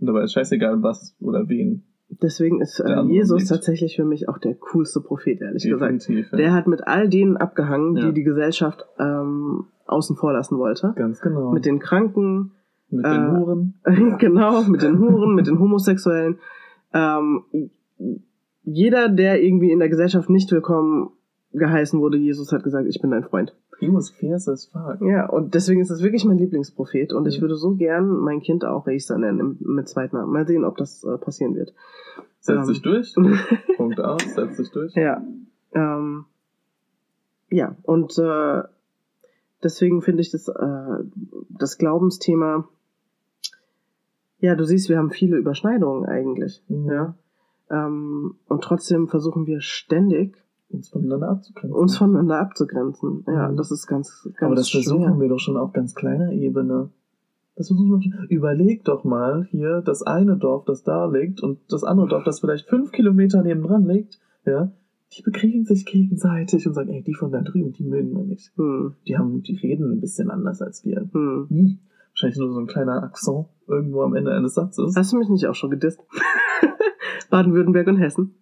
Und 0.00 0.06
dabei 0.06 0.24
ist 0.24 0.32
scheißegal, 0.32 0.82
was 0.82 1.16
oder 1.20 1.48
wen. 1.48 1.84
Deswegen 2.22 2.60
ist 2.60 2.78
äh, 2.80 3.02
Jesus 3.06 3.40
nicht. 3.42 3.48
tatsächlich 3.48 3.96
für 3.96 4.04
mich 4.04 4.28
auch 4.28 4.38
der 4.38 4.54
coolste 4.54 5.00
Prophet, 5.00 5.40
ehrlich 5.40 5.64
gesagt. 5.64 5.92
Definitiv. 5.92 6.30
ja. 6.32 6.36
Der 6.36 6.52
hat 6.52 6.66
mit 6.66 6.86
all 6.86 7.08
denen 7.08 7.36
abgehangen, 7.36 7.96
Ja. 7.96 8.06
die 8.08 8.12
die 8.14 8.22
Gesellschaft 8.24 8.84
ähm, 8.98 9.64
außen 9.86 10.14
vor 10.16 10.32
lassen 10.32 10.58
wollte. 10.58 10.92
Ganz 10.96 11.20
genau. 11.20 11.52
Mit 11.52 11.64
den 11.64 11.78
Kranken, 11.78 12.52
Mit 12.90 13.04
äh, 13.06 13.10
den 13.10 13.36
Huren. 13.38 13.74
genau, 14.18 14.62
mit 14.64 14.82
den 14.82 14.98
Huren, 14.98 15.34
mit 15.34 15.46
den 15.46 15.58
Homosexuellen. 15.58 16.38
Ähm, 16.92 17.42
jeder, 18.64 19.08
der 19.08 19.42
irgendwie 19.42 19.70
in 19.70 19.78
der 19.78 19.88
Gesellschaft 19.88 20.28
nicht 20.30 20.50
willkommen 20.52 21.10
geheißen 21.52 22.00
wurde, 22.00 22.18
Jesus 22.18 22.50
hat 22.52 22.64
gesagt, 22.64 22.86
ich 22.88 23.00
bin 23.00 23.10
dein 23.12 23.22
Freund. 23.24 23.54
He 23.78 23.92
was 23.92 24.10
fierce 24.10 24.48
as 24.48 24.66
fuck. 24.66 25.00
Ja, 25.02 25.28
und 25.28 25.54
deswegen 25.54 25.80
ist 25.80 25.90
das 25.90 26.02
wirklich 26.02 26.24
mein 26.24 26.38
Lieblingsprophet 26.38 27.12
und 27.12 27.26
ich 27.26 27.38
Mhm. 27.38 27.42
würde 27.42 27.56
so 27.56 27.74
gern 27.74 28.08
mein 28.08 28.40
Kind 28.40 28.64
auch 28.64 28.86
Isa 28.88 29.18
nennen 29.18 29.56
mit 29.60 29.88
Zweitnamen. 29.88 30.32
Mal 30.32 30.46
sehen, 30.46 30.64
ob 30.64 30.76
das 30.76 31.04
äh, 31.04 31.18
passieren 31.18 31.54
wird. 31.54 31.74
Setz 32.40 32.58
Ähm. 32.58 32.66
dich 32.68 32.82
durch. 32.82 33.14
Punkt 33.76 34.00
aus, 34.00 34.22
setz 34.34 34.56
dich 34.56 34.70
durch. 34.70 34.94
Ja. 34.94 35.22
Ähm, 35.72 36.24
ja, 37.50 37.76
und 37.82 38.16
äh, 38.18 38.62
deswegen 39.62 40.02
finde 40.02 40.22
ich 40.22 40.30
das, 40.30 40.48
äh, 40.48 41.04
das 41.50 41.78
Glaubensthema, 41.78 42.68
ja, 44.38 44.54
du 44.54 44.64
siehst, 44.64 44.88
wir 44.88 44.98
haben 44.98 45.10
viele 45.10 45.36
Überschneidungen 45.36 46.06
eigentlich. 46.06 46.62
Mhm. 46.68 46.88
Ja. 46.88 47.14
Ähm, 47.70 48.34
und 48.48 48.62
trotzdem 48.62 49.08
versuchen 49.08 49.46
wir 49.46 49.60
ständig, 49.60 50.36
Uns 50.70 50.88
voneinander 50.88 51.28
abzugrenzen. 51.30 51.76
uns 51.78 51.96
voneinander 51.96 52.40
abzugrenzen. 52.40 53.24
Ja, 53.26 53.48
Mhm. 53.50 53.56
das 53.56 53.70
ist 53.70 53.86
ganz, 53.86 54.22
ganz 54.24 54.42
Aber 54.42 54.54
das 54.54 54.68
schwer. 54.70 54.82
versuchen 54.82 55.20
wir 55.20 55.28
doch 55.28 55.38
schon 55.38 55.56
auf 55.56 55.72
ganz 55.72 55.94
kleiner 55.94 56.32
Ebene. 56.32 56.90
Das 57.56 57.68
versuchen 57.68 57.90
wir 57.90 58.02
schon. 58.02 58.26
Überleg 58.28 58.84
doch 58.84 59.04
mal 59.04 59.46
hier 59.50 59.80
das 59.82 60.02
eine 60.02 60.36
Dorf, 60.36 60.64
das 60.64 60.82
da 60.82 61.06
liegt 61.06 61.40
und 61.42 61.60
das 61.68 61.84
andere 61.84 62.08
Dorf, 62.08 62.24
das 62.24 62.40
vielleicht 62.40 62.68
fünf 62.68 62.90
Kilometer 62.90 63.42
nebendran 63.42 63.86
liegt, 63.86 64.18
ja, 64.44 64.72
die 65.16 65.22
bekriegen 65.22 65.64
sich 65.64 65.86
gegenseitig 65.86 66.66
und 66.66 66.74
sagen, 66.74 66.88
ey, 66.90 67.02
die 67.04 67.14
von 67.14 67.30
da 67.30 67.40
drüben, 67.42 67.72
die 67.72 67.84
mögen 67.84 68.12
wir 68.16 68.24
nicht. 68.24 68.50
Hm. 68.56 68.94
Die 69.06 69.16
haben, 69.16 69.42
die 69.42 69.54
reden 69.56 69.92
ein 69.92 70.00
bisschen 70.00 70.28
anders 70.30 70.60
als 70.60 70.84
wir. 70.84 71.08
Hm. 71.12 71.46
Hm. 71.48 71.78
Wahrscheinlich 72.10 72.38
nur 72.38 72.52
so 72.52 72.58
ein 72.58 72.66
kleiner 72.66 73.02
Akzent 73.04 73.46
irgendwo 73.68 74.02
am 74.02 74.16
Ende 74.16 74.32
eines 74.32 74.54
Satzes. 74.54 74.96
Hast 74.96 75.12
du 75.12 75.18
mich 75.18 75.28
nicht 75.28 75.46
auch 75.46 75.54
schon 75.54 75.70
gedisst? 75.70 76.00
Baden-Württemberg 77.34 77.88
und 77.88 77.96
Hessen. 77.96 78.34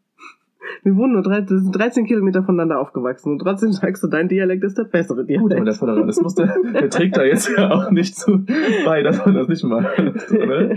Wir 0.82 0.94
wohnen 0.96 1.14
nur 1.14 1.22
drei, 1.22 1.48
wir 1.48 1.58
sind 1.60 1.72
13 1.76 2.04
Kilometer 2.06 2.42
voneinander 2.42 2.78
aufgewachsen 2.80 3.32
und 3.32 3.38
trotzdem 3.38 3.72
sagst 3.72 4.02
du, 4.02 4.08
dein 4.08 4.28
Dialekt 4.28 4.64
ist 4.64 4.76
der 4.76 4.84
bessere 4.84 5.24
Gut, 5.24 5.36
aber 5.38 5.48
Dialekt. 5.48 5.66
der 5.68 5.74
Föderalismus, 5.74 6.34
der, 6.34 6.54
der 6.74 6.90
trägt 6.90 7.16
da 7.16 7.22
jetzt 7.22 7.48
ja 7.56 7.70
auch 7.70 7.90
nicht 7.90 8.14
so 8.16 8.40
bei, 8.84 9.02
dass 9.02 9.24
man 9.24 9.34
das 9.34 9.48
nicht 9.48 9.64
oder? 9.64 10.74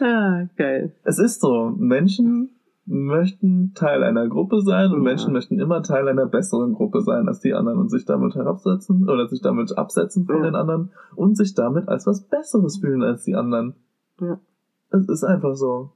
ah, 0.00 0.46
geil. 0.56 0.94
Es 1.04 1.18
ist 1.18 1.40
so, 1.40 1.70
Menschen 1.76 2.50
möchten 2.86 3.72
Teil 3.74 4.02
einer 4.04 4.28
Gruppe 4.28 4.60
sein 4.60 4.86
und 4.92 4.98
Ja. 4.98 5.04
Menschen 5.04 5.32
möchten 5.32 5.58
immer 5.58 5.82
Teil 5.82 6.06
einer 6.08 6.26
besseren 6.26 6.74
Gruppe 6.74 7.00
sein 7.00 7.28
als 7.28 7.40
die 7.40 7.54
anderen 7.54 7.78
und 7.78 7.90
sich 7.90 8.04
damit 8.04 8.34
herabsetzen 8.34 9.08
oder 9.08 9.26
sich 9.26 9.40
damit 9.40 9.76
absetzen 9.76 10.26
von 10.26 10.36
Ja. 10.36 10.42
den 10.44 10.54
anderen 10.54 10.90
und 11.16 11.36
sich 11.36 11.54
damit 11.54 11.88
als 11.88 12.06
was 12.06 12.26
Besseres 12.28 12.78
fühlen 12.78 13.02
als 13.02 13.24
die 13.24 13.34
anderen. 13.34 13.74
Ja. 14.20 14.38
Es 14.90 15.08
ist 15.08 15.24
einfach 15.24 15.54
so. 15.56 15.90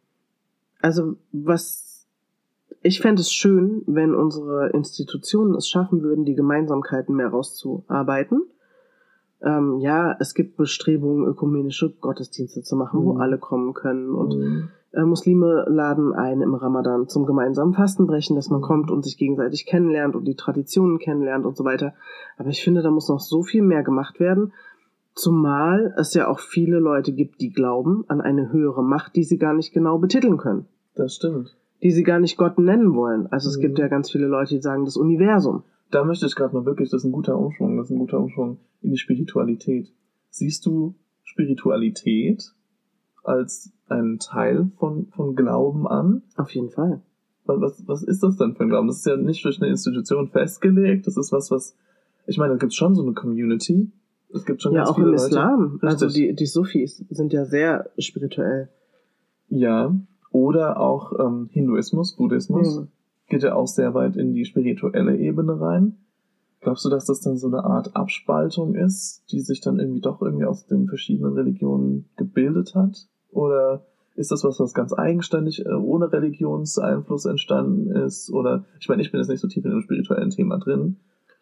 Also, 0.81 1.17
was 1.33 1.89
ich 2.83 3.01
fände 3.01 3.21
es 3.23 3.33
schön, 3.33 3.83
wenn 3.87 4.15
unsere 4.15 4.69
Institutionen 4.71 5.55
es 5.57 5.69
schaffen 5.69 6.03
würden, 6.03 6.25
die 6.25 6.35
Gemeinsamkeiten 6.35 7.15
mehr 7.17 7.29
rauszuarbeiten. 7.29 8.43
Ähm, 9.41 9.79
ja, 9.81 10.17
es 10.19 10.35
gibt 10.35 10.57
Bestrebungen, 10.57 11.27
ökumenische 11.27 11.91
Gottesdienste 12.01 12.63
zu 12.63 12.77
machen, 12.77 13.05
wo 13.05 13.15
Mhm. 13.15 13.21
alle 13.21 13.39
kommen 13.39 13.73
können. 13.75 14.11
Und 14.15 14.37
Mhm. 14.37 14.69
äh, 14.93 15.03
Muslime 15.03 15.65
laden 15.69 16.13
ein 16.13 16.41
im 16.41 16.55
Ramadan 16.55 17.09
zum 17.09 17.27
gemeinsamen 17.27 17.75
Fastenbrechen, 17.75 18.37
dass 18.37 18.51
man 18.51 18.61
kommt 18.63 18.91
und 18.91 19.05
sich 19.05 19.17
gegenseitig 19.17 19.67
kennenlernt 19.67 20.17
und 20.17 20.25
die 20.25 20.35
Traditionen 20.35 20.99
kennenlernt 20.99 21.47
und 21.47 21.57
so 21.57 21.65
weiter. 21.65 21.95
Aber 22.37 22.49
ich 22.51 22.63
finde, 22.63 22.83
da 22.83 22.91
muss 22.91 23.09
noch 23.09 23.21
so 23.21 23.43
viel 23.43 23.63
mehr 23.63 23.83
gemacht 23.83 24.19
werden. 24.19 24.53
Zumal 25.19 25.95
es 25.99 26.15
ja 26.15 26.29
auch 26.29 26.39
viele 26.39 26.79
Leute 26.79 27.13
gibt, 27.13 27.41
die 27.41 27.51
glauben 27.51 28.05
an 28.09 28.21
eine 28.21 28.53
höhere 28.53 28.85
Macht, 28.85 29.17
die 29.17 29.25
sie 29.25 29.37
gar 29.39 29.53
nicht 29.53 29.73
genau 29.73 29.99
betiteln 29.99 30.37
können 30.39 30.67
Das 30.95 31.17
stimmt. 31.17 31.57
die 31.83 31.91
sie 31.91 32.05
gar 32.05 32.21
nicht 32.21 32.37
Gott 32.37 32.59
nennen 32.59 32.95
wollen. 32.95 33.27
Also 33.27 33.49
es 33.51 33.57
Mhm. 33.59 33.63
gibt 33.63 33.79
ja 33.81 33.89
ganz 33.89 34.11
viele 34.13 34.27
Leute, 34.29 34.55
die 34.55 34.61
sagen 34.63 34.85
das 34.85 34.97
Universum. 34.97 35.65
Da 35.91 36.05
möchte 36.05 36.27
ich 36.27 36.35
gerade 36.37 36.55
mal 36.55 36.65
wirklich, 36.67 36.91
das 36.91 37.01
ist 37.03 37.05
ein 37.09 37.13
guter 37.13 37.37
Umschwung, 37.39 37.77
das 37.77 37.87
ist 37.87 37.97
ein 37.97 37.99
guter 37.99 38.19
Umschwung 38.21 38.59
in 38.83 38.91
die 38.91 38.99
Spiritualität. 38.99 39.93
Siehst 40.31 40.65
du 40.67 40.95
Spiritualität 41.25 42.53
als 43.25 43.73
einen 43.89 44.19
Teil 44.19 44.71
von, 44.79 45.07
von 45.17 45.35
Glauben 45.35 45.87
an? 45.89 46.23
Auf 46.37 46.51
jeden 46.51 46.71
Fall. 46.71 47.01
Was, 47.47 47.61
was, 47.61 47.89
was 47.89 48.03
ist 48.03 48.23
das 48.23 48.37
denn 48.37 48.55
für 48.55 48.65
ein 48.65 48.69
Glauben? 48.69 48.87
Das 48.89 48.99
ist 48.99 49.07
ja 49.07 49.17
nicht 49.17 49.45
durch 49.45 49.61
eine 49.61 49.71
Institution 49.71 50.29
festgelegt, 50.29 51.07
das 51.07 51.17
ist 51.17 51.33
was, 51.33 51.51
was, 51.51 51.75
ich 52.27 52.37
meine, 52.39 52.53
da 52.53 52.59
gibt 52.59 52.73
es 52.73 52.77
schon 52.77 52.95
so 52.95 53.03
eine 53.03 53.15
Community. 53.15 53.91
Es 54.33 54.45
gibt 54.45 54.63
schon 54.63 54.73
ja, 54.73 54.81
ganz 54.81 54.91
auch 54.91 54.95
viele 54.97 55.09
im 55.09 55.13
Leute. 55.15 55.27
Islam. 55.27 55.79
Also 55.83 56.07
Richtig. 56.07 56.29
die, 56.29 56.35
die 56.35 56.47
Sufis 56.47 57.05
sind 57.09 57.33
ja 57.33 57.45
sehr 57.45 57.91
spirituell. 57.99 58.69
Ja. 59.49 59.95
Oder 60.31 60.79
auch 60.79 61.13
ähm, 61.19 61.49
Hinduismus, 61.51 62.17
Buddhismus. 62.17 62.81
Mhm. 62.81 62.89
geht 63.29 63.43
ja 63.43 63.55
auch 63.55 63.67
sehr 63.67 63.95
weit 63.95 64.17
in 64.17 64.35
die 64.35 64.45
spirituelle 64.45 65.17
Ebene 65.17 65.61
rein. 65.61 65.97
Glaubst 66.61 66.85
du, 66.85 66.91
dass 66.91 67.07
das 67.07 67.21
dann 67.21 67.37
so 67.37 67.47
eine 67.47 67.65
Art 67.65 67.95
Abspaltung 67.95 68.75
ist, 68.75 69.23
die 69.31 69.41
sich 69.41 69.61
dann 69.61 69.79
irgendwie 69.79 70.01
doch 70.01 70.21
irgendwie 70.21 70.45
aus 70.45 70.67
den 70.67 70.89
verschiedenen 70.89 71.33
Religionen 71.33 72.07
gebildet 72.17 72.75
hat? 72.75 73.07
Oder 73.31 73.87
ist 74.17 74.33
das 74.33 74.43
was, 74.43 74.59
was 74.59 74.75
ganz 74.75 74.93
eigenständig 74.93 75.65
äh, 75.65 75.73
ohne 75.73 76.13
Religionseinfluss 76.13 77.27
entstanden 77.27 77.93
ist? 77.93 78.31
Oder 78.33 78.65
ich 78.81 78.89
meine, 78.89 79.03
ich 79.03 79.13
bin 79.13 79.21
jetzt 79.21 79.29
nicht 79.29 79.41
so 79.41 79.49
tief 79.49 79.65
in 79.65 79.71
dem 79.71 79.81
spirituellen 79.81 80.31
Thema 80.31 80.59
drin. 80.59 80.97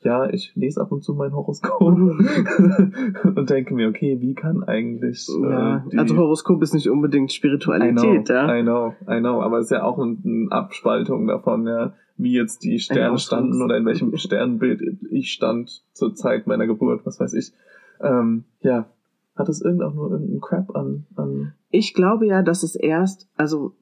Ja, 0.07 0.31
ich 0.31 0.53
lese 0.55 0.81
ab 0.81 0.92
und 0.92 1.03
zu 1.03 1.14
mein 1.14 1.35
Horoskop 1.35 1.81
und 1.83 3.51
denke 3.51 3.75
mir, 3.75 3.88
okay, 3.88 4.21
wie 4.21 4.35
kann 4.35 4.62
eigentlich 4.62 5.27
äh, 5.29 5.51
Ja, 5.51 5.85
also 5.97 6.16
Horoskop 6.16 6.62
ist 6.62 6.75
nicht 6.75 6.88
unbedingt 6.88 7.33
I 7.33 7.35
Spiritualität, 7.35 8.27
know, 8.27 8.35
ja. 8.35 8.57
I 8.59 8.62
know, 8.62 8.95
I 9.11 9.19
know, 9.19 9.42
aber 9.42 9.59
es 9.59 9.64
ist 9.66 9.71
ja 9.73 9.83
auch 9.83 9.99
ein- 9.99 10.23
eine 10.25 10.53
Abspaltung 10.53 11.27
davon, 11.27 11.66
ja, 11.66 11.92
wie 12.16 12.33
jetzt 12.35 12.62
die 12.62 12.79
Sterne 12.79 13.19
standen 13.19 13.61
oder 13.62 13.77
in 13.77 13.85
welchem 13.85 14.16
Sternbild 14.16 14.81
ich 15.11 15.33
stand 15.33 15.83
zur 15.92 16.14
Zeit 16.14 16.47
meiner 16.47 16.66
Geburt, 16.69 17.05
was 17.05 17.19
weiß 17.19 17.35
ich. 17.35 17.53
Ähm, 18.01 18.45
ja, 18.61 18.87
hat 19.35 19.49
es 19.49 19.61
irgend 19.61 19.83
auch 19.83 19.92
nur 19.95 20.11
irgendeinen 20.11 20.40
Crap 20.40 20.75
an, 20.77 21.07
an 21.16 21.53
Ich 21.71 21.95
glaube 21.95 22.27
ja, 22.27 22.42
dass 22.42 22.62
es 22.62 22.77
erst, 22.77 23.29
also 23.37 23.73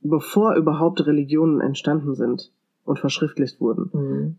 bevor 0.00 0.54
überhaupt 0.56 1.06
Religionen 1.06 1.60
entstanden 1.60 2.14
sind 2.14 2.50
und 2.84 2.98
verschriftlicht 2.98 3.60
wurden, 3.60 3.90
mhm. 3.92 4.36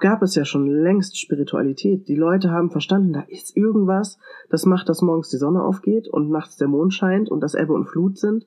Gab 0.00 0.22
es 0.22 0.34
ja 0.34 0.44
schon 0.44 0.66
längst 0.66 1.18
Spiritualität. 1.18 2.08
Die 2.08 2.16
Leute 2.16 2.50
haben 2.50 2.70
verstanden, 2.70 3.12
da 3.12 3.20
ist 3.20 3.56
irgendwas, 3.56 4.18
das 4.48 4.66
macht, 4.66 4.88
dass 4.88 5.02
morgens 5.02 5.30
die 5.30 5.36
Sonne 5.36 5.62
aufgeht 5.62 6.08
und 6.08 6.30
nachts 6.30 6.56
der 6.56 6.68
Mond 6.68 6.92
scheint 6.92 7.30
und 7.30 7.40
dass 7.40 7.54
Ebbe 7.54 7.72
und 7.72 7.86
Flut 7.86 8.18
sind. 8.18 8.46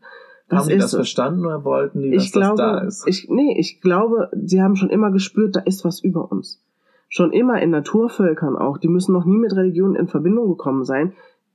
Das 0.50 0.62
haben 0.62 0.70
die 0.70 0.76
ist 0.76 0.84
das 0.84 0.96
verstanden 0.96 1.46
oder 1.46 1.63
wollten 1.63 2.02
die, 2.02 2.12
dass 2.12 2.26
ich 2.26 2.32
glaube, 2.32 2.58
das 2.58 2.58
da 2.58 2.80
ist? 2.80 3.08
Ich, 3.08 3.30
nee, 3.30 3.58
ich 3.58 3.82
glaube, 3.82 4.30
sie 4.44 4.62
haben 4.62 4.76
schon 4.76 4.89
immer 4.89 5.12
gespürt, 5.12 5.56
da 5.56 5.62
ist 5.62 5.86
was 5.86 6.04
über 6.04 6.32
uns. 6.32 6.62
Schon 7.08 7.32
immer 7.32 7.62
in 7.62 7.70
Naturvölkern 7.70 8.58
auch, 8.58 8.78
die 8.78 8.88
müssen 8.88 9.13
noch 9.13 9.26
nie 9.26 9.38
mit 9.38 9.56
Religion 9.56 9.96
in 9.96 10.08
Verbindung 10.08 10.50
gekommen 10.50 10.84
sein, 10.84 11.13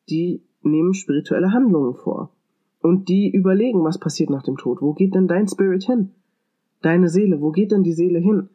die 0.09 0.43
nehmen 0.63 0.95
spirituelle 0.95 1.53
Handlungen 1.53 1.95
vor. 1.95 2.31
Und 2.81 3.09
die 3.09 3.31
überlegen, 3.31 3.85
was 3.85 3.99
passiert 3.99 4.31
nach 4.31 4.45
dem 4.45 4.57
Tod. 4.57 4.81
Wo 4.81 4.93
geht 4.93 5.15
denn 5.15 5.27
dein 5.27 5.49
Spirit 5.49 5.83
hin? 5.83 6.11
Deine 6.81 7.09
Seele, 7.09 7.41
wo 7.41 7.51
geht 7.51 7.73
denn 7.73 7.83
die 7.83 7.93
Seele 7.93 8.21
hin? 8.21 8.49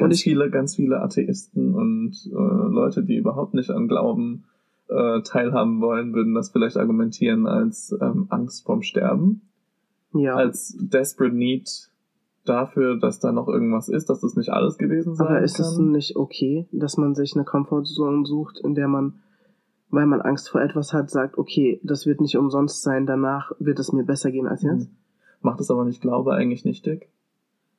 Ganz 0.00 0.16
ich, 0.16 0.22
viele, 0.22 0.50
ganz 0.50 0.76
viele 0.76 1.00
Atheisten 1.00 1.74
und 1.74 2.12
äh, 2.26 2.72
Leute, 2.72 3.02
die 3.02 3.16
überhaupt 3.16 3.54
nicht 3.54 3.70
an 3.70 3.88
Glauben 3.88 4.44
äh, 4.88 5.22
teilhaben 5.22 5.80
wollen, 5.80 6.14
würden 6.14 6.34
das 6.34 6.50
vielleicht 6.50 6.76
argumentieren 6.76 7.46
als 7.46 7.96
ähm, 8.00 8.26
Angst 8.28 8.64
vorm 8.64 8.82
Sterben. 8.82 9.42
ja, 10.12 10.34
als 10.34 10.76
desperate 10.80 11.34
need 11.34 11.90
dafür, 12.44 12.98
dass 12.98 13.20
da 13.20 13.32
noch 13.32 13.48
irgendwas 13.48 13.88
ist, 13.88 14.10
dass 14.10 14.20
das 14.20 14.34
nicht 14.34 14.50
alles 14.50 14.78
gewesen 14.78 15.14
sein 15.14 15.26
aber 15.26 15.42
ist 15.42 15.56
kann. 15.56 15.66
es 15.66 15.78
nicht 15.78 16.16
okay, 16.16 16.66
dass 16.72 16.96
man 16.96 17.14
sich 17.14 17.34
eine 17.34 17.44
Comfortzone 17.44 18.26
sucht, 18.26 18.60
in 18.60 18.74
der 18.74 18.88
man, 18.88 19.20
weil 19.90 20.06
man 20.06 20.20
Angst 20.20 20.48
vor 20.48 20.60
etwas 20.60 20.92
hat, 20.92 21.10
sagt, 21.10 21.38
okay, 21.38 21.80
das 21.84 22.06
wird 22.06 22.20
nicht 22.20 22.36
umsonst 22.36 22.82
sein, 22.82 23.06
danach 23.06 23.52
wird 23.58 23.78
es 23.78 23.92
mir 23.92 24.04
besser 24.04 24.30
gehen 24.30 24.46
als 24.46 24.62
jetzt? 24.62 24.88
Mhm. 24.88 24.96
Macht 25.42 25.60
es 25.60 25.70
aber 25.70 25.84
nicht 25.84 26.00
Glaube 26.00 26.34
eigentlich 26.34 26.64
nichtig? 26.64 27.08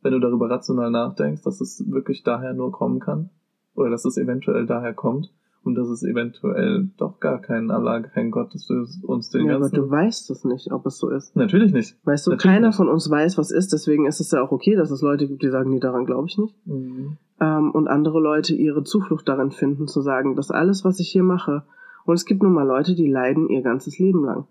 Wenn 0.02 0.14
du 0.14 0.20
darüber 0.20 0.50
rational 0.50 0.92
nachdenkst, 0.92 1.44
dass 1.44 1.62
es 1.62 1.84
wirklich 1.90 2.24
daher 2.24 2.54
nur 2.54 2.72
kommen 2.72 3.00
kann? 3.00 3.30
Oder 3.76 3.90
dass 3.90 4.06
es 4.06 4.18
eventuell 4.18 4.66
daher 4.66 4.94
kommt 4.94 5.32
und 5.64 5.76
dass 5.76 5.88
es 5.88 6.04
eventuell 6.04 6.90
doch 6.98 7.20
gar 7.20 7.40
kein 7.40 7.70
Allah, 7.72 8.02
kein 8.02 8.32
Gott 8.32 8.54
ist, 8.56 8.70
der 8.70 8.84
uns 9.08 9.30
den 9.30 9.46
Ja, 9.46 9.54
aber 9.56 9.70
ganzen... 9.70 9.76
du 9.76 9.90
weißt 9.90 10.32
es 10.32 10.44
nicht, 10.44 10.72
ob 10.72 10.86
es 10.86 10.98
so 10.98 11.10
ist. 11.10 11.36
Natürlich 11.36 11.72
nicht. 11.72 11.96
Weißt 12.04 12.26
du, 12.26 12.32
Natürlich 12.32 12.56
keiner 12.56 12.68
nicht. 12.68 12.78
von 12.78 12.90
uns 12.90 13.10
weiß, 13.10 13.38
was 13.38 13.52
ist, 13.52 13.72
deswegen 13.72 14.08
ist 14.08 14.20
es 14.20 14.32
ja 14.32 14.42
auch 14.42 14.52
okay, 14.52 14.76
dass 14.76 14.92
es 14.92 15.02
Leute 15.02 15.28
gibt, 15.28 15.44
die 15.44 15.50
sagen, 15.50 15.70
nee, 15.70 15.80
daran 15.80 16.06
glaube 16.06 16.28
ich 16.28 16.38
nicht. 16.38 16.56
Mhm. 16.66 17.18
Ähm, 17.40 17.72
und 17.72 17.88
andere 17.88 18.20
Leute 18.20 18.56
ihre 18.56 18.84
Zuflucht 18.84 19.28
darin 19.30 19.52
finden, 19.52 19.88
zu 19.88 20.02
sagen, 20.02 20.36
dass 20.36 20.52
alles, 20.52 20.84
was 20.84 21.00
ich 21.00 21.10
hier 21.10 21.24
mache, 21.24 21.64
und 22.06 22.16
es 22.16 22.26
gibt 22.26 22.42
nun 22.42 22.54
mal 22.54 22.66
Leute, 22.66 22.96
die 22.96 23.10
leiden 23.10 23.50
ihr 23.50 23.62
ganzes 23.62 24.00
Leben 24.00 24.26
lang, 24.26 24.48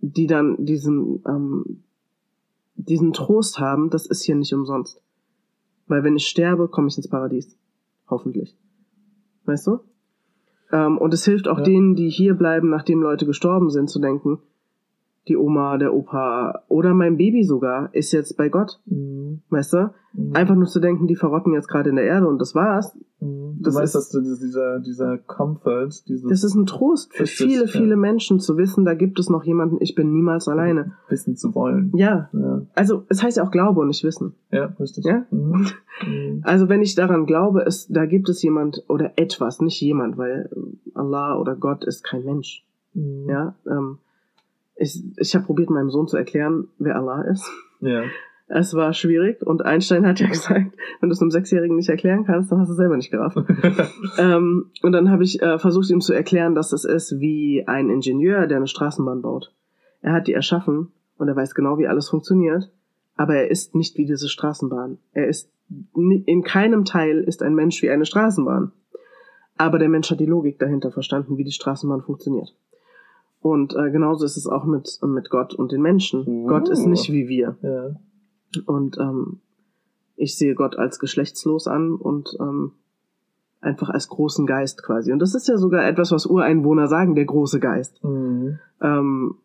die 0.00 0.26
dann 0.26 0.56
diesen, 0.64 1.22
ähm, 1.26 1.82
diesen 2.76 3.12
Trost 3.12 3.58
haben, 3.58 3.90
das 3.90 4.06
ist 4.06 4.22
hier 4.24 4.34
nicht 4.36 4.52
umsonst. 4.52 5.00
Weil 5.86 6.02
wenn 6.04 6.16
ich 6.16 6.26
sterbe, 6.26 6.68
komme 6.68 6.88
ich 6.88 6.96
ins 6.96 7.08
Paradies. 7.08 7.56
Hoffentlich. 8.08 8.56
Weißt 9.44 9.66
du? 9.66 9.80
Ähm, 10.72 10.98
und 10.98 11.12
es 11.14 11.24
hilft 11.24 11.48
auch 11.48 11.58
Ja. 11.58 11.64
denen, 11.64 11.94
die 11.94 12.08
hier 12.08 12.34
bleiben, 12.34 12.70
nachdem 12.70 13.02
Leute 13.02 13.26
gestorben 13.26 13.70
sind, 13.70 13.90
zu 13.90 14.00
denken, 14.00 14.38
die 15.28 15.36
Oma, 15.36 15.78
der 15.78 15.94
Opa 15.94 16.64
oder 16.68 16.92
mein 16.92 17.16
Baby 17.16 17.44
sogar 17.44 17.94
ist 17.94 18.12
jetzt 18.12 18.36
bei 18.36 18.48
Gott. 18.48 18.80
Mhm. 18.86 19.40
Weißt 19.48 19.72
du? 19.72 19.90
Mhm. 20.12 20.34
Einfach 20.34 20.54
nur 20.54 20.66
zu 20.66 20.80
denken, 20.80 21.06
die 21.06 21.16
verrotten 21.16 21.52
jetzt 21.54 21.68
gerade 21.68 21.90
in 21.90 21.96
der 21.96 22.04
Erde 22.04 22.28
und 22.28 22.38
das 22.38 22.54
war's. 22.54 22.96
Mhm. 23.20 23.43
Du 23.58 23.62
das 23.64 23.74
weißt, 23.74 23.96
ist- 23.96 24.14
dass 24.14 24.38
dieser, 24.40 24.80
dieser 24.80 25.18
Comfort, 25.18 25.88
dieses 26.08 26.28
Das 26.28 26.44
ist 26.44 26.54
ein 26.54 26.66
Trost 26.66 27.12
für 27.14 27.22
Richtig, 27.24 27.46
viele, 27.46 27.60
ja. 27.62 27.66
viele 27.70 27.96
Menschen 27.96 28.40
zu 28.40 28.56
wissen, 28.56 28.84
da 28.84 28.94
gibt 28.94 29.18
es 29.18 29.28
noch 29.30 29.44
jemanden, 29.44 29.76
ich 29.80 29.94
bin 29.94 30.12
niemals 30.12 30.48
alleine. 30.48 30.92
Wissen 31.08 31.36
zu 31.36 31.54
wollen. 31.54 31.92
Ja, 31.96 32.28
Ja, 32.32 32.62
also 32.74 33.04
es 33.08 33.22
heißt 33.22 33.36
ja 33.36 33.44
auch 33.44 33.50
Glaube 33.50 33.80
und 33.80 33.88
nicht 33.88 34.04
Wissen. 34.04 34.34
ja 34.50 34.66
richtig. 34.80 35.04
Ja? 35.04 35.24
Mhm. 35.30 35.66
Mhm. 36.04 36.40
Also 36.42 36.68
wenn 36.68 36.82
ich 36.82 36.96
daran 36.96 37.24
glaube, 37.24 37.62
es, 37.62 37.86
da 37.86 38.04
gibt 38.04 38.28
es 38.28 38.42
jemand 38.42 38.82
oder 38.88 39.12
etwas, 39.14 39.60
nicht 39.60 39.80
jemand, 39.80 40.18
weil 40.18 40.50
Allah 40.92 41.38
oder 41.38 41.54
Gott 41.54 41.84
ist 41.84 42.02
kein 42.02 42.24
Mensch. 42.24 42.64
Mhm. 42.94 43.28
Ja, 43.28 43.54
ähm, 43.64 43.98
ich, 44.74 45.00
ich 45.16 45.36
habe 45.36 45.44
probiert, 45.46 45.70
meinem 45.70 45.90
Sohn 45.90 46.08
zu 46.08 46.16
erklären, 46.16 46.66
wer 46.80 46.96
Allah 46.96 47.22
ist. 47.22 47.48
Ja. 47.80 48.02
Es 48.46 48.74
war 48.74 48.92
schwierig 48.92 49.42
und 49.42 49.64
Einstein 49.64 50.06
hat 50.06 50.20
ja 50.20 50.26
gesagt, 50.28 50.76
wenn 51.00 51.08
du 51.08 51.12
es 51.12 51.20
einem 51.20 51.30
Sechsjährigen 51.30 51.76
nicht 51.76 51.88
erklären 51.88 52.24
kannst, 52.24 52.52
dann 52.52 52.60
hast 52.60 52.68
du 52.68 52.72
es 52.72 52.78
selber 52.78 52.96
nicht 52.96 53.10
gerafft. 53.10 53.36
ähm, 54.18 54.70
und 54.82 54.92
dann 54.92 55.10
habe 55.10 55.24
ich 55.24 55.40
äh, 55.40 55.58
versucht, 55.58 55.90
ihm 55.90 56.00
zu 56.00 56.12
erklären, 56.12 56.54
dass 56.54 56.72
es 56.72 56.84
ist 56.84 57.20
wie 57.20 57.64
ein 57.66 57.90
Ingenieur, 57.90 58.46
der 58.46 58.58
eine 58.58 58.66
Straßenbahn 58.66 59.22
baut. 59.22 59.54
Er 60.02 60.12
hat 60.12 60.26
die 60.26 60.34
erschaffen 60.34 60.92
und 61.16 61.28
er 61.28 61.36
weiß 61.36 61.54
genau, 61.54 61.78
wie 61.78 61.86
alles 61.86 62.10
funktioniert, 62.10 62.70
aber 63.16 63.34
er 63.36 63.50
ist 63.50 63.74
nicht 63.74 63.96
wie 63.96 64.04
diese 64.04 64.28
Straßenbahn. 64.28 64.98
Er 65.12 65.28
ist 65.28 65.50
in 65.94 66.42
keinem 66.42 66.84
Teil 66.84 67.20
ist 67.20 67.42
ein 67.42 67.54
Mensch 67.54 67.82
wie 67.82 67.90
eine 67.90 68.04
Straßenbahn. 68.04 68.72
Aber 69.56 69.78
der 69.78 69.88
Mensch 69.88 70.10
hat 70.10 70.20
die 70.20 70.26
Logik 70.26 70.58
dahinter 70.58 70.90
verstanden, 70.90 71.36
wie 71.36 71.44
die 71.44 71.52
Straßenbahn 71.52 72.02
funktioniert. 72.02 72.54
Und 73.40 73.74
äh, 73.76 73.90
genauso 73.90 74.24
ist 74.24 74.36
es 74.36 74.46
auch 74.46 74.64
mit, 74.64 74.98
mit 75.02 75.30
Gott 75.30 75.54
und 75.54 75.70
den 75.70 75.82
Menschen. 75.82 76.24
Oh. 76.26 76.46
Gott 76.46 76.68
ist 76.68 76.86
nicht 76.86 77.12
wie 77.12 77.28
wir. 77.28 77.56
Ja. 77.62 77.96
Und 78.66 78.98
ähm, 78.98 79.40
ich 80.16 80.36
sehe 80.36 80.54
Gott 80.54 80.76
als 80.78 80.98
geschlechtslos 80.98 81.66
an 81.66 81.94
und 81.94 82.36
ähm, 82.40 82.72
einfach 83.60 83.88
als 83.90 84.08
großen 84.08 84.46
Geist 84.46 84.82
quasi. 84.82 85.12
Und 85.12 85.18
das 85.20 85.34
ist 85.34 85.48
ja 85.48 85.56
sogar 85.56 85.86
etwas, 85.86 86.12
was 86.12 86.26
Ureinwohner 86.26 86.86
sagen, 86.86 87.14
der 87.14 87.24
große 87.24 87.60
Geist. 87.60 88.02
Mhm. 88.04 88.58
Ähm, 88.82 89.36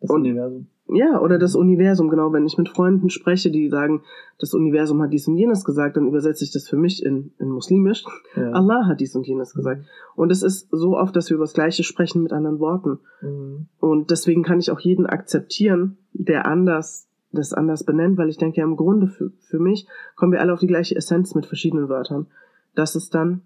Das 0.00 0.10
Und- 0.10 0.20
Universum. 0.20 0.66
ja, 0.88 1.20
oder 1.20 1.38
das 1.38 1.54
Universum, 1.54 2.08
genau. 2.08 2.32
Wenn 2.32 2.46
ich 2.46 2.56
mit 2.58 2.68
Freunden 2.68 3.10
spreche, 3.10 3.50
die 3.50 3.68
sagen, 3.68 4.02
das 4.38 4.54
Universum 4.54 5.00
hat 5.02 5.12
dies 5.12 5.26
und 5.28 5.36
jenes 5.36 5.64
gesagt, 5.64 5.96
dann 5.96 6.06
übersetze 6.06 6.44
ich 6.44 6.52
das 6.52 6.68
für 6.68 6.76
mich 6.76 7.02
in, 7.04 7.32
in 7.38 7.48
Muslimisch. 7.50 8.04
Ja. 8.36 8.50
Allah 8.52 8.86
hat 8.86 9.00
dies 9.00 9.14
und 9.16 9.26
jenes 9.26 9.54
gesagt. 9.54 9.84
Und 10.16 10.30
es 10.32 10.42
ist 10.42 10.68
so 10.70 10.96
oft, 10.96 11.14
dass 11.16 11.28
wir 11.30 11.34
über 11.36 11.44
das 11.44 11.52
Gleiche 11.54 11.82
sprechen 11.82 12.22
mit 12.22 12.32
anderen 12.32 12.58
Worten. 12.60 12.98
Mhm. 13.22 13.66
Und 13.80 14.10
deswegen 14.10 14.42
kann 14.42 14.58
ich 14.60 14.70
auch 14.70 14.80
jeden 14.80 15.06
akzeptieren, 15.06 15.96
der 16.12 16.46
anders 16.46 17.06
das 17.32 17.52
anders 17.52 17.84
benennt, 17.84 18.18
weil 18.18 18.28
ich 18.28 18.38
denke, 18.38 18.58
ja, 18.58 18.64
im 18.64 18.76
Grunde 18.76 19.06
für, 19.06 19.30
für 19.40 19.58
mich 19.58 19.86
kommen 20.16 20.32
wir 20.32 20.40
alle 20.40 20.52
auf 20.52 20.60
die 20.60 20.66
gleiche 20.66 20.96
Essenz 20.96 21.34
mit 21.34 21.46
verschiedenen 21.46 21.88
Wörtern, 21.88 22.26
dass 22.74 22.94
es 22.94 23.10
dann 23.10 23.42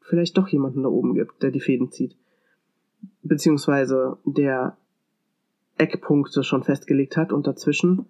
vielleicht 0.00 0.38
doch 0.38 0.48
jemanden 0.48 0.82
da 0.82 0.88
oben 0.88 1.14
gibt, 1.14 1.42
der 1.42 1.50
die 1.50 1.60
Fäden 1.60 1.90
zieht. 1.90 2.16
Beziehungsweise 3.22 4.18
der 4.24 4.76
Eckpunkte 5.76 6.42
schon 6.42 6.64
festgelegt 6.64 7.16
hat 7.16 7.32
und 7.32 7.46
dazwischen 7.46 8.06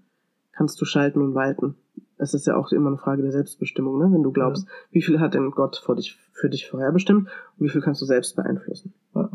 kannst 0.52 0.80
du 0.80 0.84
schalten 0.84 1.22
und 1.22 1.34
walten. 1.34 1.76
Es 2.16 2.34
ist 2.34 2.46
ja 2.46 2.56
auch 2.56 2.72
immer 2.72 2.88
eine 2.88 2.98
Frage 2.98 3.22
der 3.22 3.32
Selbstbestimmung, 3.32 3.98
ne? 3.98 4.12
wenn 4.12 4.22
du 4.22 4.32
glaubst, 4.32 4.66
wie 4.90 5.02
viel 5.02 5.20
hat 5.20 5.34
denn 5.34 5.50
Gott 5.52 5.76
für 5.84 5.94
dich, 5.94 6.16
für 6.32 6.50
dich 6.50 6.68
vorherbestimmt 6.68 7.28
und 7.28 7.66
wie 7.66 7.68
viel 7.68 7.80
kannst 7.80 8.00
du 8.00 8.06
selbst 8.06 8.34
beeinflussen. 8.34 8.92
Ja. 9.14 9.30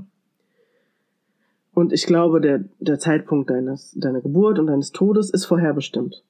Und 1.74 1.92
ich 1.92 2.06
glaube, 2.06 2.40
der, 2.40 2.66
der 2.80 3.00
Zeitpunkt 3.00 3.50
deines, 3.50 3.92
deiner 4.00 4.22
Geburt 4.22 4.60
und 4.60 4.68
deines 4.68 4.92
Todes 4.92 5.30
ist 5.32 5.46
vorherbestimmt. 5.46 6.24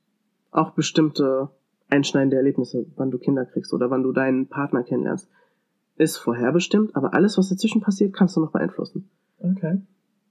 Auch 0.51 0.71
bestimmte 0.71 1.49
einschneidende 1.89 2.37
Erlebnisse, 2.37 2.85
wann 2.95 3.11
du 3.11 3.17
Kinder 3.17 3.45
kriegst 3.45 3.73
oder 3.73 3.89
wann 3.89 4.03
du 4.03 4.11
deinen 4.13 4.47
Partner 4.47 4.83
kennenlernst, 4.83 5.29
ist 5.97 6.17
vorherbestimmt, 6.17 6.95
aber 6.95 7.13
alles, 7.13 7.37
was 7.37 7.49
dazwischen 7.49 7.81
passiert, 7.81 8.13
kannst 8.13 8.35
du 8.35 8.41
noch 8.41 8.51
beeinflussen. 8.51 9.09
Okay. 9.39 9.81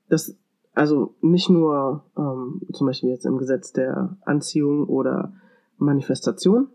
Das, 0.09 0.37
also 0.75 1.15
nicht 1.21 1.51
nur 1.51 2.05
ähm, 2.17 2.63
zum 2.73 2.87
Beispiel 2.87 3.11
jetzt 3.11 3.27
im 3.27 3.39
Gesetz 3.39 3.73
der 3.73 4.17
Anziehung 4.23 4.87
oder 4.89 5.35
Manifestation, 5.77 6.69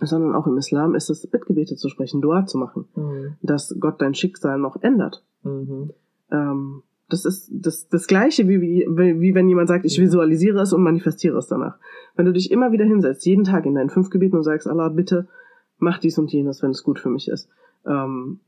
sondern 0.00 0.34
auch 0.34 0.46
im 0.46 0.58
Islam 0.58 0.94
ist 0.94 1.08
es, 1.08 1.26
Bittgebete 1.26 1.76
zu 1.76 1.88
sprechen, 1.88 2.20
Dua 2.20 2.46
zu 2.46 2.58
machen, 2.58 2.88
Mhm. 2.94 3.36
dass 3.42 3.74
Gott 3.78 4.00
dein 4.02 4.14
Schicksal 4.14 4.58
noch 4.58 4.82
ändert. 4.82 5.24
Mhm. 5.42 5.90
Ähm, 6.30 6.82
das 7.12 7.24
ist 7.24 7.50
das, 7.52 7.88
das 7.88 8.06
Gleiche, 8.06 8.48
wie, 8.48 8.60
wie, 8.60 8.86
wie 9.20 9.34
wenn 9.34 9.48
jemand 9.48 9.68
sagt, 9.68 9.84
ich 9.84 9.98
visualisiere 9.98 10.60
es 10.60 10.72
und 10.72 10.82
manifestiere 10.82 11.36
es 11.38 11.46
danach. 11.46 11.78
Wenn 12.16 12.26
du 12.26 12.32
dich 12.32 12.50
immer 12.50 12.72
wieder 12.72 12.84
hinsetzt, 12.84 13.26
jeden 13.26 13.44
Tag 13.44 13.66
in 13.66 13.74
deinen 13.74 13.90
fünf 13.90 14.10
Gebeten 14.10 14.36
und 14.36 14.42
sagst, 14.42 14.66
Allah, 14.66 14.88
bitte 14.88 15.28
mach 15.78 15.98
dies 15.98 16.18
und 16.18 16.32
jenes, 16.32 16.62
wenn 16.62 16.70
es 16.70 16.82
gut 16.82 16.98
für 16.98 17.10
mich 17.10 17.28
ist, 17.28 17.48
ähm, 17.86 18.40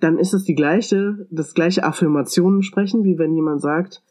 dann 0.00 0.18
ist 0.18 0.34
es 0.34 0.44
die 0.44 0.54
gleiche, 0.54 1.26
das 1.30 1.54
gleiche 1.54 1.82
Affirmationen 1.82 2.62
sprechen, 2.62 3.04
wie 3.04 3.18
wenn 3.18 3.34
jemand 3.34 3.60
sagt, 3.60 4.02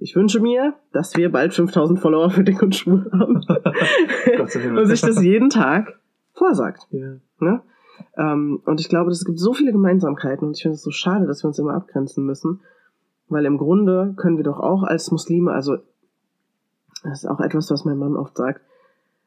ich 0.00 0.14
wünsche 0.14 0.40
mir, 0.40 0.74
dass 0.92 1.16
wir 1.16 1.30
bald 1.30 1.54
5000 1.54 1.98
Follower 1.98 2.30
für 2.30 2.44
Dick 2.44 2.62
und 2.62 2.74
Schwul 2.74 3.10
haben. 3.12 3.44
Und 4.76 4.86
sich 4.86 5.00
das 5.00 5.22
jeden 5.22 5.50
Tag 5.50 5.98
vorsagt. 6.34 6.86
Ja. 6.90 7.16
Ne? 7.40 7.62
Ähm, 8.16 8.60
und 8.64 8.80
ich 8.80 8.88
glaube, 8.88 9.10
es 9.10 9.24
gibt 9.24 9.38
so 9.38 9.52
viele 9.52 9.72
Gemeinsamkeiten 9.72 10.46
und 10.46 10.56
ich 10.56 10.62
finde 10.62 10.74
es 10.74 10.82
so 10.82 10.90
schade, 10.90 11.26
dass 11.26 11.42
wir 11.42 11.48
uns 11.48 11.58
immer 11.58 11.74
abgrenzen 11.74 12.24
müssen, 12.24 12.60
weil 13.28 13.44
im 13.46 13.58
Grunde 13.58 14.14
können 14.16 14.36
wir 14.36 14.44
doch 14.44 14.60
auch 14.60 14.82
als 14.82 15.10
Muslime, 15.10 15.52
also 15.52 15.76
das 17.04 17.24
ist 17.24 17.26
auch 17.30 17.40
etwas, 17.40 17.70
was 17.70 17.84
mein 17.84 17.98
Mann 17.98 18.16
oft 18.16 18.36
sagt, 18.36 18.60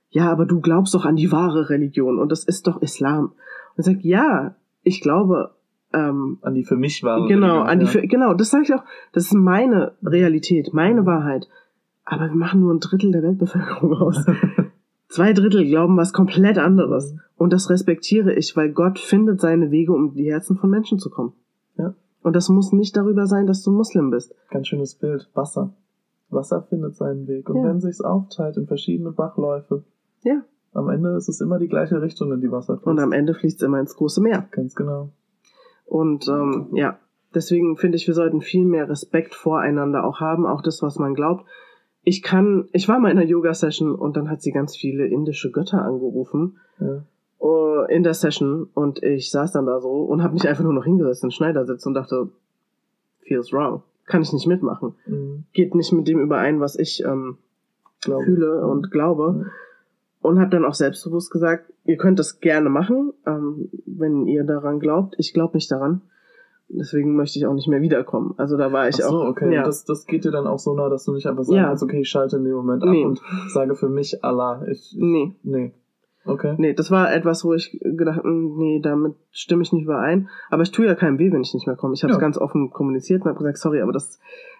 ja, 0.09 0.29
aber 0.31 0.45
du 0.45 0.59
glaubst 0.59 0.93
doch 0.93 1.05
an 1.05 1.15
die 1.15 1.31
wahre 1.31 1.69
Religion 1.69 2.19
und 2.19 2.31
das 2.31 2.43
ist 2.43 2.67
doch 2.67 2.81
Islam. 2.81 3.25
Und 3.75 3.79
ich 3.79 3.85
sage, 3.85 3.99
ja, 4.01 4.55
ich 4.83 4.99
glaube, 5.01 5.51
ähm, 5.93 6.39
An 6.41 6.53
die 6.53 6.63
für 6.65 6.75
mich 6.75 7.01
waren. 7.03 7.27
genau, 7.27 7.61
an 7.61 7.79
die, 7.79 7.85
für- 7.85 8.05
genau, 8.05 8.33
das 8.33 8.49
sage 8.49 8.63
ich 8.63 8.73
auch, 8.73 8.83
das 9.13 9.25
ist 9.25 9.33
meine 9.33 9.93
Realität, 10.03 10.73
meine 10.73 11.05
Wahrheit. 11.05 11.47
Aber 12.03 12.25
wir 12.27 12.35
machen 12.35 12.59
nur 12.61 12.73
ein 12.73 12.79
Drittel 12.79 13.11
der 13.11 13.23
Weltbevölkerung 13.23 13.93
aus. 13.93 14.25
Zwei 15.07 15.33
Drittel 15.33 15.65
glauben 15.65 15.95
was 15.97 16.13
komplett 16.13 16.57
anderes. 16.57 17.15
Und 17.37 17.53
das 17.53 17.69
respektiere 17.69 18.33
ich, 18.33 18.55
weil 18.57 18.71
Gott 18.71 18.99
findet 18.99 19.39
seine 19.41 19.71
Wege, 19.71 19.93
um 19.93 20.09
in 20.09 20.13
die 20.15 20.31
Herzen 20.31 20.57
von 20.57 20.69
Menschen 20.69 20.99
zu 20.99 21.09
kommen. 21.09 21.33
Ja. 21.77 21.93
Und 22.23 22.35
das 22.35 22.49
muss 22.49 22.71
nicht 22.71 22.95
darüber 22.95 23.25
sein, 23.27 23.47
dass 23.47 23.63
du 23.63 23.71
Muslim 23.71 24.11
bist. 24.11 24.35
Ganz 24.49 24.67
schönes 24.67 24.95
Bild. 24.95 25.29
Wasser. 25.33 25.73
Wasser 26.29 26.61
findet 26.63 26.95
seinen 26.95 27.27
Weg. 27.27 27.49
Und 27.49 27.57
Ja. 27.57 27.63
wenn 27.65 27.81
sich's 27.81 28.01
aufteilt 28.01 28.57
in 28.57 28.67
verschiedene 28.67 29.11
Bachläufe, 29.11 29.83
Ja. 30.23 30.43
am 30.73 30.89
Ende 30.89 31.15
ist 31.17 31.27
es 31.29 31.41
immer 31.41 31.59
die 31.59 31.67
gleiche 31.67 32.01
Richtung, 32.01 32.31
in 32.31 32.41
die 32.41 32.51
Wasser 32.51 32.75
fließt. 32.77 32.87
Und 32.87 32.99
am 32.99 33.11
Ende 33.11 33.33
fließt 33.33 33.61
es 33.61 33.65
immer 33.67 33.79
ins 33.79 33.95
große 33.95 34.21
Meer. 34.21 34.47
Ganz 34.51 34.75
genau. 34.75 35.09
Und 35.85 36.27
ähm, 36.29 36.69
ja, 36.73 36.99
deswegen 37.35 37.75
finde 37.75 37.97
ich, 37.97 38.07
wir 38.07 38.13
sollten 38.13 38.41
viel 38.41 38.65
mehr 38.65 38.87
Respekt 38.87 39.35
voreinander 39.35 40.05
auch 40.05 40.19
haben, 40.21 40.45
auch 40.45 40.61
das, 40.61 40.81
was 40.81 40.97
man 40.97 41.15
glaubt. 41.15 41.45
Ich 42.03 42.23
kann, 42.23 42.69
ich 42.71 42.87
war 42.87 42.99
mal 42.99 43.11
in 43.11 43.17
einer 43.19 43.27
Yoga-Session 43.27 43.93
und 43.93 44.15
dann 44.15 44.29
hat 44.29 44.41
sie 44.41 44.51
ganz 44.51 44.75
viele 44.75 45.05
indische 45.07 45.51
Götter 45.51 45.83
angerufen 45.83 46.57
Ja. 46.79 47.03
Äh, 47.41 47.95
in 47.95 48.03
der 48.03 48.13
Session 48.13 48.67
und 48.73 49.01
ich 49.03 49.31
saß 49.31 49.51
dann 49.53 49.65
da 49.65 49.79
so 49.81 49.89
und 49.89 50.21
habe 50.23 50.33
mich 50.33 50.47
einfach 50.47 50.63
nur 50.63 50.73
noch 50.73 50.85
hingesetzt 50.85 51.23
in 51.23 51.31
Schneidersitz 51.31 51.85
und 51.85 51.93
dachte, 51.93 52.29
feels 53.21 53.51
wrong, 53.53 53.83
kann 54.05 54.21
ich 54.21 54.33
nicht 54.33 54.47
mitmachen, 54.47 54.93
Mhm. 55.07 55.43
geht 55.53 55.75
nicht 55.75 55.91
mit 55.91 56.07
dem 56.07 56.19
überein, 56.19 56.59
was 56.59 56.75
ich 56.77 57.03
ähm, 57.05 57.37
Glaube. 58.01 58.23
fühle 58.25 58.65
und 58.65 58.91
glaube. 58.91 59.35
Ja. 59.45 59.51
Und 60.23 60.39
habe 60.39 60.51
dann 60.51 60.65
auch 60.65 60.75
selbstbewusst 60.75 61.31
gesagt, 61.31 61.71
ihr 61.83 61.97
könnt 61.97 62.19
das 62.19 62.39
gerne 62.41 62.69
machen, 62.69 63.11
ähm, 63.25 63.69
wenn 63.87 64.27
ihr 64.27 64.43
daran 64.43 64.79
glaubt. 64.79 65.15
Ich 65.17 65.33
glaube 65.33 65.55
nicht 65.57 65.71
daran. 65.71 66.01
Deswegen 66.69 67.15
möchte 67.15 67.39
ich 67.39 67.47
auch 67.47 67.53
nicht 67.55 67.67
mehr 67.67 67.81
wiederkommen. 67.81 68.35
Also 68.37 68.55
da 68.55 68.71
war 68.71 68.87
ich 68.87 69.03
Ach 69.03 69.09
so, 69.09 69.21
auch. 69.23 69.29
okay. 69.29 69.51
Ja, 69.53 69.63
Das, 69.63 69.83
das 69.83 70.05
geht 70.05 70.23
dir 70.23 70.29
dann 70.31 70.45
auch 70.45 70.59
so 70.59 70.75
nah, 70.75 70.89
dass 70.89 71.05
du 71.05 71.13
nicht 71.13 71.25
einfach 71.27 71.43
sagen 71.43 71.57
Ja. 71.57 71.67
kannst, 71.69 71.81
okay, 71.83 72.01
ich 72.01 72.09
schalte 72.09 72.37
in 72.37 72.43
dem 72.43 72.53
Moment 72.53 72.83
ab 72.83 72.89
Nee. 72.89 73.03
und 73.03 73.19
sage 73.49 73.73
für 73.75 73.89
mich 73.89 74.23
Allah. 74.23 74.63
Ich, 74.67 74.95
ich, 74.95 75.01
nee, 75.01 75.33
nee. 75.43 75.73
Okay. 76.25 76.53
nee, 76.57 76.73
das 76.73 76.91
war 76.91 77.11
etwas, 77.13 77.43
wo 77.43 77.53
ich 77.53 77.77
gedacht 77.81 78.17
habe, 78.17 78.29
nee, 78.31 78.79
damit 78.79 79.15
stimme 79.31 79.63
ich 79.63 79.73
nicht 79.73 79.83
überein. 79.83 80.29
Aber 80.49 80.61
ich 80.63 80.71
tue 80.71 80.85
ja 80.85 80.95
keinem 80.95 81.17
weh, 81.19 81.31
wenn 81.31 81.41
ich 81.41 81.53
nicht 81.53 81.65
mehr 81.67 81.75
komme. 81.75 81.93
Ich 81.95 82.03
habe 82.03 82.11
es 82.11 82.17
Ja. 82.17 82.21
ganz 82.21 82.37
offen 82.37 82.69
kommuniziert 82.71 83.23
und 83.23 83.29
habe 83.29 83.39
gesagt, 83.39 83.57
sorry, 83.57 83.81
aber 83.81 83.91
das, 83.91 84.19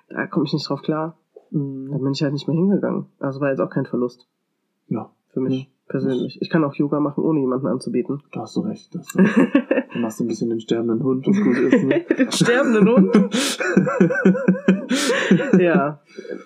da 0.10 0.26
komme 0.28 0.46
ich 0.46 0.54
nicht 0.54 0.68
drauf 0.68 0.82
klar. 0.82 1.18
Mhm. 1.52 1.90
bin 2.02 2.12
ich 2.14 2.24
halt 2.24 2.34
nicht 2.34 2.48
mehr 2.48 2.56
hingegangen. 2.56 3.08
Also 3.20 3.42
war 3.42 3.50
jetzt 3.50 3.60
auch 3.60 3.70
kein 3.70 3.86
Verlust 3.86 4.28
Ja, 4.88 5.12
für 5.34 5.42
mich 5.42 5.68
Mhm. 5.68 5.72
persönlich. 5.88 6.38
Ich 6.42 6.50
kann 6.50 6.64
auch 6.64 6.74
Yoga 6.76 7.00
machen, 7.00 7.24
ohne 7.24 7.40
jemanden 7.40 7.68
anzubeten. 7.68 8.22
da 8.32 8.42
hast 8.42 8.56
du 8.56 8.62
recht. 8.62 8.94
Da 8.96 9.00
hast 9.00 9.16
du 9.16 9.20
recht. 9.22 9.38
Du 9.94 10.00
machst 10.00 10.22
ein 10.22 10.28
bisschen 10.28 10.50
den 10.50 10.60
sterbenden 10.62 11.04
Hund 11.04 11.28
und 11.28 11.44
gut 11.44 11.58
ist, 11.58 11.84
ne? 11.84 12.02
Den 12.18 12.32
sterbenden 12.32 12.90
Hund? 12.90 13.14
ja. 15.60 16.00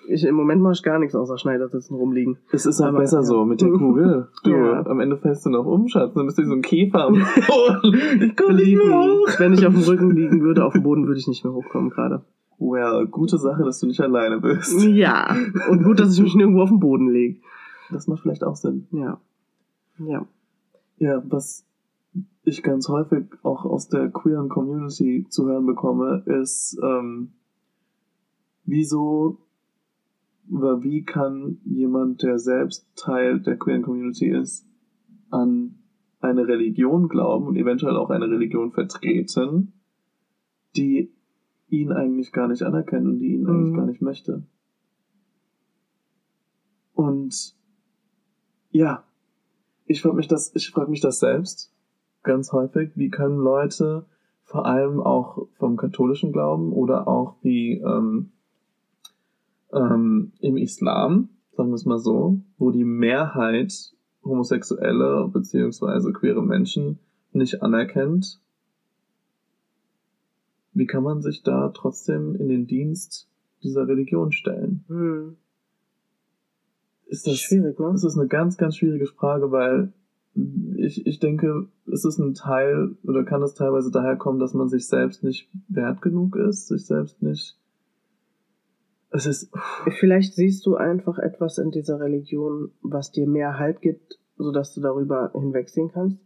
Ich, 0.08 0.24
Im 0.24 0.34
Moment 0.34 0.62
mache 0.62 0.74
ich 0.74 0.82
gar 0.82 0.98
nichts 0.98 1.14
außer 1.14 1.38
Schneidersitzen 1.38 1.94
rumliegen. 1.96 2.38
Es 2.52 2.66
ist 2.66 2.80
auch 2.80 2.86
Aber, 2.88 2.98
besser 2.98 3.18
ja. 3.18 3.22
so 3.22 3.44
mit 3.44 3.60
der 3.60 3.70
Kugel. 3.70 4.28
Du, 4.44 4.50
Ja. 4.50 4.84
am 4.86 5.00
Ende 5.00 5.16
fällst 5.16 5.46
du 5.46 5.50
noch 5.50 5.66
um, 5.66 5.88
Schatz. 5.88 6.14
Dann 6.14 6.26
bist 6.26 6.38
du 6.38 6.42
wie 6.42 6.46
so 6.46 6.54
ein 6.54 6.62
Käfer 6.62 7.06
am 7.06 7.14
Boden. 7.14 8.22
Ich 8.22 8.36
komm 8.36 8.56
nicht 8.56 8.76
mehr 8.76 8.86
me, 8.86 8.94
hoch. 8.94 9.28
wenn 9.38 9.52
ich 9.52 9.66
auf 9.66 9.74
dem 9.74 9.82
Rücken 9.82 10.10
liegen 10.10 10.40
würde, 10.42 10.64
auf 10.64 10.72
dem 10.72 10.82
Boden 10.82 11.06
würde 11.06 11.18
ich 11.20 11.28
nicht 11.28 11.44
mehr 11.44 11.52
hochkommen 11.52 11.90
gerade. 11.90 12.22
Well, 12.58 13.06
gute 13.06 13.36
Sache, 13.38 13.62
dass 13.64 13.80
du 13.80 13.86
nicht 13.86 14.00
alleine 14.00 14.40
bist. 14.40 14.80
Ja. 14.82 15.36
Und 15.68 15.84
gut, 15.84 16.00
dass 16.00 16.14
ich 16.14 16.22
mich 16.22 16.34
nirgendwo 16.34 16.62
auf 16.62 16.70
den 16.70 16.80
Boden 16.80 17.10
lege. 17.10 17.40
Das 17.90 18.06
macht 18.06 18.22
vielleicht 18.22 18.44
auch 18.44 18.56
Sinn. 18.56 18.86
Ja. 18.90 19.20
Ja. 19.98 20.26
Ja, 20.98 21.22
was 21.26 21.66
ich 22.42 22.62
ganz 22.62 22.88
häufig 22.88 23.26
auch 23.42 23.64
aus 23.64 23.88
der 23.88 24.10
queeren 24.10 24.48
Community 24.48 25.26
zu 25.28 25.46
hören 25.46 25.66
bekomme, 25.66 26.22
ist, 26.26 26.78
ähm, 26.82 27.32
wieso 28.64 29.38
oder 30.50 30.82
wie 30.82 31.02
kann 31.02 31.58
jemand, 31.64 32.22
der 32.22 32.38
selbst 32.38 32.88
Teil 32.94 33.40
der 33.40 33.58
queeren 33.58 33.82
Community 33.82 34.30
ist, 34.30 34.66
an 35.30 35.78
eine 36.20 36.46
Religion 36.46 37.08
glauben 37.08 37.46
und 37.46 37.56
eventuell 37.56 37.96
auch 37.96 38.10
eine 38.10 38.30
Religion 38.30 38.70
vertreten, 38.72 39.72
die 40.76 41.12
ihn 41.68 41.92
eigentlich 41.92 42.32
gar 42.32 42.48
nicht 42.48 42.62
anerkennt 42.62 43.06
und 43.06 43.18
die 43.18 43.34
ihn 43.34 43.46
eigentlich 43.46 43.72
Mhm. 43.72 43.76
gar 43.76 43.86
nicht 43.86 44.02
möchte. 44.02 44.44
Und 46.94 47.56
ja, 48.70 49.04
ich 49.86 50.02
frage 50.02 50.16
mich 50.16 50.28
das, 50.28 50.52
ich 50.54 50.70
frage 50.70 50.90
mich 50.90 51.00
das 51.00 51.18
selbst 51.18 51.72
ganz 52.26 52.52
häufig. 52.52 52.90
Wie 52.96 53.08
können 53.08 53.38
Leute, 53.38 54.04
vor 54.44 54.66
allem 54.66 55.00
auch 55.00 55.48
vom 55.54 55.76
katholischen 55.76 56.32
Glauben 56.32 56.72
oder 56.72 57.08
auch 57.08 57.36
wie 57.42 57.78
ähm, 57.78 58.30
ähm, 59.72 60.32
im 60.40 60.56
Islam, 60.58 61.30
sagen 61.52 61.70
wir 61.70 61.74
es 61.74 61.86
mal 61.86 61.98
so, 61.98 62.40
wo 62.58 62.70
die 62.70 62.84
Mehrheit 62.84 63.92
homosexuelle 64.22 65.28
beziehungsweise 65.32 66.12
queere 66.12 66.42
Menschen 66.42 66.98
nicht 67.32 67.62
anerkennt, 67.62 68.40
wie 70.74 70.86
kann 70.86 71.02
man 71.02 71.22
sich 71.22 71.42
da 71.42 71.70
trotzdem 71.70 72.34
in 72.34 72.48
den 72.48 72.66
Dienst 72.66 73.28
dieser 73.62 73.88
Religion 73.88 74.32
stellen? 74.32 74.84
Hm. 74.88 75.36
Ist 77.06 77.26
das 77.26 77.38
Schwierig, 77.38 77.78
ne? 77.78 77.90
Das 77.92 78.04
ist 78.04 78.18
eine 78.18 78.28
ganz, 78.28 78.56
ganz 78.56 78.76
schwierige 78.76 79.06
Frage, 79.06 79.50
weil 79.52 79.92
ich, 80.76 81.06
ich 81.06 81.18
denke, 81.18 81.68
es 81.90 82.04
ist 82.04 82.18
ein 82.18 82.34
Teil 82.34 82.96
oder 83.04 83.24
kann 83.24 83.42
es 83.42 83.54
teilweise 83.54 83.90
daher 83.90 84.16
kommen, 84.16 84.38
dass 84.38 84.54
man 84.54 84.68
sich 84.68 84.86
selbst 84.86 85.24
nicht 85.24 85.48
wert 85.68 86.02
genug 86.02 86.36
ist, 86.36 86.68
sich 86.68 86.84
selbst 86.84 87.22
nicht. 87.22 87.58
Es 89.10 89.24
ist. 89.26 89.50
Vielleicht 89.98 90.34
siehst 90.34 90.66
du 90.66 90.76
einfach 90.76 91.18
etwas 91.18 91.58
in 91.58 91.70
dieser 91.70 92.00
Religion, 92.00 92.72
was 92.82 93.12
dir 93.12 93.26
mehr 93.26 93.58
Halt 93.58 93.80
gibt, 93.80 94.18
sodass 94.36 94.74
du 94.74 94.80
darüber 94.80 95.30
hinwegsehen 95.32 95.90
kannst. 95.92 96.18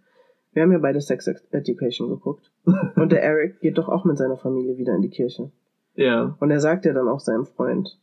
Wir 0.52 0.62
haben 0.62 0.72
ja 0.72 0.78
beide 0.78 1.00
Sex 1.00 1.28
Education 1.50 2.08
geguckt. 2.08 2.50
Und 2.96 3.12
der 3.12 3.22
Eric 3.22 3.60
geht 3.60 3.78
doch 3.78 3.88
auch 3.88 4.04
mit 4.04 4.18
seiner 4.18 4.36
Familie 4.36 4.76
wieder 4.76 4.94
in 4.94 5.02
die 5.02 5.10
Kirche. 5.10 5.52
Ja. 5.94 6.36
Und 6.40 6.50
er 6.50 6.58
sagt 6.58 6.84
ja 6.84 6.92
dann 6.92 7.08
auch 7.08 7.20
seinem 7.20 7.44
Freund, 7.44 8.00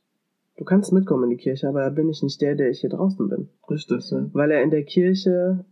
du 0.57 0.65
kannst 0.65 0.91
mitkommen 0.91 1.25
in 1.25 1.29
die 1.31 1.37
Kirche, 1.37 1.67
aber 1.67 1.81
da 1.81 1.89
bin 1.89 2.09
ich 2.09 2.21
nicht 2.23 2.41
der, 2.41 2.55
der 2.55 2.69
ich 2.69 2.81
hier 2.81 2.89
draußen 2.89 3.29
bin. 3.29 3.49
Richtig, 3.69 4.09
ja. 4.11 4.25
Weil 4.33 4.51
er 4.51 4.63
in 4.63 4.71
der 4.71 4.83
Kirche 4.83 5.65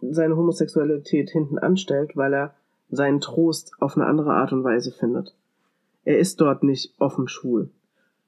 seine 0.00 0.36
Homosexualität 0.36 1.30
hinten 1.30 1.58
anstellt, 1.58 2.16
weil 2.16 2.34
er 2.34 2.54
seinen 2.90 3.20
Trost 3.20 3.72
auf 3.80 3.96
eine 3.96 4.06
andere 4.06 4.34
Art 4.34 4.52
und 4.52 4.64
Weise 4.64 4.92
findet. 4.92 5.34
Er 6.04 6.18
ist 6.18 6.40
dort 6.40 6.62
nicht 6.62 6.94
offen 6.98 7.28
schwul. 7.28 7.70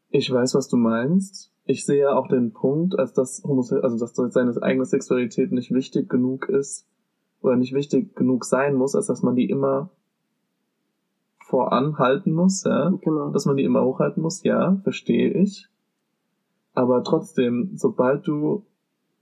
Ich 0.08 0.32
weiß, 0.32 0.54
was 0.54 0.68
du 0.68 0.76
meinst. 0.76 1.52
Ich 1.66 1.84
sehe 1.84 2.14
auch 2.14 2.28
den 2.28 2.52
Punkt, 2.52 2.98
als 2.98 3.12
dass, 3.12 3.42
Homose 3.44 3.82
also 3.82 3.98
dass 3.98 4.14
seine 4.32 4.62
eigene 4.62 4.86
Sexualität 4.86 5.52
nicht 5.52 5.74
wichtig 5.74 6.08
genug 6.08 6.48
ist 6.48 6.86
oder 7.42 7.56
nicht 7.56 7.74
wichtig 7.74 8.14
genug 8.14 8.44
sein 8.44 8.74
muss, 8.74 8.94
als 8.94 9.08
dass 9.08 9.22
man 9.22 9.34
die 9.34 9.50
immer 9.50 9.90
voranhalten 11.40 12.32
muss, 12.32 12.64
ja. 12.64 12.90
Genau. 13.02 13.30
Dass 13.30 13.46
man 13.46 13.56
die 13.56 13.64
immer 13.64 13.84
hochhalten 13.84 14.22
muss, 14.22 14.42
ja, 14.42 14.80
verstehe 14.84 15.32
ich. 15.32 15.68
Aber 16.76 17.02
trotzdem, 17.02 17.70
sobald 17.74 18.28
du 18.28 18.66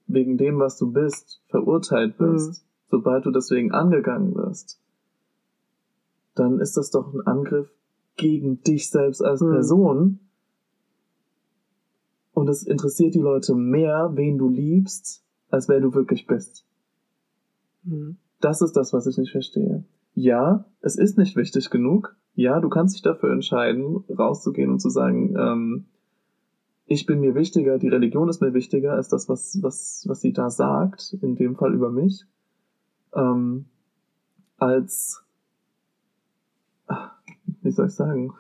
wegen 0.09 0.37
dem, 0.37 0.59
was 0.59 0.77
du 0.77 0.91
bist, 0.91 1.41
verurteilt 1.47 2.19
wirst, 2.19 2.67
sobald 2.91 3.25
du 3.27 3.31
deswegen 3.31 3.71
angegangen 3.71 4.35
wirst, 4.35 4.81
dann 6.35 6.59
ist 6.59 6.77
das 6.77 6.91
doch 6.91 7.15
ein 7.15 7.21
Angriff 7.21 7.71
gegen 8.17 8.61
dich 8.65 8.91
selbst 8.91 9.23
als 9.23 9.41
Mhm. 9.41 9.51
Person. 9.53 10.19
Und 12.33 12.49
es 12.49 12.65
interessiert 12.65 13.15
die 13.15 13.21
Leute 13.21 13.55
mehr, 13.55 14.11
wen 14.15 14.37
du 14.37 14.49
liebst, 14.49 15.23
als 15.49 15.69
wer 15.69 15.81
du 15.81 15.95
wirklich 15.95 16.27
bist. 16.27 16.67
Mhm. 17.85 18.17
Das 18.41 18.63
ist 18.63 18.73
das, 18.73 18.93
was 18.93 19.07
ich 19.07 19.17
nicht 19.17 19.31
verstehe. 19.31 19.85
Ja, 20.17 20.65
es 20.81 20.97
ist 20.97 21.19
nicht 21.19 21.37
wichtig 21.37 21.71
genug. 21.71 22.17
Ja, 22.35 22.59
du 22.59 22.69
kannst 22.69 22.97
dich 22.97 23.03
dafür 23.03 23.33
entscheiden, 23.33 24.03
rauszugehen 24.11 24.73
und 24.73 24.81
zu 24.81 24.91
sagen, 24.91 25.37
ähm, 25.39 25.85
ich 26.87 27.07
bin 27.07 27.21
mir 27.21 27.35
wichtiger, 27.35 27.79
die 27.79 27.89
Religion 27.89 28.29
ist 28.29 28.41
mir 28.41 28.53
wichtiger 28.55 28.93
als 28.93 29.09
das, 29.09 29.29
was, 29.29 29.59
was, 29.63 30.05
was 30.07 30.21
sie 30.21 30.33
da 30.33 30.51
sagt, 30.51 31.17
in 31.23 31.35
dem 31.37 31.57
Fall 31.57 31.73
über 31.75 31.91
mich, 31.91 32.25
ähm, 33.15 33.67
als, 34.59 35.23
wie 37.63 37.71
soll 37.71 37.87
ich 37.87 37.95
sagen? 37.95 38.33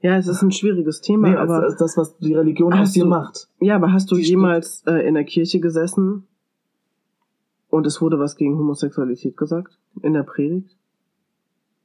Ja, 0.00 0.16
es 0.16 0.28
ist 0.28 0.42
ein 0.42 0.52
schwieriges 0.52 1.00
Thema, 1.00 1.28
Nee, 1.30 1.36
als, 1.36 1.50
aber 1.50 1.62
als 1.64 1.76
das, 1.76 1.96
was 1.96 2.16
die 2.18 2.34
Religion 2.34 2.72
aus 2.72 2.92
dir 2.92 3.04
macht. 3.04 3.48
ja, 3.60 3.74
aber 3.76 3.92
hast 3.92 4.10
du 4.10 4.14
die 4.16 4.22
jemals 4.22 4.82
äh, 4.86 5.06
in 5.06 5.14
der 5.14 5.24
Kirche 5.24 5.58
gesessen 5.60 6.26
und 7.68 7.86
es 7.86 8.00
wurde 8.00 8.18
was 8.18 8.36
gegen 8.36 8.56
Homosexualität 8.56 9.36
gesagt 9.36 9.76
in 10.02 10.12
der 10.14 10.22
Predigt? 10.22 10.74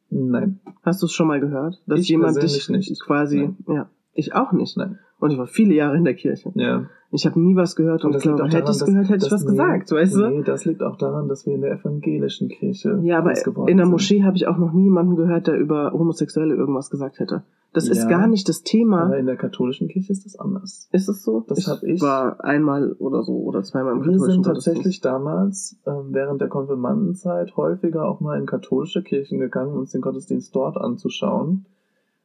Nein, 0.10 0.60
Hast 0.84 1.02
du 1.02 1.08
es 1.08 1.12
schon 1.14 1.28
mal 1.28 1.40
gehört, 1.40 1.82
dass 1.88 2.00
Ich 2.02 2.10
jemand 2.10 2.42
dich 2.42 2.70
nicht. 2.70 3.02
quasi, 3.02 3.50
ja, 3.68 3.90
ich 4.14 4.34
auch 4.36 4.51
nicht. 4.51 4.78
nein, 4.78 4.99
Und 5.20 5.32
ich 5.32 5.38
war 5.38 5.47
viele 5.47 5.74
Jahre 5.74 5.97
in 5.97 6.03
der 6.03 6.14
Kirche. 6.16 6.51
ja. 6.55 6.86
Ich 7.16 7.28
habe 7.28 7.39
nie 7.39 7.55
was 7.55 7.76
gehört 7.76 8.03
und, 8.05 8.16
ich 8.16 8.24
glaube, 8.24 8.45
hätte 8.45 8.64
ich 8.64 8.70
es 8.70 8.86
gehört, 8.86 9.07
hätte 9.07 9.28
ich 9.28 9.32
was 9.32 9.45
gesagt, 9.45 9.91
weißt 9.91 10.16
du? 10.16 10.30
Nee, 10.30 10.41
das 10.41 10.66
liegt 10.66 10.82
auch 10.82 10.95
daran, 10.97 11.28
dass 11.28 11.45
wir 11.45 11.53
in 11.53 11.61
der 11.61 11.74
evangelischen 11.74 12.49
Kirche 12.49 12.99
Ja, 13.03 13.20
aber 13.20 13.34
in 13.68 13.78
der 13.78 13.86
sind. 13.86 13.91
Moschee 13.91 14.24
habe 14.24 14.36
ich 14.36 14.47
auch 14.47 14.57
noch 14.57 14.74
niemanden 14.74 15.16
gehört, 15.16 15.45
der 15.45 15.55
über 15.59 15.91
Homosexuelle 15.93 16.55
irgendwas 16.55 16.89
gesagt 16.89 17.20
hätte. 17.20 17.43
Das 17.72 17.88
ist 17.88 18.03
Ja, 18.05 18.09
gar 18.09 18.26
nicht 18.28 18.49
das 18.49 18.64
Thema. 18.64 19.03
Aber 19.03 19.20
in 19.20 19.28
der 19.28 19.36
katholischen 19.36 19.89
Kirche 19.89 20.11
ist 20.11 20.26
das 20.26 20.36
anders. 20.39 20.89
Ist 20.91 21.07
es 21.07 21.22
so? 21.24 21.43
Das 21.47 21.68
hab 21.68 21.84
ich- 21.84 22.01
war 22.01 22.43
einmal 22.43 22.93
oder 22.93 23.22
so 23.22 23.34
oder 23.43 23.61
zweimal 23.61 23.91
im 23.93 23.99
Wir 23.99 24.14
katholischen 24.14 24.34
sind 24.34 24.45
Gottesdienst. 24.45 24.66
tatsächlich 24.78 25.01
damals 25.01 25.80
ähm, 25.86 26.07
während 26.14 26.41
der 26.41 26.47
Konfirmandenzeit 26.49 27.55
häufiger 27.57 28.07
auch 28.07 28.22
mal 28.22 28.39
in 28.39 28.47
katholische 28.47 29.03
Kirchen 29.03 29.38
gegangen, 29.39 29.74
uns 29.78 29.91
den 29.91 30.01
Gottesdienst 30.01 30.55
dort 30.55 30.78
anzuschauen. 30.78 31.68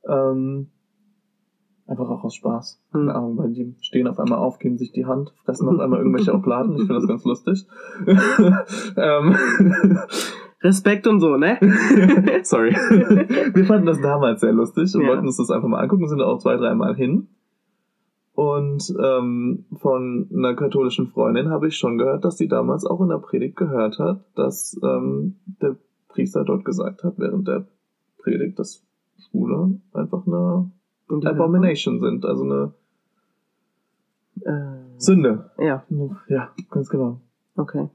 Ähm, 0.09 0.69
einfach 1.89 2.09
auch 2.09 2.23
aus 2.23 2.35
Spaß. 2.35 2.81
Hm. 2.93 3.01
Keine 3.01 3.15
Ahnung, 3.15 3.39
weil 3.39 3.53
die 3.53 3.75
stehen 3.81 4.07
auf 4.07 4.19
einmal 4.21 4.39
auf, 4.39 4.59
geben 4.59 4.79
sich 4.79 4.93
die 4.93 5.07
Hand, 5.07 5.33
fressen 5.45 5.69
auf 5.69 5.81
einmal 5.81 5.99
irgendwelche 6.01 6.35
Obladen. 6.35 6.73
Ich 6.73 6.83
finde 6.83 6.95
das 6.95 7.09
ganz 7.09 7.25
lustig. 7.25 7.67
ähm, 8.97 9.35
Respekt 10.61 11.07
und 11.07 11.21
so, 11.21 11.37
ne? 11.37 11.59
Sorry. 12.43 12.73
Wir 12.73 13.65
fanden 13.65 13.87
das 13.87 14.01
damals 14.01 14.41
sehr 14.41 14.53
lustig 14.53 14.95
und 14.95 15.03
Ja. 15.03 15.09
wollten 15.09 15.27
uns 15.27 15.37
das 15.37 15.51
einfach 15.51 15.69
mal 15.69 15.81
angucken, 15.81 16.09
sind 16.09 16.21
auch 16.21 16.39
zwei, 16.39 16.57
dreimal 16.57 16.95
hin. 16.95 17.29
Und 18.35 18.95
ähm, 19.03 19.65
von 19.81 20.29
einer 20.33 20.55
katholischen 20.55 21.09
Freundin 21.09 21.51
habe 21.51 21.69
ich 21.69 21.77
schon 21.77 21.99
gehört, 21.99 22.25
dass 22.25 22.37
sie 22.37 22.47
damals 22.49 22.85
auch 22.87 23.01
in 23.01 23.09
der 23.09 23.19
Predigt 23.19 23.57
gehört 23.57 23.99
hat, 23.99 24.25
dass 24.37 24.79
ähm, 24.85 25.37
der 25.61 25.77
Priester 26.09 26.45
dort 26.45 26.65
gesagt 26.65 27.03
hat, 27.03 27.15
während 27.19 27.49
der 27.49 27.67
Predigt, 28.19 28.59
dass 28.59 28.85
Schwule 29.19 29.81
einfach 29.93 30.25
eine 30.27 30.71
Und 31.09 31.23
die 31.25 31.27
Abomination 31.29 32.01
sind, 32.01 32.25
also 32.25 32.45
eine 32.45 32.73
Äh, 34.43 34.99
Sünde. 34.99 35.51
ja, 35.59 35.85
Ja, 36.29 36.51
ganz 36.71 36.89
genau. 36.89 37.21
okay. 37.57 37.89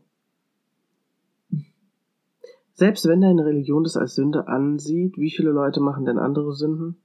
Selbst 2.74 3.08
wenn 3.08 3.22
deine 3.22 3.46
Religion 3.46 3.84
das 3.84 3.98
als 3.98 4.16
Sünde 4.16 4.48
ansieht, 4.48 5.18
wie 5.18 5.30
viele 5.32 5.52
Leute 5.52 5.80
machen 5.80 6.06
denn 6.06 6.18
andere 6.18 6.54
Sünden? 6.54 6.98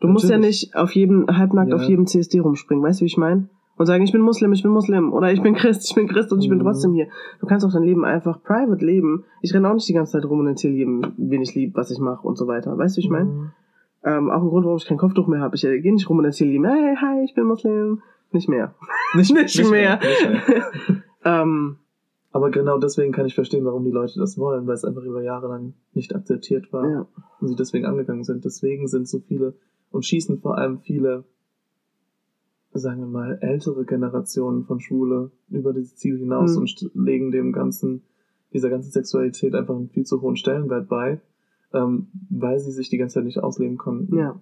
Du 0.00 0.08
musst 0.08 0.28
ja 0.28 0.36
Natürlich. 0.36 0.62
nicht 0.64 0.76
auf 0.76 0.90
jedem, 0.94 1.26
halbnackt 1.28 1.70
Ja. 1.70 1.76
auf 1.76 1.82
jedem 1.84 2.06
CSD 2.06 2.40
rumspringen, 2.40 2.84
weißt 2.84 3.00
du, 3.00 3.02
wie 3.04 3.06
ich 3.06 3.16
meine? 3.16 3.48
Und 3.78 3.86
sagen, 3.86 4.04
ich 4.04 4.12
bin 4.12 4.22
Muslim, 4.22 4.52
ich 4.52 4.62
bin 4.62 4.72
Muslim, 4.72 5.12
oder 5.12 5.32
ich 5.32 5.40
bin 5.42 5.54
Christ, 5.54 5.84
ich 5.88 5.94
bin 5.94 6.08
Christ 6.08 6.32
und 6.32 6.40
ich 6.42 6.48
bin 6.48 6.58
Mhm. 6.58 6.62
trotzdem 6.62 6.94
hier. 6.94 7.08
Du 7.40 7.46
kannst 7.46 7.64
auch 7.64 7.72
dein 7.72 7.82
Leben 7.84 8.04
einfach 8.04 8.42
private 8.42 8.84
leben. 8.84 9.24
Ich 9.40 9.54
renne 9.54 9.68
auch 9.70 9.74
nicht 9.74 9.88
die 9.88 9.92
ganze 9.92 10.12
Zeit 10.12 10.24
rum 10.24 10.40
und 10.40 10.46
erzähle 10.48 10.74
jedem, 10.74 11.02
wen 11.16 11.42
ich 11.42 11.54
lieb, 11.54 11.74
was 11.76 11.90
ich 11.90 11.98
mache 11.98 12.26
und 12.26 12.36
so 12.36 12.46
weiter. 12.46 12.76
Weißt 12.76 12.96
du, 12.96 13.00
wie 13.00 13.04
ich 13.04 13.10
meine? 13.10 13.30
Mhm. 13.30 13.50
Ähm, 14.06 14.30
auch 14.30 14.40
ein 14.40 14.48
Grund, 14.48 14.64
warum 14.64 14.78
ich 14.78 14.86
kein 14.86 14.96
Kopftuch 14.98 15.26
mehr 15.26 15.40
habe. 15.40 15.56
Ich 15.56 15.64
äh, 15.64 15.80
gehe 15.80 15.92
nicht 15.92 16.08
rum 16.08 16.18
und 16.18 16.24
erzähle 16.24 16.52
jedem, 16.52 16.64
hey, 16.66 16.94
hi, 16.96 17.24
ich 17.24 17.34
bin 17.34 17.44
Muslim. 17.44 18.02
Nicht 18.30 18.48
mehr. 18.48 18.74
Nicht, 19.14 19.34
Nicht 19.34 19.70
mehr. 19.70 19.98
Nicht 20.00 20.48
mehr. 20.48 20.72
Ähm, 21.24 21.78
Aber 22.30 22.50
genau 22.52 22.78
deswegen 22.78 23.10
kann 23.10 23.26
ich 23.26 23.34
verstehen, 23.34 23.64
warum 23.64 23.82
die 23.84 23.90
Leute 23.90 24.20
das 24.20 24.38
wollen, 24.38 24.68
weil 24.68 24.74
es 24.74 24.84
einfach 24.84 25.02
über 25.02 25.22
Jahre 25.24 25.48
lang 25.48 25.74
nicht 25.92 26.14
akzeptiert 26.14 26.72
war 26.72 26.88
ja. 26.88 27.06
und 27.40 27.48
sie 27.48 27.56
deswegen 27.56 27.84
angegangen 27.84 28.22
sind. 28.22 28.44
Deswegen 28.44 28.86
sind 28.86 29.08
so 29.08 29.18
viele 29.18 29.54
und 29.90 30.04
schießen 30.04 30.38
vor 30.38 30.56
allem 30.56 30.78
viele, 30.78 31.24
sagen 32.74 33.00
wir 33.00 33.06
mal, 33.08 33.38
ältere 33.40 33.84
Generationen 33.84 34.64
von 34.66 34.78
Schwule 34.78 35.32
über 35.48 35.72
dieses 35.72 35.96
Ziel 35.96 36.16
hinaus 36.18 36.54
Mhm. 36.54 36.60
und 36.60 36.90
legen 36.94 37.32
dem 37.32 37.52
ganzen, 37.52 38.02
dieser 38.52 38.70
ganzen 38.70 38.92
Sexualität 38.92 39.54
einfach 39.56 39.74
einen 39.74 39.88
viel 39.88 40.04
zu 40.04 40.20
hohen 40.20 40.36
Stellenwert 40.36 40.88
bei, 40.88 41.20
ähm, 41.76 42.06
weil 42.30 42.58
sie 42.58 42.72
sich 42.72 42.88
die 42.88 42.98
ganze 42.98 43.14
Zeit 43.14 43.24
nicht 43.24 43.42
ausleben 43.42 43.76
konnten. 43.76 44.16
ja. 44.16 44.40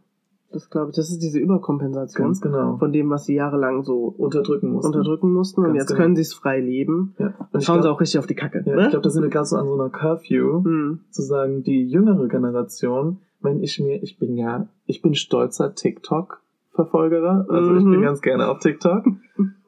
Das 0.53 0.70
glaube 0.70 0.91
ich, 0.91 0.95
das 0.97 1.11
ist 1.11 1.18
diese 1.20 1.41
Überkompensation 1.41 2.28
Ganz 2.28 2.41
genau. 2.41 2.76
von 2.76 2.93
dem, 2.93 3.11
was 3.11 3.24
sie 3.24 3.35
jahrelang 3.35 3.82
so 3.82 4.05
Unterdrücken 4.07 4.70
mussten. 4.70 4.87
unterdrücken 4.95 5.32
mussten 5.32 5.64
und 5.64 5.74
jetzt 5.74 5.89
genau. 5.89 5.99
können 6.01 6.14
sie 6.14 6.22
es 6.22 6.32
frei 6.32 6.61
leben. 6.61 7.16
Ja. 7.18 7.35
Und 7.53 7.59
ich 7.59 7.64
schauen 7.64 7.78
sie 7.78 7.89
glaub- 7.89 7.97
auch 7.97 8.01
richtig 8.01 8.20
auf 8.20 8.28
die 8.28 8.37
Kacke. 8.37 8.62
ja, 8.64 8.76
ne? 8.76 8.82
ich 8.85 8.91
glaube, 8.91 9.03
da 9.03 9.11
sind 9.11 9.24
wir 9.24 9.30
gerade 9.30 9.47
so 9.47 9.57
an 9.57 9.66
so 9.66 9.74
einer 9.74 9.91
Curfew. 9.91 10.62
hm. 10.62 11.01
zu 11.11 11.22
sagen, 11.22 11.64
die 11.64 11.82
jüngere 11.89 12.28
Generation, 12.28 13.18
wenn 13.41 13.64
ich 13.64 13.80
mir, 13.80 14.01
ich 14.01 14.16
bin 14.20 14.37
ja, 14.37 14.68
ich 14.87 15.03
bin 15.03 15.16
stolzer 15.16 15.74
TikTok-Verfolgerer, 15.74 17.47
also 17.49 17.74
ich 17.74 17.85
Mhm. 17.85 17.91
bin 17.91 18.03
ganz 18.03 18.20
gerne 18.20 18.49
auf 18.49 18.61
TikTok. 18.61 19.05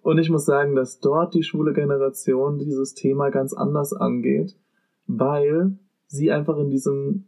Und 0.02 0.18
ich 0.18 0.30
muss 0.30 0.44
sagen, 0.44 0.76
dass 0.76 1.00
dort 1.00 1.34
die 1.34 1.42
schwule 1.42 1.72
Generation 1.72 2.58
dieses 2.58 2.94
Thema 2.94 3.30
ganz 3.30 3.52
anders 3.52 3.92
angeht, 3.92 4.56
weil 5.08 5.78
sie 6.06 6.30
einfach 6.30 6.58
in 6.58 6.70
diesem, 6.70 7.24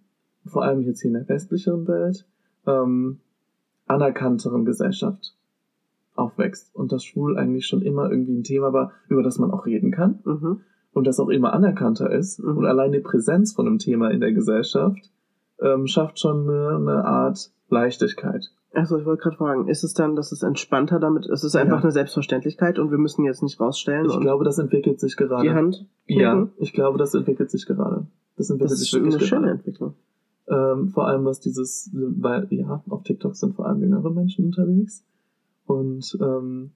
vor 0.47 0.65
allem 0.65 0.81
jetzt 0.83 1.01
hier 1.03 1.09
in 1.11 1.15
der 1.15 1.29
westlicheren 1.29 1.87
Welt, 1.89 2.27
ähm, 2.67 3.19
anerkannteren 3.87 4.65
Gesellschaft 4.65 5.35
aufwächst 6.15 6.75
und 6.75 6.91
das 6.93 7.05
schwul 7.05 7.39
eigentlich 7.39 7.67
schon 7.67 7.83
immer 7.83 8.11
irgendwie 8.11 8.37
ein 8.37 8.43
Thema 8.45 8.73
war, 8.73 8.93
über 9.09 9.23
das 9.23 9.39
man 9.39 9.51
auch 9.51 9.67
reden 9.67 9.91
kann 9.93 10.19
Mhm. 10.25 10.61
und 10.93 11.07
das 11.07 11.21
auch 11.21 11.29
immer 11.29 11.53
anerkannter 11.53 12.11
ist 12.11 12.41
Mhm. 12.43 12.57
und 12.59 12.67
allein 12.67 12.93
die 12.93 12.99
Präsenz 13.01 13.53
von 13.53 13.67
einem 13.67 13.79
Thema 13.79 14.11
in 14.11 14.21
der 14.21 14.33
Gesellschaft 14.33 15.11
ähm, 15.61 15.87
schafft 15.87 16.19
schon 16.21 16.49
eine, 16.49 16.77
eine 16.77 17.05
Art 17.05 17.51
Leichtigkeit. 17.69 18.51
Also 18.73 18.99
ich 18.99 19.07
wollte 19.07 19.23
gerade 19.23 19.37
fragen, 19.37 19.69
ist 19.69 19.83
es 19.83 19.95
dann, 19.95 20.15
dass 20.15 20.31
es 20.31 20.43
entspannter 20.43 21.01
damit, 21.01 21.27
ist 21.27 21.43
es 21.43 21.55
einfach 21.57 21.79
Ja. 21.79 21.83
eine 21.85 21.93
Selbstverständlichkeit 21.93 22.79
und 22.79 22.91
wir 22.91 22.99
müssen 22.99 23.25
jetzt 23.25 23.43
nicht 23.43 23.59
rausstellen 23.61 24.07
Ich 24.07 24.21
glaube, 24.21 24.45
das 24.45 24.59
entwickelt 24.59 25.01
sich 25.01 25.17
gerade. 25.17 25.43
die 25.49 25.55
Hand 25.55 25.87
Ja, 26.07 26.49
ich 26.59 26.73
glaube, 26.73 26.99
das 26.99 27.15
entwickelt 27.15 27.51
sich 27.51 27.67
gerade. 27.67 28.07
Das 28.37 28.51
entwickelt 28.51 28.73
Das 28.73 28.79
sich 28.81 28.93
ist 28.93 28.95
eine 28.99 29.07
wirklich 29.13 29.29
schöne 29.29 29.41
gerade. 29.43 29.53
Entwicklung. 29.59 29.95
Ähm, 30.51 30.89
vor 30.89 31.07
allem 31.07 31.25
was 31.25 31.41
dieses, 31.41 31.91
weil, 31.93 32.47
ja, 32.51 32.83
auf 32.89 33.03
TikTok 33.03 33.37
sind 33.37 33.55
vor 33.55 33.67
allem 33.67 33.83
jüngere 33.83 34.11
Menschen 34.11 34.47
unterwegs. 34.47 35.05
Und 35.67 36.17
ähm, 36.21 36.71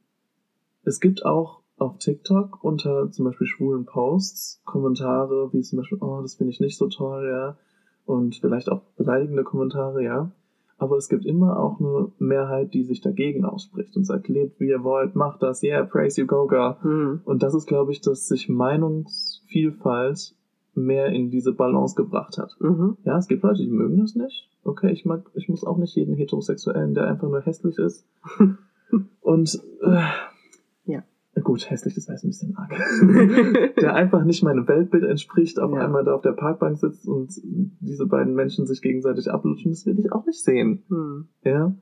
es 0.85 1.01
gibt 1.01 1.25
auch 1.25 1.63
auf 1.79 1.99
TikTok 1.99 2.63
unter 2.63 3.11
zum 3.11 3.25
Beispiel 3.25 3.47
schwulen 3.47 3.87
Posts 3.87 4.63
Kommentare, 4.65 5.53
wie 5.53 5.63
zum 5.63 5.79
Beispiel, 5.79 5.99
oh, 6.01 6.21
das 6.21 6.35
finde 6.35 6.53
ich 6.53 6.61
nicht 6.61 6.77
so 6.77 6.89
toll, 6.89 7.27
ja. 7.29 7.57
Und 8.05 8.37
vielleicht 8.37 8.69
auch 8.69 8.83
beleidigende 8.97 9.45
Kommentare, 9.45 10.03
ja. 10.03 10.33
Aber 10.77 10.97
es 10.97 11.09
gibt 11.09 11.25
immer 11.25 11.61
auch 11.61 11.79
eine 11.79 12.11
Mehrheit, 12.19 12.75
die 12.75 12.83
sich 12.83 13.01
dagegen 13.01 13.45
ausspricht 13.45 13.97
und 13.97 14.05
sagt, 14.05 14.29
lebt 14.29 14.59
wie 14.59 14.69
ihr 14.69 14.83
wollt, 14.83 15.15
macht 15.15 15.43
das, 15.43 15.63
yeah, 15.63 15.85
praise 15.85 16.21
you, 16.21 16.27
go, 16.27 16.49
go. 16.49 16.75
Hm. 16.83 17.21
Und 17.25 17.43
das 17.43 17.55
ist, 17.55 17.67
glaube 17.67 17.93
ich, 17.93 18.01
dass 18.01 18.27
sich 18.27 18.49
Meinungsvielfalt 18.49 20.35
mehr 20.75 21.07
in 21.07 21.31
diese 21.31 21.53
Balance 21.53 21.95
gebracht 21.95 22.39
hat. 22.39 22.57
Mhm. 22.61 22.97
Ja, 23.05 23.19
es 23.19 23.29
gibt 23.29 23.43
Leute, 23.43 23.63
die 23.63 23.71
mögen 23.71 23.99
das 23.99 24.15
nicht. 24.15 24.49
Okay, 24.65 24.91
ich 24.93 25.05
mag, 25.05 25.25
ich 25.35 25.49
muss 25.49 25.65
auch 25.65 25.77
nicht 25.77 25.95
jeden 25.97 26.15
Heterosexuellen, 26.15 26.95
der 26.95 27.09
einfach 27.09 27.29
nur 27.29 27.41
hässlich 27.43 27.79
ist. 27.79 28.07
Und 29.21 29.61
äh, 29.83 30.03
Ja. 30.85 31.03
Gut, 31.43 31.71
hässlich, 31.71 31.95
das 31.95 32.09
heißt 32.09 32.25
ein 32.25 32.29
bisschen 32.29 32.57
arg. 32.57 32.71
der 33.81 33.95
einfach 33.95 34.23
nicht 34.25 34.43
meinem 34.43 34.69
Weltbild 34.69 35.05
entspricht, 35.05 35.59
auf 35.59 35.73
Ja. 35.73 35.85
einmal 35.85 36.05
da 36.05 36.15
auf 36.15 36.21
der 36.23 36.33
Parkbank 36.33 36.77
sitzt 36.79 37.09
und 37.09 37.33
diese 37.81 38.07
beiden 38.07 38.35
Menschen 38.35 38.67
sich 38.67 38.83
gegenseitig 38.83 39.31
ablutschen, 39.31 39.73
das 39.73 39.87
will 39.87 39.99
ich 39.99 40.13
auch 40.13 40.27
nicht 40.27 40.43
sehen. 40.43 40.83
Hm. 40.89 41.29
Ja. 41.43 41.75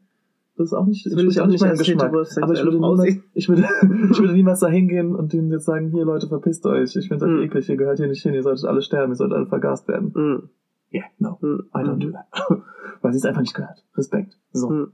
Das 0.57 0.67
ist 0.69 0.73
auch 0.73 0.87
nicht, 0.87 1.05
Das 1.07 1.17
will 1.17 1.29
ich 1.29 1.41
auch 1.41 1.47
nicht 1.47 1.61
mein 1.61 1.71
als 1.71 1.87
heterosexuelle 1.87 2.45
Aber 2.45 2.53
ich 2.55 2.63
würde, 2.63 2.77
niemals, 2.77 3.01
sehen. 3.01 3.20
Ich, 3.41 3.49
würde, 3.49 3.63
ich 4.11 4.19
würde 4.19 4.35
niemals 4.35 4.61
da 4.61 4.69
hingehen 4.69 5.15
und 5.15 5.33
denen 5.33 5.51
jetzt 5.51 5.65
sagen, 5.65 5.89
hier 5.91 6.05
Leute, 6.05 6.29
verpisst 6.29 6.67
euch. 6.67 6.95
Ich 6.95 7.09
finde 7.09 7.25
euch 7.25 7.31
Mhm. 7.33 7.43
eklig, 7.43 7.69
ihr 7.69 7.77
gehört 7.77 7.99
hier 7.99 8.07
nicht 8.07 8.23
hin, 8.23 8.35
ihr 8.35 8.43
solltet 8.43 8.67
alle 8.67 8.83
sterben, 8.83 9.13
ihr 9.13 9.17
solltet 9.17 9.37
alle 9.39 9.47
vergast 9.47 9.89
werden. 9.89 10.13
Hm. 10.15 10.49
Yeah, 10.93 11.05
no. 11.19 11.39
Hm. 11.41 11.69
I 11.75 11.79
don't 11.79 11.99
do 11.99 12.11
that. 12.11 12.27
Weil 13.01 13.13
sie 13.13 13.19
es 13.19 13.25
einfach 13.25 13.41
nicht 13.41 13.55
gehört. 13.55 13.85
Respekt. 13.97 14.39
So. 14.53 14.69
Hm. 14.69 14.93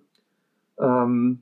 Ähm, 0.79 1.41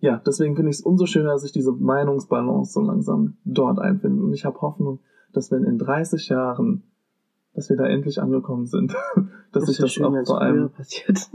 ja, 0.00 0.20
deswegen 0.24 0.54
finde 0.54 0.70
ich 0.70 0.76
es 0.76 0.82
umso 0.82 1.06
schöner, 1.06 1.32
dass 1.32 1.42
sich 1.42 1.52
diese 1.52 1.72
Meinungsbalance 1.72 2.72
so 2.72 2.80
langsam 2.82 3.36
dort 3.44 3.78
einfindet. 3.78 4.22
Und 4.22 4.32
ich 4.32 4.44
habe 4.44 4.60
Hoffnung, 4.60 5.00
dass 5.32 5.50
wenn 5.50 5.64
in 5.64 5.78
30 5.78 6.28
Jahren, 6.28 6.82
dass 7.54 7.70
wir 7.70 7.76
da 7.76 7.86
endlich 7.86 8.20
angekommen 8.20 8.66
sind, 8.66 8.94
dass 9.52 9.64
sich 9.64 9.78
wär 9.78 9.86
das 9.86 10.00
auch 10.00 10.26
vor 10.26 10.40
allem, 10.42 10.70
passiert. 10.70 11.30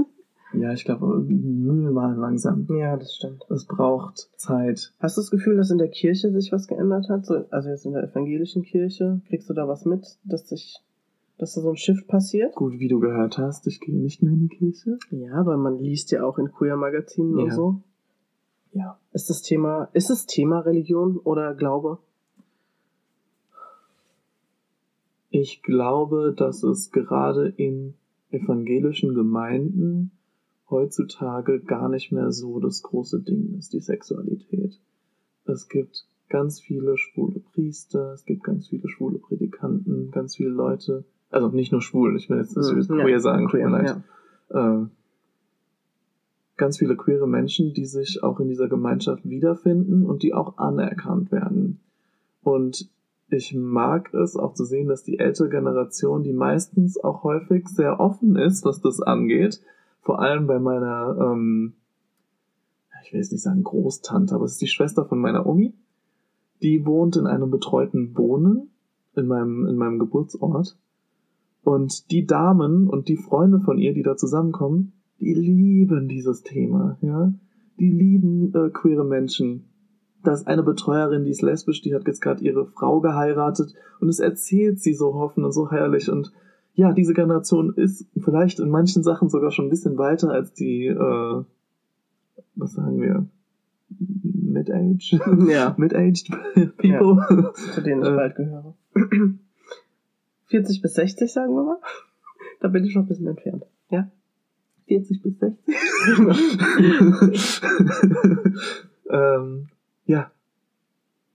Ja, 0.54 0.74
ich 0.74 0.86
glaube, 0.86 1.20
mühlenmal 1.20 2.16
langsam. 2.16 2.68
ja, 2.70 2.96
das 2.98 3.16
stimmt. 3.16 3.44
Es 3.50 3.66
braucht 3.66 4.30
Zeit. 4.38 4.94
Hast 5.00 5.18
du 5.18 5.22
das 5.22 5.32
Gefühl, 5.32 5.58
dass 5.58 5.72
in 5.72 5.78
der 5.78 5.90
Kirche 5.90 6.32
sich 6.32 6.52
was 6.52 6.68
geändert 6.68 7.10
hat? 7.10 7.26
So, 7.26 7.46
also 7.50 7.70
jetzt 7.70 7.86
in 7.86 7.94
der 7.94 8.04
evangelischen 8.04 8.64
Kirche, 8.64 9.22
kriegst 9.28 9.50
du 9.50 9.54
da 9.54 9.68
was 9.68 9.86
mit, 9.86 10.18
dass 10.24 10.48
sich, 10.50 10.80
dass 11.38 11.54
da 11.56 11.62
so 11.62 11.70
ein 11.70 11.78
Shift 11.78 12.08
passiert? 12.08 12.56
Gut, 12.56 12.80
wie 12.80 12.88
du 12.88 13.00
gehört 13.00 13.38
hast, 13.38 13.66
ich 13.68 13.80
gehe 13.80 13.98
nicht 13.98 14.22
mehr 14.22 14.34
in 14.34 14.48
die 14.48 14.56
Kirche. 14.56 14.98
Ja, 15.12 15.34
aber 15.36 15.58
man 15.58 15.80
liest 15.80 16.12
ja 16.12 16.24
auch 16.24 16.38
in 16.38 16.52
Queer-Magazinen 16.52 17.36
und 17.38 17.48
Ja. 17.48 17.54
so. 17.54 17.82
Ja. 18.74 18.98
Ist 19.12 19.30
das 19.30 19.42
Thema, 19.44 19.90
ist 19.94 20.10
es 20.10 20.26
Thema 20.26 20.60
Religion 20.62 21.18
oder 21.18 21.54
Glaube? 21.54 22.00
Ich 25.30 25.64
glaube, 25.64 26.34
dass 26.36 26.64
es 26.64 26.92
gerade 26.92 27.50
in 27.50 27.96
evangelischen 28.32 29.14
Gemeinden 29.14 30.12
heutzutage 30.74 31.60
gar 31.62 31.88
nicht 31.88 32.12
mehr 32.12 32.32
so 32.32 32.60
das 32.60 32.82
große 32.82 33.22
Ding 33.22 33.56
ist, 33.58 33.74
die 33.74 33.80
Sexualität. 33.80 34.80
Es 35.46 35.70
gibt 35.70 36.06
ganz 36.30 36.60
viele 36.60 36.98
schwule 36.98 37.40
Priester, 37.54 38.14
es 38.14 38.26
gibt 38.26 38.44
ganz 38.44 38.68
viele 38.68 38.90
schwule 38.90 39.20
Predikanten, 39.20 40.10
ganz 40.12 40.36
viele 40.36 40.50
Leute, 40.50 41.06
also 41.30 41.50
nicht 41.50 41.72
nur 41.72 41.82
schwul, 41.82 42.16
ich 42.18 42.30
will 42.30 42.38
jetzt 42.40 42.58
nicht 42.58 42.90
Mhm, 42.90 42.96
queer 43.02 43.10
ja, 43.10 43.20
sagen, 43.20 43.48
tut 43.48 43.60
mir 43.60 43.68
Queer, 43.68 43.70
leid. 43.70 44.04
ja. 44.52 44.84
äh, 44.84 44.88
ganz 46.58 46.78
viele 46.80 46.96
queere 46.96 47.28
Menschen, 47.28 47.74
die 47.74 47.86
sich 47.86 48.24
auch 48.24 48.40
in 48.40 48.48
dieser 48.48 48.68
Gemeinschaft 48.68 49.28
wiederfinden 49.30 50.06
und 50.06 50.24
die 50.24 50.34
auch 50.34 50.58
anerkannt 50.58 51.32
werden. 51.32 51.80
Und 52.42 52.90
ich 53.30 53.54
mag 53.56 54.14
es 54.14 54.36
auch 54.36 54.54
zu 54.54 54.64
sehen, 54.66 54.88
dass 54.88 55.04
die 55.04 55.20
ältere 55.20 55.50
Generation, 55.50 56.24
die 56.24 56.34
meistens 56.34 56.98
auch 57.04 57.24
häufig 57.24 57.68
sehr 57.68 58.00
offen 58.00 58.36
ist, 58.36 58.66
was 58.66 58.82
das 58.82 59.02
angeht, 59.02 59.62
vor 60.04 60.22
allem 60.22 60.48
bei 60.48 60.60
meiner, 60.60 61.18
ähm, 61.20 61.74
ich 63.04 63.14
will 63.14 63.20
jetzt 63.20 63.32
nicht 63.32 63.42
sagen 63.42 63.64
Großtante, 63.64 64.36
aber 64.36 64.46
es 64.46 64.54
ist 64.54 64.62
die 64.62 64.68
Schwester 64.68 65.06
von 65.06 65.20
meiner 65.20 65.46
Omi, 65.46 65.74
die 66.62 66.86
wohnt 66.86 67.16
in 67.16 67.26
einem 67.26 67.50
betreuten 67.50 68.16
Wohnen 68.18 68.70
in 69.16 69.28
meinem, 69.28 69.66
in 69.66 69.76
meinem 69.76 70.00
Geburtsort. 70.00 70.78
Und 71.64 72.12
die 72.12 72.26
Damen 72.26 72.90
und 72.90 73.08
die 73.08 73.16
Freunde 73.16 73.62
von 73.62 73.78
ihr, 73.78 73.94
die 73.94 74.04
da 74.04 74.18
zusammenkommen, 74.18 74.94
die 75.20 75.34
lieben 75.34 76.10
dieses 76.10 76.44
Thema, 76.44 76.98
ja. 77.02 77.34
Die 77.80 77.92
lieben 77.92 78.54
äh, 78.54 78.70
queere 78.70 79.06
Menschen. 79.06 79.66
Da 80.24 80.34
ist 80.34 80.48
eine 80.48 80.64
Betreuerin, 80.64 81.24
die 81.24 81.32
ist 81.32 81.42
lesbisch, 81.42 81.82
die 81.82 81.96
hat 81.96 82.06
jetzt 82.08 82.22
gerade 82.22 82.44
ihre 82.44 82.66
Frau 82.66 83.00
geheiratet 83.00 83.74
und 84.00 84.10
es 84.10 84.20
erzählt 84.20 84.80
sie 84.80 84.94
so 84.94 85.14
hoffen 85.16 85.44
und 85.44 85.54
so 85.54 85.72
herrlich. 85.72 86.12
Und 86.12 86.32
ja, 86.76 86.92
diese 86.94 87.14
Generation 87.14 87.74
ist 87.76 88.06
vielleicht 88.18 88.60
in 88.60 88.70
manchen 88.70 89.04
Sachen 89.04 89.30
sogar 89.30 89.52
schon 89.52 89.66
ein 89.66 89.70
bisschen 89.70 89.98
weiter 89.98 90.30
als 90.32 90.54
die, 90.54 90.88
äh, 90.88 91.44
was 92.56 92.74
sagen 92.74 93.00
wir, 93.02 93.28
Mid-Age? 93.90 95.20
Ja, 95.50 95.76
Mid-Aged 95.78 96.30
People. 96.78 97.54
zu 97.74 97.82
denen 97.82 98.02
ich 98.02 98.10
Äh. 98.10 98.16
bald 98.16 98.36
gehöre. 98.36 98.74
40 100.48 100.82
bis 100.82 100.94
60, 100.96 101.32
sagen 101.32 101.54
wir 101.54 101.64
mal. 101.64 101.78
Da 102.60 102.70
bin 102.70 102.86
ich 102.86 102.96
noch 102.96 103.02
ein 103.04 103.08
bisschen 103.10 103.28
entfernt. 103.28 103.66
Ja? 103.90 104.10
40 104.88 105.22
bis 105.22 105.38
60. 105.40 105.60
ähm, 109.10 109.68
ja. 110.06 110.32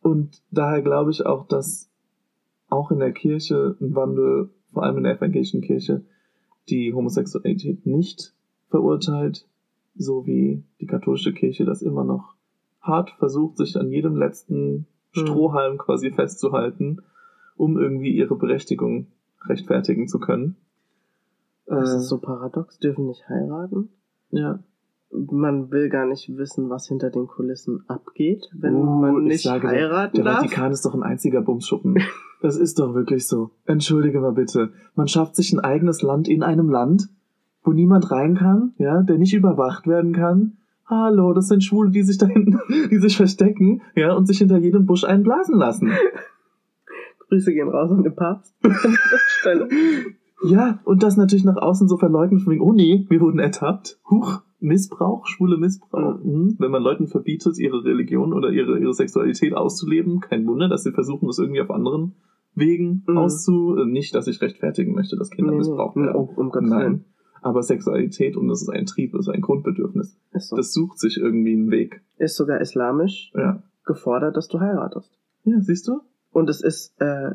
Und 0.03 0.43
daher 0.51 0.81
glaube 0.83 1.11
ich 1.11 1.27
auch, 1.27 1.47
dass 1.47 1.91
auch 2.71 2.91
in 2.91 2.99
der 2.99 3.13
Kirche 3.13 3.77
ein 3.81 3.95
Wandel, 3.95 4.49
vor 4.73 4.83
allem 4.85 4.99
in 4.99 5.05
der 5.05 5.17
evangelischen 5.17 5.61
Kirche, 5.61 6.05
die 6.69 6.93
Homosexualität 6.93 7.87
nicht 7.87 8.35
verurteilt, 8.69 9.47
so 9.97 10.27
wie 10.27 10.63
die 10.81 10.87
katholische 10.87 11.33
Kirche 11.33 11.65
das 11.65 11.83
immer 11.83 12.05
noch 12.05 12.35
hart 12.81 13.11
versucht, 13.19 13.57
sich 13.57 13.77
an 13.77 13.91
jedem 13.91 14.17
letzten 14.17 14.87
Hm. 15.15 15.27
Strohhalm 15.27 15.79
quasi 15.79 16.11
festzuhalten, 16.11 17.01
um 17.57 17.79
irgendwie 17.79 18.13
ihre 18.15 18.37
Berechtigung 18.37 19.07
rechtfertigen 19.47 20.07
zu 20.07 20.19
können. 20.21 20.57
Das 21.67 21.95
Äh, 21.95 21.97
ist 21.97 22.09
so 22.09 22.19
paradox, 22.19 22.79
dürfen 22.79 23.07
nicht 23.07 23.27
heiraten. 23.29 23.89
ja. 24.31 24.59
Man 25.11 25.71
will 25.71 25.89
gar 25.89 26.07
nicht 26.07 26.29
wissen, 26.37 26.69
was 26.69 26.87
hinter 26.87 27.11
den 27.11 27.27
Kulissen 27.27 27.83
abgeht, 27.89 28.45
wenn 28.53 28.75
Uh, 28.75 29.01
man 29.01 29.23
ich 29.23 29.29
nicht 29.29 29.45
dir, 29.47 29.63
heiraten 29.63 30.17
Der 30.17 30.25
darf. 30.25 30.41
Vatikan 30.41 30.71
ist 30.71 30.85
doch 30.85 30.95
ein 30.95 31.03
einziger 31.03 31.43
Bumsschuppen. 31.43 31.97
Das 32.41 32.57
ist 32.57 32.79
doch 32.79 32.95
wirklich 32.95 33.27
so. 33.27 33.51
Entschuldige 33.65 34.21
mal 34.21 34.31
bitte. 34.31 34.71
Man 34.95 35.09
schafft 35.09 35.35
sich 35.35 35.53
ein 35.53 35.59
eigenes 35.59 36.03
Land 36.03 36.29
in 36.29 36.45
einem 36.45 36.71
Land, 36.71 37.09
wo 37.65 37.73
niemand 37.73 38.13
rein 38.13 38.37
kann, 38.37 38.75
ja, 38.79 39.03
der 39.03 39.19
nicht 39.19 39.35
überwacht 39.35 39.89
werden 39.89 40.13
kann. 40.13 40.57
Hallo, 40.87 41.33
das 41.33 41.49
sind 41.49 41.65
Schwule, 41.65 41.91
die 41.91 42.05
sich 42.05 42.17
da 42.17 42.27
hinten, 42.27 42.61
die 42.93 42.99
sich 42.99 43.17
verstecken, 43.17 43.83
ja, 43.97 44.15
und 44.15 44.27
sich 44.27 44.39
hinter 44.39 44.57
jedem 44.59 44.87
Busch 44.87 45.03
einblasen 45.03 45.57
lassen. 45.57 45.91
Grüße 47.29 47.53
gehen 47.53 47.69
raus 47.69 47.91
an 47.91 48.05
den 48.05 48.15
Papst. 48.15 48.55
Ja, 50.45 50.79
und 50.85 51.03
das 51.03 51.17
natürlich 51.17 51.45
nach 51.45 51.57
außen 51.57 51.89
so 51.89 51.97
verleugnet 51.97 52.43
von 52.43 52.53
wegen, 52.53 52.63
oh 52.63 52.73
nee, 52.73 53.05
wir 53.09 53.21
wurden 53.21 53.41
ertappt. 53.41 53.99
Huch, 54.09 54.43
Missbrauch, 54.61 55.27
schwule 55.27 55.57
Missbrauch. 55.57 56.19
Mhm. 56.23 56.57
Wenn 56.59 56.71
man 56.71 56.83
Leuten 56.83 57.07
verbietet, 57.07 57.59
ihre 57.59 57.85
Religion 57.85 58.33
oder 58.33 58.51
ihre, 58.51 58.79
ihre 58.79 58.93
Sexualität 58.95 59.55
auszuleben, 59.55 60.21
kein 60.21 60.47
Wunder, 60.47 60.69
dass 60.69 60.83
sie 60.83 60.93
versuchen, 60.93 61.27
das 61.27 61.39
irgendwie 61.39 61.61
auf 61.61 61.71
anderen 61.71 62.15
Wegen 62.55 63.05
Mhm. 63.07 63.19
auszu... 63.19 63.77
äh, 63.77 63.85
Nicht, 63.87 64.15
dass 64.15 64.27
ich 64.27 64.41
rechtfertigen 64.43 64.95
möchte, 64.95 65.17
dass 65.17 65.31
Kinder 65.31 65.53
Nee, 65.53 65.59
nee. 65.59 65.69
missbraucht 65.69 65.97
werden. 65.97 66.17
Oh, 66.17 66.33
um 66.37 66.51
Gottes 66.51 66.71
Nein. 66.71 67.05
Aber 67.41 67.63
Sexualität, 67.63 68.37
und 68.37 68.49
das 68.49 68.63
ist 68.63 68.69
ein 68.69 68.85
Trieb, 68.87 69.15
ist 69.15 69.29
ein 69.29 69.41
Grundbedürfnis. 69.43 70.19
So. 70.37 70.57
Das 70.57 70.73
sucht 70.73 70.99
sich 70.99 71.19
irgendwie 71.19 71.53
einen 71.53 71.71
Weg. 71.71 72.03
ist 72.19 72.37
sogar 72.37 72.61
islamisch 72.61 73.31
Ja. 73.37 73.63
gefordert, 73.87 74.37
dass 74.37 74.49
du 74.49 74.59
heiratest. 74.59 75.17
Ja, 75.45 75.61
siehst 75.61 75.87
du? 75.87 76.01
Und 76.33 76.51
es 76.51 76.61
ist, 76.63 77.01
äh, 77.01 77.31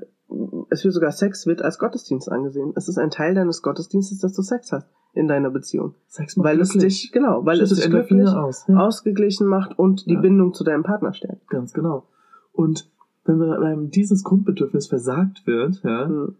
es 0.69 0.83
wird 0.83 0.93
sogar 0.93 1.11
Sex 1.11 1.45
wird 1.45 1.61
als 1.61 1.77
Gottesdienst 1.79 2.31
angesehen. 2.31 2.73
Es 2.75 2.87
ist 2.87 2.97
ein 2.97 3.09
Teil 3.11 3.33
deines 3.35 3.61
Gottesdienstes, 3.61 4.19
dass 4.19 4.33
du 4.33 4.41
Sex 4.41 4.71
hast 4.71 4.87
in 5.13 5.27
deiner 5.27 5.49
Beziehung. 5.51 5.95
Sex 6.07 6.35
macht 6.37 6.45
Weil 6.45 6.59
es 6.61 6.71
glücklich. 6.71 7.01
dich, 7.03 7.11
genau, 7.11 7.45
weil 7.45 7.61
es 7.61 7.69
Schüttet 7.69 7.85
dich 7.85 7.91
glücklich, 7.91 8.29
aus. 8.29 8.65
Ja. 8.67 8.77
ausgeglichen 8.77 9.47
macht 9.47 9.77
und 9.77 10.05
die 10.07 10.13
Ja. 10.15 10.21
Bindung 10.21 10.53
zu 10.53 10.63
deinem 10.63 10.83
Partner 10.83 11.13
stärkt. 11.13 11.47
Ganz 11.49 11.73
genau. 11.73 12.07
Und 12.51 12.89
wenn 13.25 13.41
einem 13.41 13.89
dieses 13.89 14.23
Grundbedürfnis 14.23 14.87
versagt 14.87 15.45
wird, 15.45 15.81
ja, 15.83 16.07
Hm. 16.07 16.35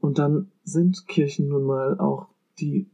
Und 0.00 0.18
dann 0.18 0.50
sind 0.64 1.06
Kirchen 1.08 1.48
nun 1.48 1.62
mal 1.64 1.98
auch 1.98 2.26
die 2.60 2.90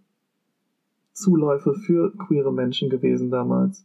Zuläufe 1.13 1.75
für 1.75 2.13
queere 2.17 2.53
Menschen 2.53 2.89
gewesen 2.89 3.31
damals. 3.33 3.85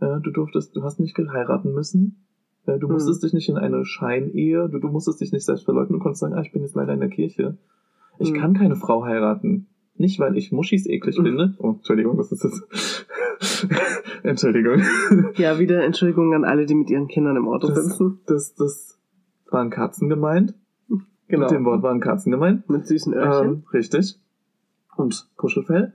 Ja, 0.00 0.20
du 0.20 0.30
durftest, 0.30 0.76
du 0.76 0.84
hast 0.84 1.00
nicht 1.00 1.16
geheiraten 1.16 1.72
müssen. 1.72 2.24
Ja, 2.66 2.78
du 2.78 2.88
musstest 2.88 3.22
dich 3.24 3.32
nicht 3.32 3.48
in 3.48 3.56
eine 3.56 3.84
Scheinehe, 3.84 4.68
du, 4.68 4.78
du 4.78 4.88
musstest 4.88 5.20
dich 5.20 5.32
nicht 5.32 5.44
selbst 5.44 5.64
verleugnen, 5.64 5.98
du 5.98 6.02
konntest 6.02 6.20
sagen, 6.20 6.34
ah, 6.34 6.42
ich 6.42 6.52
bin 6.52 6.62
jetzt 6.62 6.76
leider 6.76 6.92
in 6.94 7.00
der 7.00 7.08
Kirche. 7.08 7.58
Ich 8.18 8.30
Hm. 8.30 8.36
kann 8.40 8.54
keine 8.54 8.76
Frau 8.76 9.04
heiraten. 9.04 9.66
Nicht, 9.96 10.18
weil 10.20 10.36
ich 10.36 10.52
Muschis 10.52 10.86
eklig 10.86 11.16
Hm. 11.16 11.24
finde. 11.24 11.54
Oh, 11.58 11.72
Entschuldigung, 11.72 12.16
das 12.16 12.30
ist 12.32 12.44
jetzt. 12.44 13.06
Entschuldigung. 14.22 14.82
Ja, 15.36 15.58
wieder 15.58 15.82
Entschuldigung 15.84 16.32
an 16.34 16.44
alle, 16.44 16.66
die 16.66 16.74
mit 16.74 16.90
ihren 16.90 17.08
Kindern 17.08 17.36
im 17.36 17.48
Auto 17.48 17.68
Das- 17.68 17.84
sitzen. 17.84 18.20
Das, 18.26 18.54
das 18.54 18.98
waren 19.50 19.70
Katzen 19.70 20.08
gemeint. 20.08 20.54
Genau. 21.28 21.46
Mit 21.46 21.50
dem 21.50 21.64
Wort 21.64 21.82
waren 21.82 22.00
Katzen 22.00 22.30
gemeint. 22.30 22.68
Mit 22.68 22.86
süßen 22.86 23.12
Öhrchen. 23.14 23.48
Ähm, 23.48 23.64
richtig. 23.72 24.18
Und 24.96 25.28
Kuschelfell. 25.36 25.94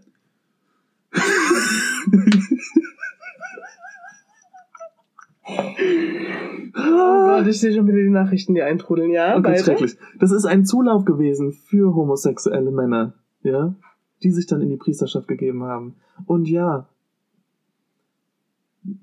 Oh 5.80 7.26
Gott, 7.26 7.48
ich 7.48 7.60
sehe 7.60 7.74
schon 7.74 7.88
wieder 7.88 7.98
die 8.02 8.10
Nachrichten, 8.10 8.54
die 8.56 8.62
eintrudeln. 8.62 9.12
Ja, 9.12 9.36
Und 9.36 9.44
ganz 9.44 9.64
beide? 9.66 9.78
schrecklich. 9.78 9.98
Das 10.20 10.32
ist 10.32 10.46
ein 10.46 10.66
Zulauf 10.66 11.06
gewesen 11.06 11.52
für 11.52 11.94
homosexuelle 11.96 12.72
Männer, 12.72 13.14
ja, 13.44 13.76
die 14.24 14.32
sich 14.32 14.48
dann 14.48 14.62
in 14.62 14.70
die 14.70 14.78
Priesterschaft 14.78 15.28
gegeben 15.28 15.64
haben. 15.64 15.96
Und 16.26 16.48
ja, 16.50 16.88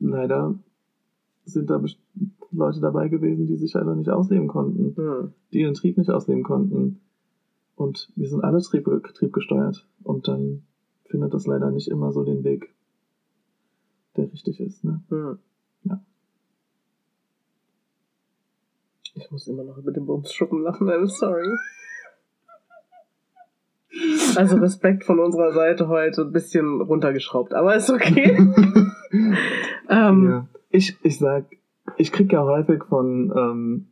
leider 0.01 0.59
sind 1.45 1.71
da 1.71 1.83
Leute 2.51 2.81
dabei 2.81 3.09
gewesen, 3.09 3.47
die 3.47 3.57
sich 3.57 3.75
leider 3.75 3.95
nicht 3.95 4.11
ausleben 4.11 4.49
konnten, 4.49 4.97
Hm. 4.97 5.33
die 5.53 5.61
ihren 5.61 5.75
Trieb 5.75 5.99
nicht 5.99 6.11
ausleben 6.11 6.43
konnten. 6.43 7.01
Und 7.77 8.11
wir 8.15 8.29
sind 8.29 8.43
alle 8.45 8.61
trieb, 8.63 8.89
triebgesteuert. 9.15 9.87
Und 10.05 10.29
dann 10.29 10.63
findet 11.07 11.35
das 11.35 11.47
leider 11.47 11.71
nicht 11.71 11.89
immer 11.89 12.13
so 12.13 12.25
den 12.25 12.45
Weg, 12.45 12.73
der 14.17 14.33
richtig 14.33 14.61
ist. 14.61 14.85
Ne? 14.85 15.03
Hm. 15.09 15.19
Ja. 15.19 15.39
Ich 19.15 19.31
muss 19.31 19.47
immer 19.47 19.63
noch 19.65 19.79
über 19.79 19.93
den 19.93 20.07
Bumsschuppen 20.07 20.63
lachen, 20.63 20.89
I'm 20.89 21.07
sorry. 21.07 21.47
Also 24.37 24.57
Respekt 24.57 25.05
von 25.05 25.21
unserer 25.21 25.53
Seite 25.53 25.87
heute 25.87 26.23
ein 26.23 26.33
bisschen 26.33 26.81
runtergeschraubt, 26.81 27.55
aber 27.55 27.77
ist 27.77 27.91
okay. 27.91 28.37
ähm, 29.89 30.29
Ja. 30.29 30.49
Ich, 30.71 30.97
ich 31.03 31.19
sag, 31.19 31.45
ich 31.97 32.11
krieg 32.11 32.33
ja 32.33 32.43
häufig 32.43 32.83
von 32.85 33.33
ähm, 33.37 33.87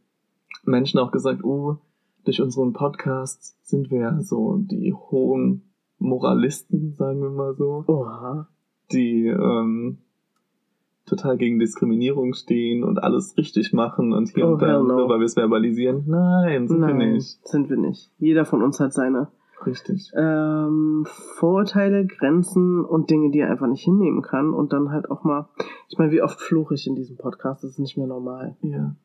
Menschen 0.65 0.99
auch 0.99 1.13
gesagt, 1.13 1.45
oh, 1.45 1.77
durch 2.25 2.41
unseren 2.41 2.73
Podcast 2.73 3.57
sind 3.63 3.91
wir 3.91 4.01
ja 4.01 4.21
so 4.21 4.57
die 4.59 4.93
hohen 4.93 5.73
Moralisten, 5.99 6.95
sagen 6.95 7.21
wir 7.23 7.31
mal 7.31 7.55
so, 7.55 7.85
Oha. 7.87 8.49
die 8.91 9.29
ähm, 9.29 9.99
total 11.17 11.37
gegen 11.37 11.59
Diskriminierung 11.59 12.33
stehen 12.35 12.85
und 12.85 13.03
alles 13.03 13.37
richtig 13.37 13.73
machen 13.73 14.13
und 14.13 14.31
hier 14.31 14.47
Oh, 14.49 14.53
und 14.53 14.63
da, 14.63 14.79
no. 14.79 14.85
nur 14.85 15.09
weil 15.09 15.19
wir 15.19 15.27
es 15.27 15.35
verbalisieren. 15.35 16.05
Nein, 16.07 16.69
sind 16.69 16.81
wir 16.81 16.95
Nein, 16.95 17.13
nicht. 17.13 17.47
sind 17.47 17.69
wir 17.69 17.77
nicht. 17.77 18.11
Jeder 18.19 18.45
von 18.45 18.63
uns 18.63 18.81
hat 18.81 18.93
seine 18.95 19.29
Richtig. 19.67 20.11
ähm, 20.17 21.07
Vorurteile, 21.37 22.07
Grenzen 22.07 22.85
und 22.85 23.11
Dinge, 23.11 23.31
die 23.31 23.41
er 23.41 23.51
einfach 23.51 23.69
nicht 23.69 23.85
hinnehmen 23.85 24.23
kann. 24.23 24.53
Und 24.55 24.73
dann 24.73 24.91
halt 24.91 25.11
auch 25.11 25.23
mal, 25.23 25.49
ich 25.89 25.99
meine, 25.99 26.11
wie 26.13 26.23
oft 26.23 26.41
fluche 26.41 26.75
ich 26.75 26.87
in 26.87 26.95
diesem 26.97 27.17
Podcast, 27.17 27.63
das 27.63 27.73
ist 27.73 27.79
nicht 27.79 27.97
mehr 27.97 28.07
normal. 28.09 28.57
Ja. 28.63 28.97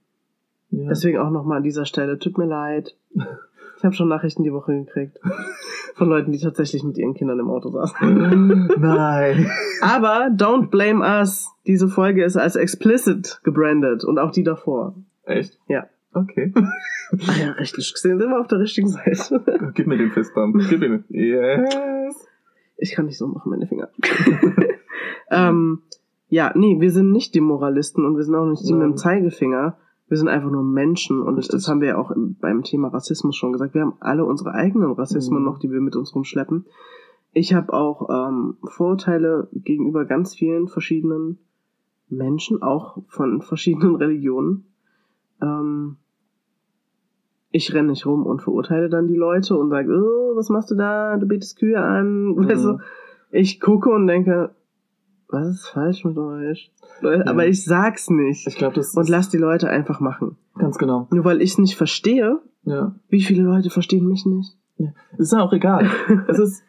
ja. 0.70 0.88
Deswegen 0.89 1.20
auch 1.20 1.30
nochmal 1.30 1.58
an 1.58 1.64
dieser 1.64 1.86
Stelle, 1.86 2.18
tut 2.20 2.38
mir 2.38 2.47
leid. 2.47 2.95
Ich 3.80 3.84
habe 3.84 3.93
schon 3.93 4.08
Nachrichten 4.08 4.41
die 4.41 4.51
Woche 4.51 4.74
gekriegt. 4.74 5.20
Von 5.97 6.09
Leuten, 6.09 6.31
die 6.31 6.37
tatsächlich 6.37 6.83
mit 6.83 6.97
ihren 6.99 7.15
Kindern 7.15 7.39
im 7.39 7.49
Auto 7.49 7.71
saßen. 7.71 8.67
Nein. 8.77 9.49
Aber 9.81 10.29
don't 10.31 10.69
blame 10.69 11.03
us. 11.03 11.47
Diese 11.65 11.87
Folge 11.87 12.23
ist 12.23 12.37
als 12.37 12.55
explicit 12.55 13.41
gebrandet 13.43 14.03
und 14.03 14.19
auch 14.19 14.29
die 14.29 14.43
davor. 14.43 14.95
Echt? 15.23 15.57
Ja. 15.67 15.87
Okay. 16.13 16.53
Ah 16.55 17.39
ja, 17.39 17.51
rechtlich 17.53 17.93
gesehen 17.93 18.19
sind 18.19 18.29
wir 18.29 18.39
auf 18.39 18.47
der 18.47 18.59
richtigen 18.59 18.89
Seite. 18.89 19.71
Gib 19.73 19.87
mir 19.87 19.97
den 19.97 20.11
Fistbump. 20.11 20.61
Gib 20.69 20.83
ihn. 20.83 21.03
Yes. 21.09 22.27
Ich 22.77 22.91
kann 22.91 23.05
nicht 23.05 23.17
so 23.17 23.27
machen, 23.27 23.49
meine 23.49 23.65
Finger. 23.65 23.89
ähm, 25.31 25.81
ja, 26.29 26.51
nee, 26.55 26.79
wir 26.79 26.91
sind 26.91 27.11
nicht 27.11 27.33
die 27.33 27.41
Moralisten 27.41 28.05
und 28.05 28.17
wir 28.17 28.23
sind 28.23 28.35
auch 28.35 28.45
nicht 28.45 28.67
die 28.67 28.73
mit 28.73 28.81
Nein. 28.81 28.91
dem 28.91 28.97
Zeigefinger. 28.97 29.77
Wir 30.10 30.18
sind 30.18 30.30
einfach 30.30 30.49
nur 30.49 30.64
Menschen 30.64 31.22
und 31.22 31.36
Richtig. 31.36 31.51
das 31.53 31.68
haben 31.68 31.82
wir 31.82 31.89
ja 31.89 31.97
auch 31.97 32.12
im, 32.12 32.36
beim 32.39 32.64
Thema 32.64 32.88
Rassismus 32.89 33.36
schon 33.36 33.51
gesagt. 33.51 33.74
Wir 33.74 33.82
haben 33.82 33.95
alle 33.99 34.24
unsere 34.26 34.51
eigenen 34.53 34.91
Rassismen 34.93 35.39
Mhm. 35.39 35.45
noch, 35.45 35.60
die 35.60 35.70
wir 35.72 35.82
mit 35.82 35.95
uns 35.95 36.16
rumschleppen. 36.16 36.66
Ich 37.34 37.53
habe 37.53 37.74
auch 37.74 38.10
ähm, 38.10 38.55
Vorurteile 38.64 39.49
gegenüber 39.53 40.05
ganz 40.05 40.34
vielen 40.34 40.68
verschiedenen 40.70 41.39
Menschen, 42.10 42.62
auch 42.62 42.99
von 43.08 43.41
verschiedenen 43.41 43.95
Religionen. 43.97 44.66
Ähm, 45.41 45.97
ich 47.51 47.74
renne 47.74 47.89
nicht 47.89 48.05
rum 48.05 48.26
und 48.26 48.41
verurteile 48.41 48.89
dann 48.89 49.08
die 49.08 49.16
Leute 49.16 49.58
und 49.58 49.70
sage, 49.70 49.91
oh, 49.93 50.36
was 50.36 50.49
machst 50.49 50.72
du 50.72 50.76
da? 50.76 51.18
Du 51.18 51.28
betest 51.28 51.58
Kühe 51.60 51.80
an. 51.82 52.36
Weißt 52.47 52.64
du, 52.66 52.74
Mhm. 52.74 52.80
ich 53.32 53.60
gucke 53.60 53.89
und 53.89 54.08
denke, 54.08 54.51
was 55.30 55.47
ist 55.47 55.67
falsch 55.67 56.05
mit 56.05 56.17
euch? 56.17 56.71
Aber 57.25 57.47
ich 57.47 57.63
sag's 57.65 58.09
nicht. 58.09 58.47
Ich 58.47 58.55
glaube, 58.55 58.75
das 58.75 58.93
Und 58.95 59.09
lass 59.09 59.30
die 59.30 59.38
Leute 59.38 59.69
einfach 59.69 59.99
machen. 59.99 60.38
ganz 60.57 60.78
genau. 60.78 61.07
Nur 61.11 61.25
weil 61.25 61.41
ich 61.41 61.51
es 61.51 61.57
nicht 61.57 61.75
verstehe, 61.75 62.39
Ja. 62.63 62.95
wie 63.09 63.21
viele 63.21 63.43
Leute 63.43 63.69
verstehen 63.69 64.07
mich 64.07 64.25
nicht? 64.25 64.55
Ist 65.17 65.34
ja 65.34 65.41
auch 65.43 65.53
egal. 65.53 65.89
es 66.28 66.39
ist, 66.39 66.63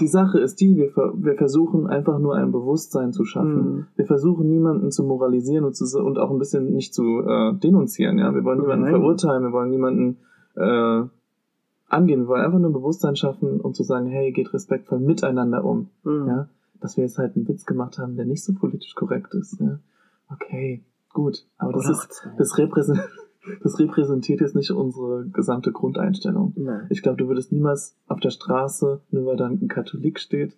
die 0.00 0.06
Sache 0.08 0.38
ist 0.40 0.60
die, 0.60 0.76
wir, 0.76 0.90
wir 1.14 1.34
versuchen 1.36 1.86
einfach 1.86 2.18
nur 2.18 2.34
ein 2.36 2.52
Bewusstsein 2.52 3.12
zu 3.12 3.24
schaffen. 3.24 3.56
Mhm. 3.74 3.86
Wir 3.96 4.06
versuchen 4.06 4.48
niemanden 4.48 4.90
zu 4.90 5.04
moralisieren 5.04 5.64
und, 5.64 5.74
zu, 5.76 5.84
und 5.98 6.18
auch 6.18 6.30
ein 6.30 6.38
bisschen 6.38 6.72
nicht 6.74 6.92
zu 6.94 7.20
äh, 7.26 7.54
denunzieren. 7.54 8.18
Ja? 8.18 8.34
Wir 8.34 8.44
wollen 8.44 8.60
niemanden 8.60 8.84
Nein. 8.84 8.94
verurteilen, 8.94 9.42
wir 9.44 9.52
wollen 9.52 9.70
niemanden 9.70 10.16
äh, 10.56 11.02
angehen. 11.88 12.20
Wir 12.22 12.28
wollen 12.28 12.44
einfach 12.44 12.58
nur 12.58 12.70
ein 12.70 12.74
Bewusstsein 12.74 13.16
schaffen, 13.16 13.60
um 13.60 13.72
zu 13.72 13.82
sagen, 13.82 14.06
hey, 14.08 14.30
geht 14.32 14.52
respektvoll 14.52 14.98
miteinander 15.00 15.64
um. 15.64 15.88
Mhm. 16.04 16.26
Ja? 16.28 16.48
Dass 16.80 16.96
wir 16.96 17.04
jetzt 17.04 17.18
halt 17.18 17.34
einen 17.36 17.48
Witz 17.48 17.64
gemacht 17.66 17.98
haben, 17.98 18.16
der 18.16 18.24
nicht 18.26 18.44
so 18.44 18.52
politisch 18.54 18.94
korrekt 18.94 19.34
ist. 19.34 19.58
Ja? 19.60 19.78
Okay, 20.30 20.84
gut. 21.12 21.46
Aber 21.56 21.72
das, 21.72 21.86
Oder 21.86 21.92
ist, 21.92 22.28
das, 22.38 22.58
repräsent, 22.58 23.00
das 23.62 23.78
repräsentiert 23.78 24.40
jetzt 24.40 24.54
nicht 24.54 24.70
unsere 24.70 25.26
gesamte 25.28 25.72
Grundeinstellung. 25.72 26.52
Nein. 26.56 26.86
Ich 26.90 27.02
glaube, 27.02 27.18
du 27.18 27.28
würdest 27.28 27.50
niemals 27.52 27.96
auf 28.06 28.20
der 28.20 28.30
Straße, 28.30 29.00
nur 29.10 29.26
weil 29.26 29.36
da 29.36 29.46
ein 29.46 29.66
Katholik 29.68 30.20
steht, 30.20 30.56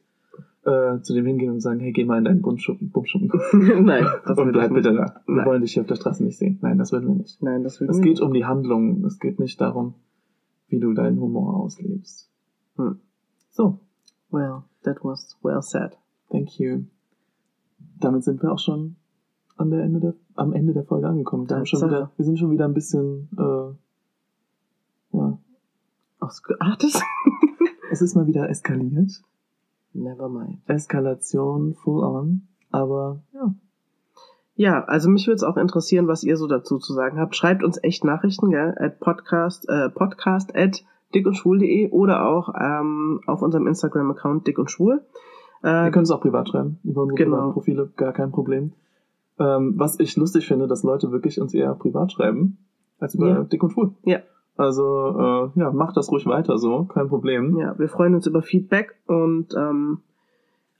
äh, 0.64 1.00
zu 1.00 1.14
dem 1.14 1.24
hingehen 1.24 1.52
und 1.52 1.60
sagen, 1.60 1.80
hey, 1.80 1.92
geh 1.92 2.04
mal 2.04 2.18
in 2.18 2.24
deinen 2.24 2.42
Bumschuppen, 2.42 2.90
Bumschuppen 2.90 3.30
Nein, 3.84 4.06
das 4.26 4.36
und 4.36 4.52
bleib 4.52 4.74
bitte 4.74 4.92
da. 4.92 5.22
Wir 5.26 5.36
Nein. 5.36 5.46
wollen 5.46 5.62
dich 5.62 5.72
hier 5.72 5.82
auf 5.82 5.88
der 5.88 5.96
Straße 5.96 6.22
nicht 6.22 6.36
sehen. 6.36 6.58
Nein, 6.60 6.76
das 6.76 6.92
würden 6.92 7.08
wir 7.08 7.14
nicht. 7.14 7.42
Nein, 7.42 7.62
das 7.64 7.80
würde 7.80 7.92
Es 7.92 8.00
geht 8.00 8.10
nicht. 8.14 8.20
um 8.22 8.34
die 8.34 8.44
Handlung. 8.44 9.02
Es 9.06 9.18
geht 9.18 9.40
nicht 9.40 9.58
darum, 9.60 9.94
wie 10.68 10.78
du 10.80 10.92
deinen 10.92 11.18
Humor 11.18 11.56
auslebst. 11.56 12.28
Hm. 12.76 13.00
So, 13.50 13.78
Well, 14.30 14.64
that 14.84 14.98
was 15.02 15.36
well 15.42 15.60
said. 15.62 15.96
Thank 16.30 16.58
you. 16.58 16.84
Damit 17.98 18.24
sind 18.24 18.42
wir 18.42 18.52
auch 18.52 18.58
schon 18.58 18.96
an 19.56 19.70
der 19.70 19.82
Ende 19.82 20.00
der, 20.00 20.14
am 20.34 20.52
Ende 20.52 20.72
der 20.72 20.84
Folge 20.84 21.06
angekommen. 21.06 21.48
Wir, 21.48 21.66
schon 21.66 21.82
wieder, 21.82 22.10
wir 22.16 22.24
sind 22.24 22.38
schon 22.38 22.50
wieder 22.50 22.64
ein 22.64 22.74
bisschen, 22.74 23.28
äh, 23.38 25.16
ja, 25.16 25.38
Ausgeartet? 26.20 27.00
es 27.90 28.02
ist 28.02 28.14
mal 28.14 28.26
wieder 28.26 28.48
eskaliert. 28.48 29.22
Never 29.92 30.28
mind. 30.28 30.60
Eskalation 30.66 31.74
full 31.74 32.04
on. 32.04 32.42
Aber 32.70 33.22
ja, 33.32 33.54
Ja, 34.54 34.84
also 34.84 35.08
mich 35.08 35.26
würde 35.26 35.36
es 35.36 35.42
auch 35.42 35.56
interessieren, 35.56 36.06
was 36.06 36.22
ihr 36.22 36.36
so 36.36 36.46
dazu 36.46 36.78
zu 36.78 36.92
sagen 36.92 37.18
habt. 37.18 37.34
Schreibt 37.34 37.64
uns 37.64 37.82
echt 37.82 38.04
Nachrichten, 38.04 38.50
gell? 38.50 38.74
At 38.78 39.00
podcast, 39.00 39.68
äh, 39.68 39.88
podcast 39.88 40.54
at 40.54 40.84
dickundschwul.de 41.14 41.90
oder 41.90 42.26
auch 42.26 42.54
ähm, 42.54 43.20
auf 43.26 43.42
unserem 43.42 43.66
Instagram-Account 43.66 44.46
dick 44.46 44.58
und 44.58 44.70
schwul. 44.70 45.02
Ihr 45.62 45.86
Äh, 45.86 45.90
könnt 45.90 46.04
es 46.06 46.10
auch 46.10 46.20
privat 46.20 46.48
schreiben, 46.48 46.78
über 46.84 47.02
unsere 47.02 47.16
Genau. 47.24 47.52
Profile, 47.52 47.90
gar 47.96 48.12
kein 48.12 48.30
Problem. 48.30 48.72
Ähm, 49.38 49.74
was 49.76 49.98
ich 50.00 50.16
lustig 50.16 50.46
finde, 50.46 50.66
dass 50.68 50.82
Leute 50.82 51.12
wirklich 51.12 51.40
uns 51.40 51.54
eher 51.54 51.74
privat 51.74 52.12
schreiben, 52.12 52.58
als 52.98 53.14
über 53.14 53.28
Ja. 53.28 53.42
Dick 53.44 53.62
und 53.62 53.70
Schwul. 53.72 53.92
Ja. 54.04 54.18
Also, 54.56 54.82
äh, 55.54 55.58
ja, 55.60 55.72
macht 55.72 55.96
das 55.96 56.10
ruhig 56.12 56.26
weiter 56.26 56.58
so, 56.58 56.84
kein 56.84 57.08
Problem. 57.08 57.56
ja, 57.56 57.78
wir 57.78 57.88
freuen 57.88 58.14
uns 58.14 58.26
über 58.26 58.42
Feedback 58.42 58.94
und 59.06 59.54
ähm, 59.56 60.00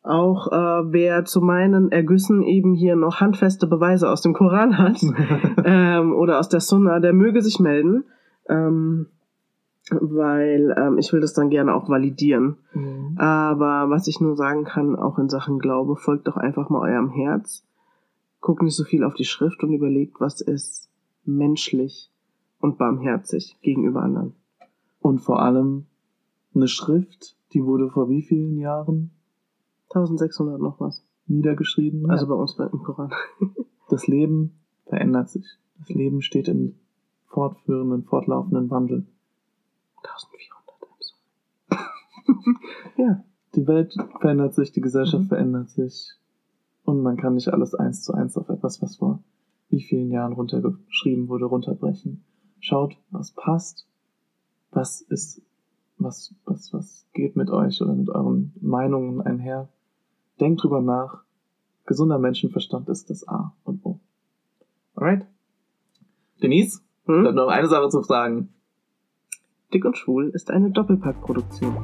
auch 0.03 0.51
äh, 0.53 0.93
wer 0.93 1.25
zu 1.25 1.41
meinen 1.41 1.91
Ergüssen 1.93 2.43
eben 2.43 2.75
hier 2.75 2.97
noch 2.97 3.21
handfeste 3.21 3.67
Beweise 3.67 4.11
aus 4.11 4.21
dem 4.23 4.33
Koran 4.35 4.77
hat 4.79 5.01
ähm, 5.65 6.15
oder 6.15 6.39
aus 6.39 6.49
der 6.49 6.61
Sunna, 6.61 7.01
der 7.01 7.13
möge 7.15 7.41
sich 7.43 7.59
melden. 7.61 8.05
Ähm, 8.49 9.07
weil 9.91 10.75
ähm, 10.79 10.99
ich 10.99 11.13
will 11.13 11.21
das 11.21 11.33
dann 11.33 11.51
gerne 11.51 11.75
auch 11.75 11.89
validieren. 11.89 12.57
Mhm. 12.75 13.17
Aber 13.19 13.91
was 13.91 14.07
ich 14.07 14.21
nur 14.21 14.37
sagen 14.37 14.65
kann, 14.65 14.97
auch 14.97 15.19
in 15.19 15.29
Sachen 15.29 15.59
Glaube, 15.59 15.97
folgt 15.97 16.29
doch 16.29 16.37
einfach 16.37 16.71
mal 16.71 16.91
eurem 16.91 17.11
Herz. 17.11 17.65
Guckt 18.41 18.63
nicht 18.63 18.77
so 18.77 18.85
viel 18.85 19.05
auf 19.05 19.15
die 19.15 19.25
Schrift 19.25 19.63
und 19.63 19.73
überlegt, 19.73 20.21
was 20.21 20.41
ist 20.41 20.89
menschlich 21.25 22.11
und 22.61 22.79
barmherzig 22.79 23.59
gegenüber 23.63 24.03
anderen. 24.03 24.35
Und 25.01 25.21
vor 25.21 25.43
allem 25.43 25.87
eine 26.55 26.69
Schrift, 26.69 27.37
die 27.53 27.65
wurde 27.65 27.91
vor 27.91 28.09
wie 28.09 28.23
vielen 28.23 28.57
Jahren 28.59 29.11
1600 29.91 30.61
noch 30.61 30.81
was. 30.81 31.05
niedergeschrieben? 31.27 32.11
Also 32.11 32.27
bei 32.27 32.35
uns 32.35 32.57
bei, 32.57 32.67
im 32.67 32.83
Koran. 32.83 33.13
das 33.89 34.07
Leben 34.07 34.61
verändert 34.87 35.29
sich. 35.29 35.47
Das 35.79 35.89
Leben 35.89 36.23
steht 36.23 36.49
im 36.49 36.75
fortführenden, 37.29 38.05
fortlaufenden 38.05 38.71
Wandel. 38.71 39.07
1400 41.69 42.57
Ja. 42.97 43.25
Die 43.57 43.67
Welt 43.67 43.95
verändert 44.21 44.55
sich, 44.55 44.71
die 44.73 44.81
Gesellschaft 44.81 45.25
Mhm. 45.25 45.29
verändert 45.29 45.71
sich. 45.71 46.13
Und 46.85 47.03
man 47.03 47.17
kann 47.17 47.35
nicht 47.35 47.53
alles 47.53 47.75
eins 47.75 48.03
zu 48.05 48.13
eins 48.15 48.37
auf 48.37 48.49
etwas, 48.49 48.81
was 48.83 48.97
vor 48.97 49.21
wie 49.69 49.83
vielen 49.83 50.11
Jahren 50.11 50.33
runtergeschrieben 50.33 51.29
wurde, 51.29 51.45
runterbrechen. 51.45 52.25
Schaut, 52.59 52.97
was 53.11 53.31
passt, 53.31 53.87
was 54.73 55.01
ist, 55.01 55.43
was, 55.97 56.35
was, 56.45 56.73
was 56.73 57.07
geht 57.13 57.37
mit 57.37 57.51
euch 57.51 57.81
oder 57.81 57.95
mit 57.95 58.09
euren 58.09 58.53
Meinungen 58.61 59.21
einher. 59.21 59.69
Denkt 60.41 60.63
drüber 60.63 60.81
nach. 60.81 61.23
Gesunder 61.87 62.19
Menschenverstand 62.19 62.89
ist 62.89 63.11
das 63.11 63.27
A 63.29 63.55
und 63.65 63.85
O. 63.85 64.01
Alright? 64.97 65.27
Denise, 66.43 66.81
ich 67.05 67.09
Hm? 67.09 67.27
habe 67.27 67.35
noch 67.35 67.49
eine 67.49 67.69
Sache 67.69 67.89
zu 67.91 68.03
fragen. 68.03 68.49
Dick 69.73 69.85
und 69.85 69.97
Schwul 69.97 70.31
ist 70.31 70.51
eine 70.51 70.71
Doppelpack-Produktion. 70.71 71.79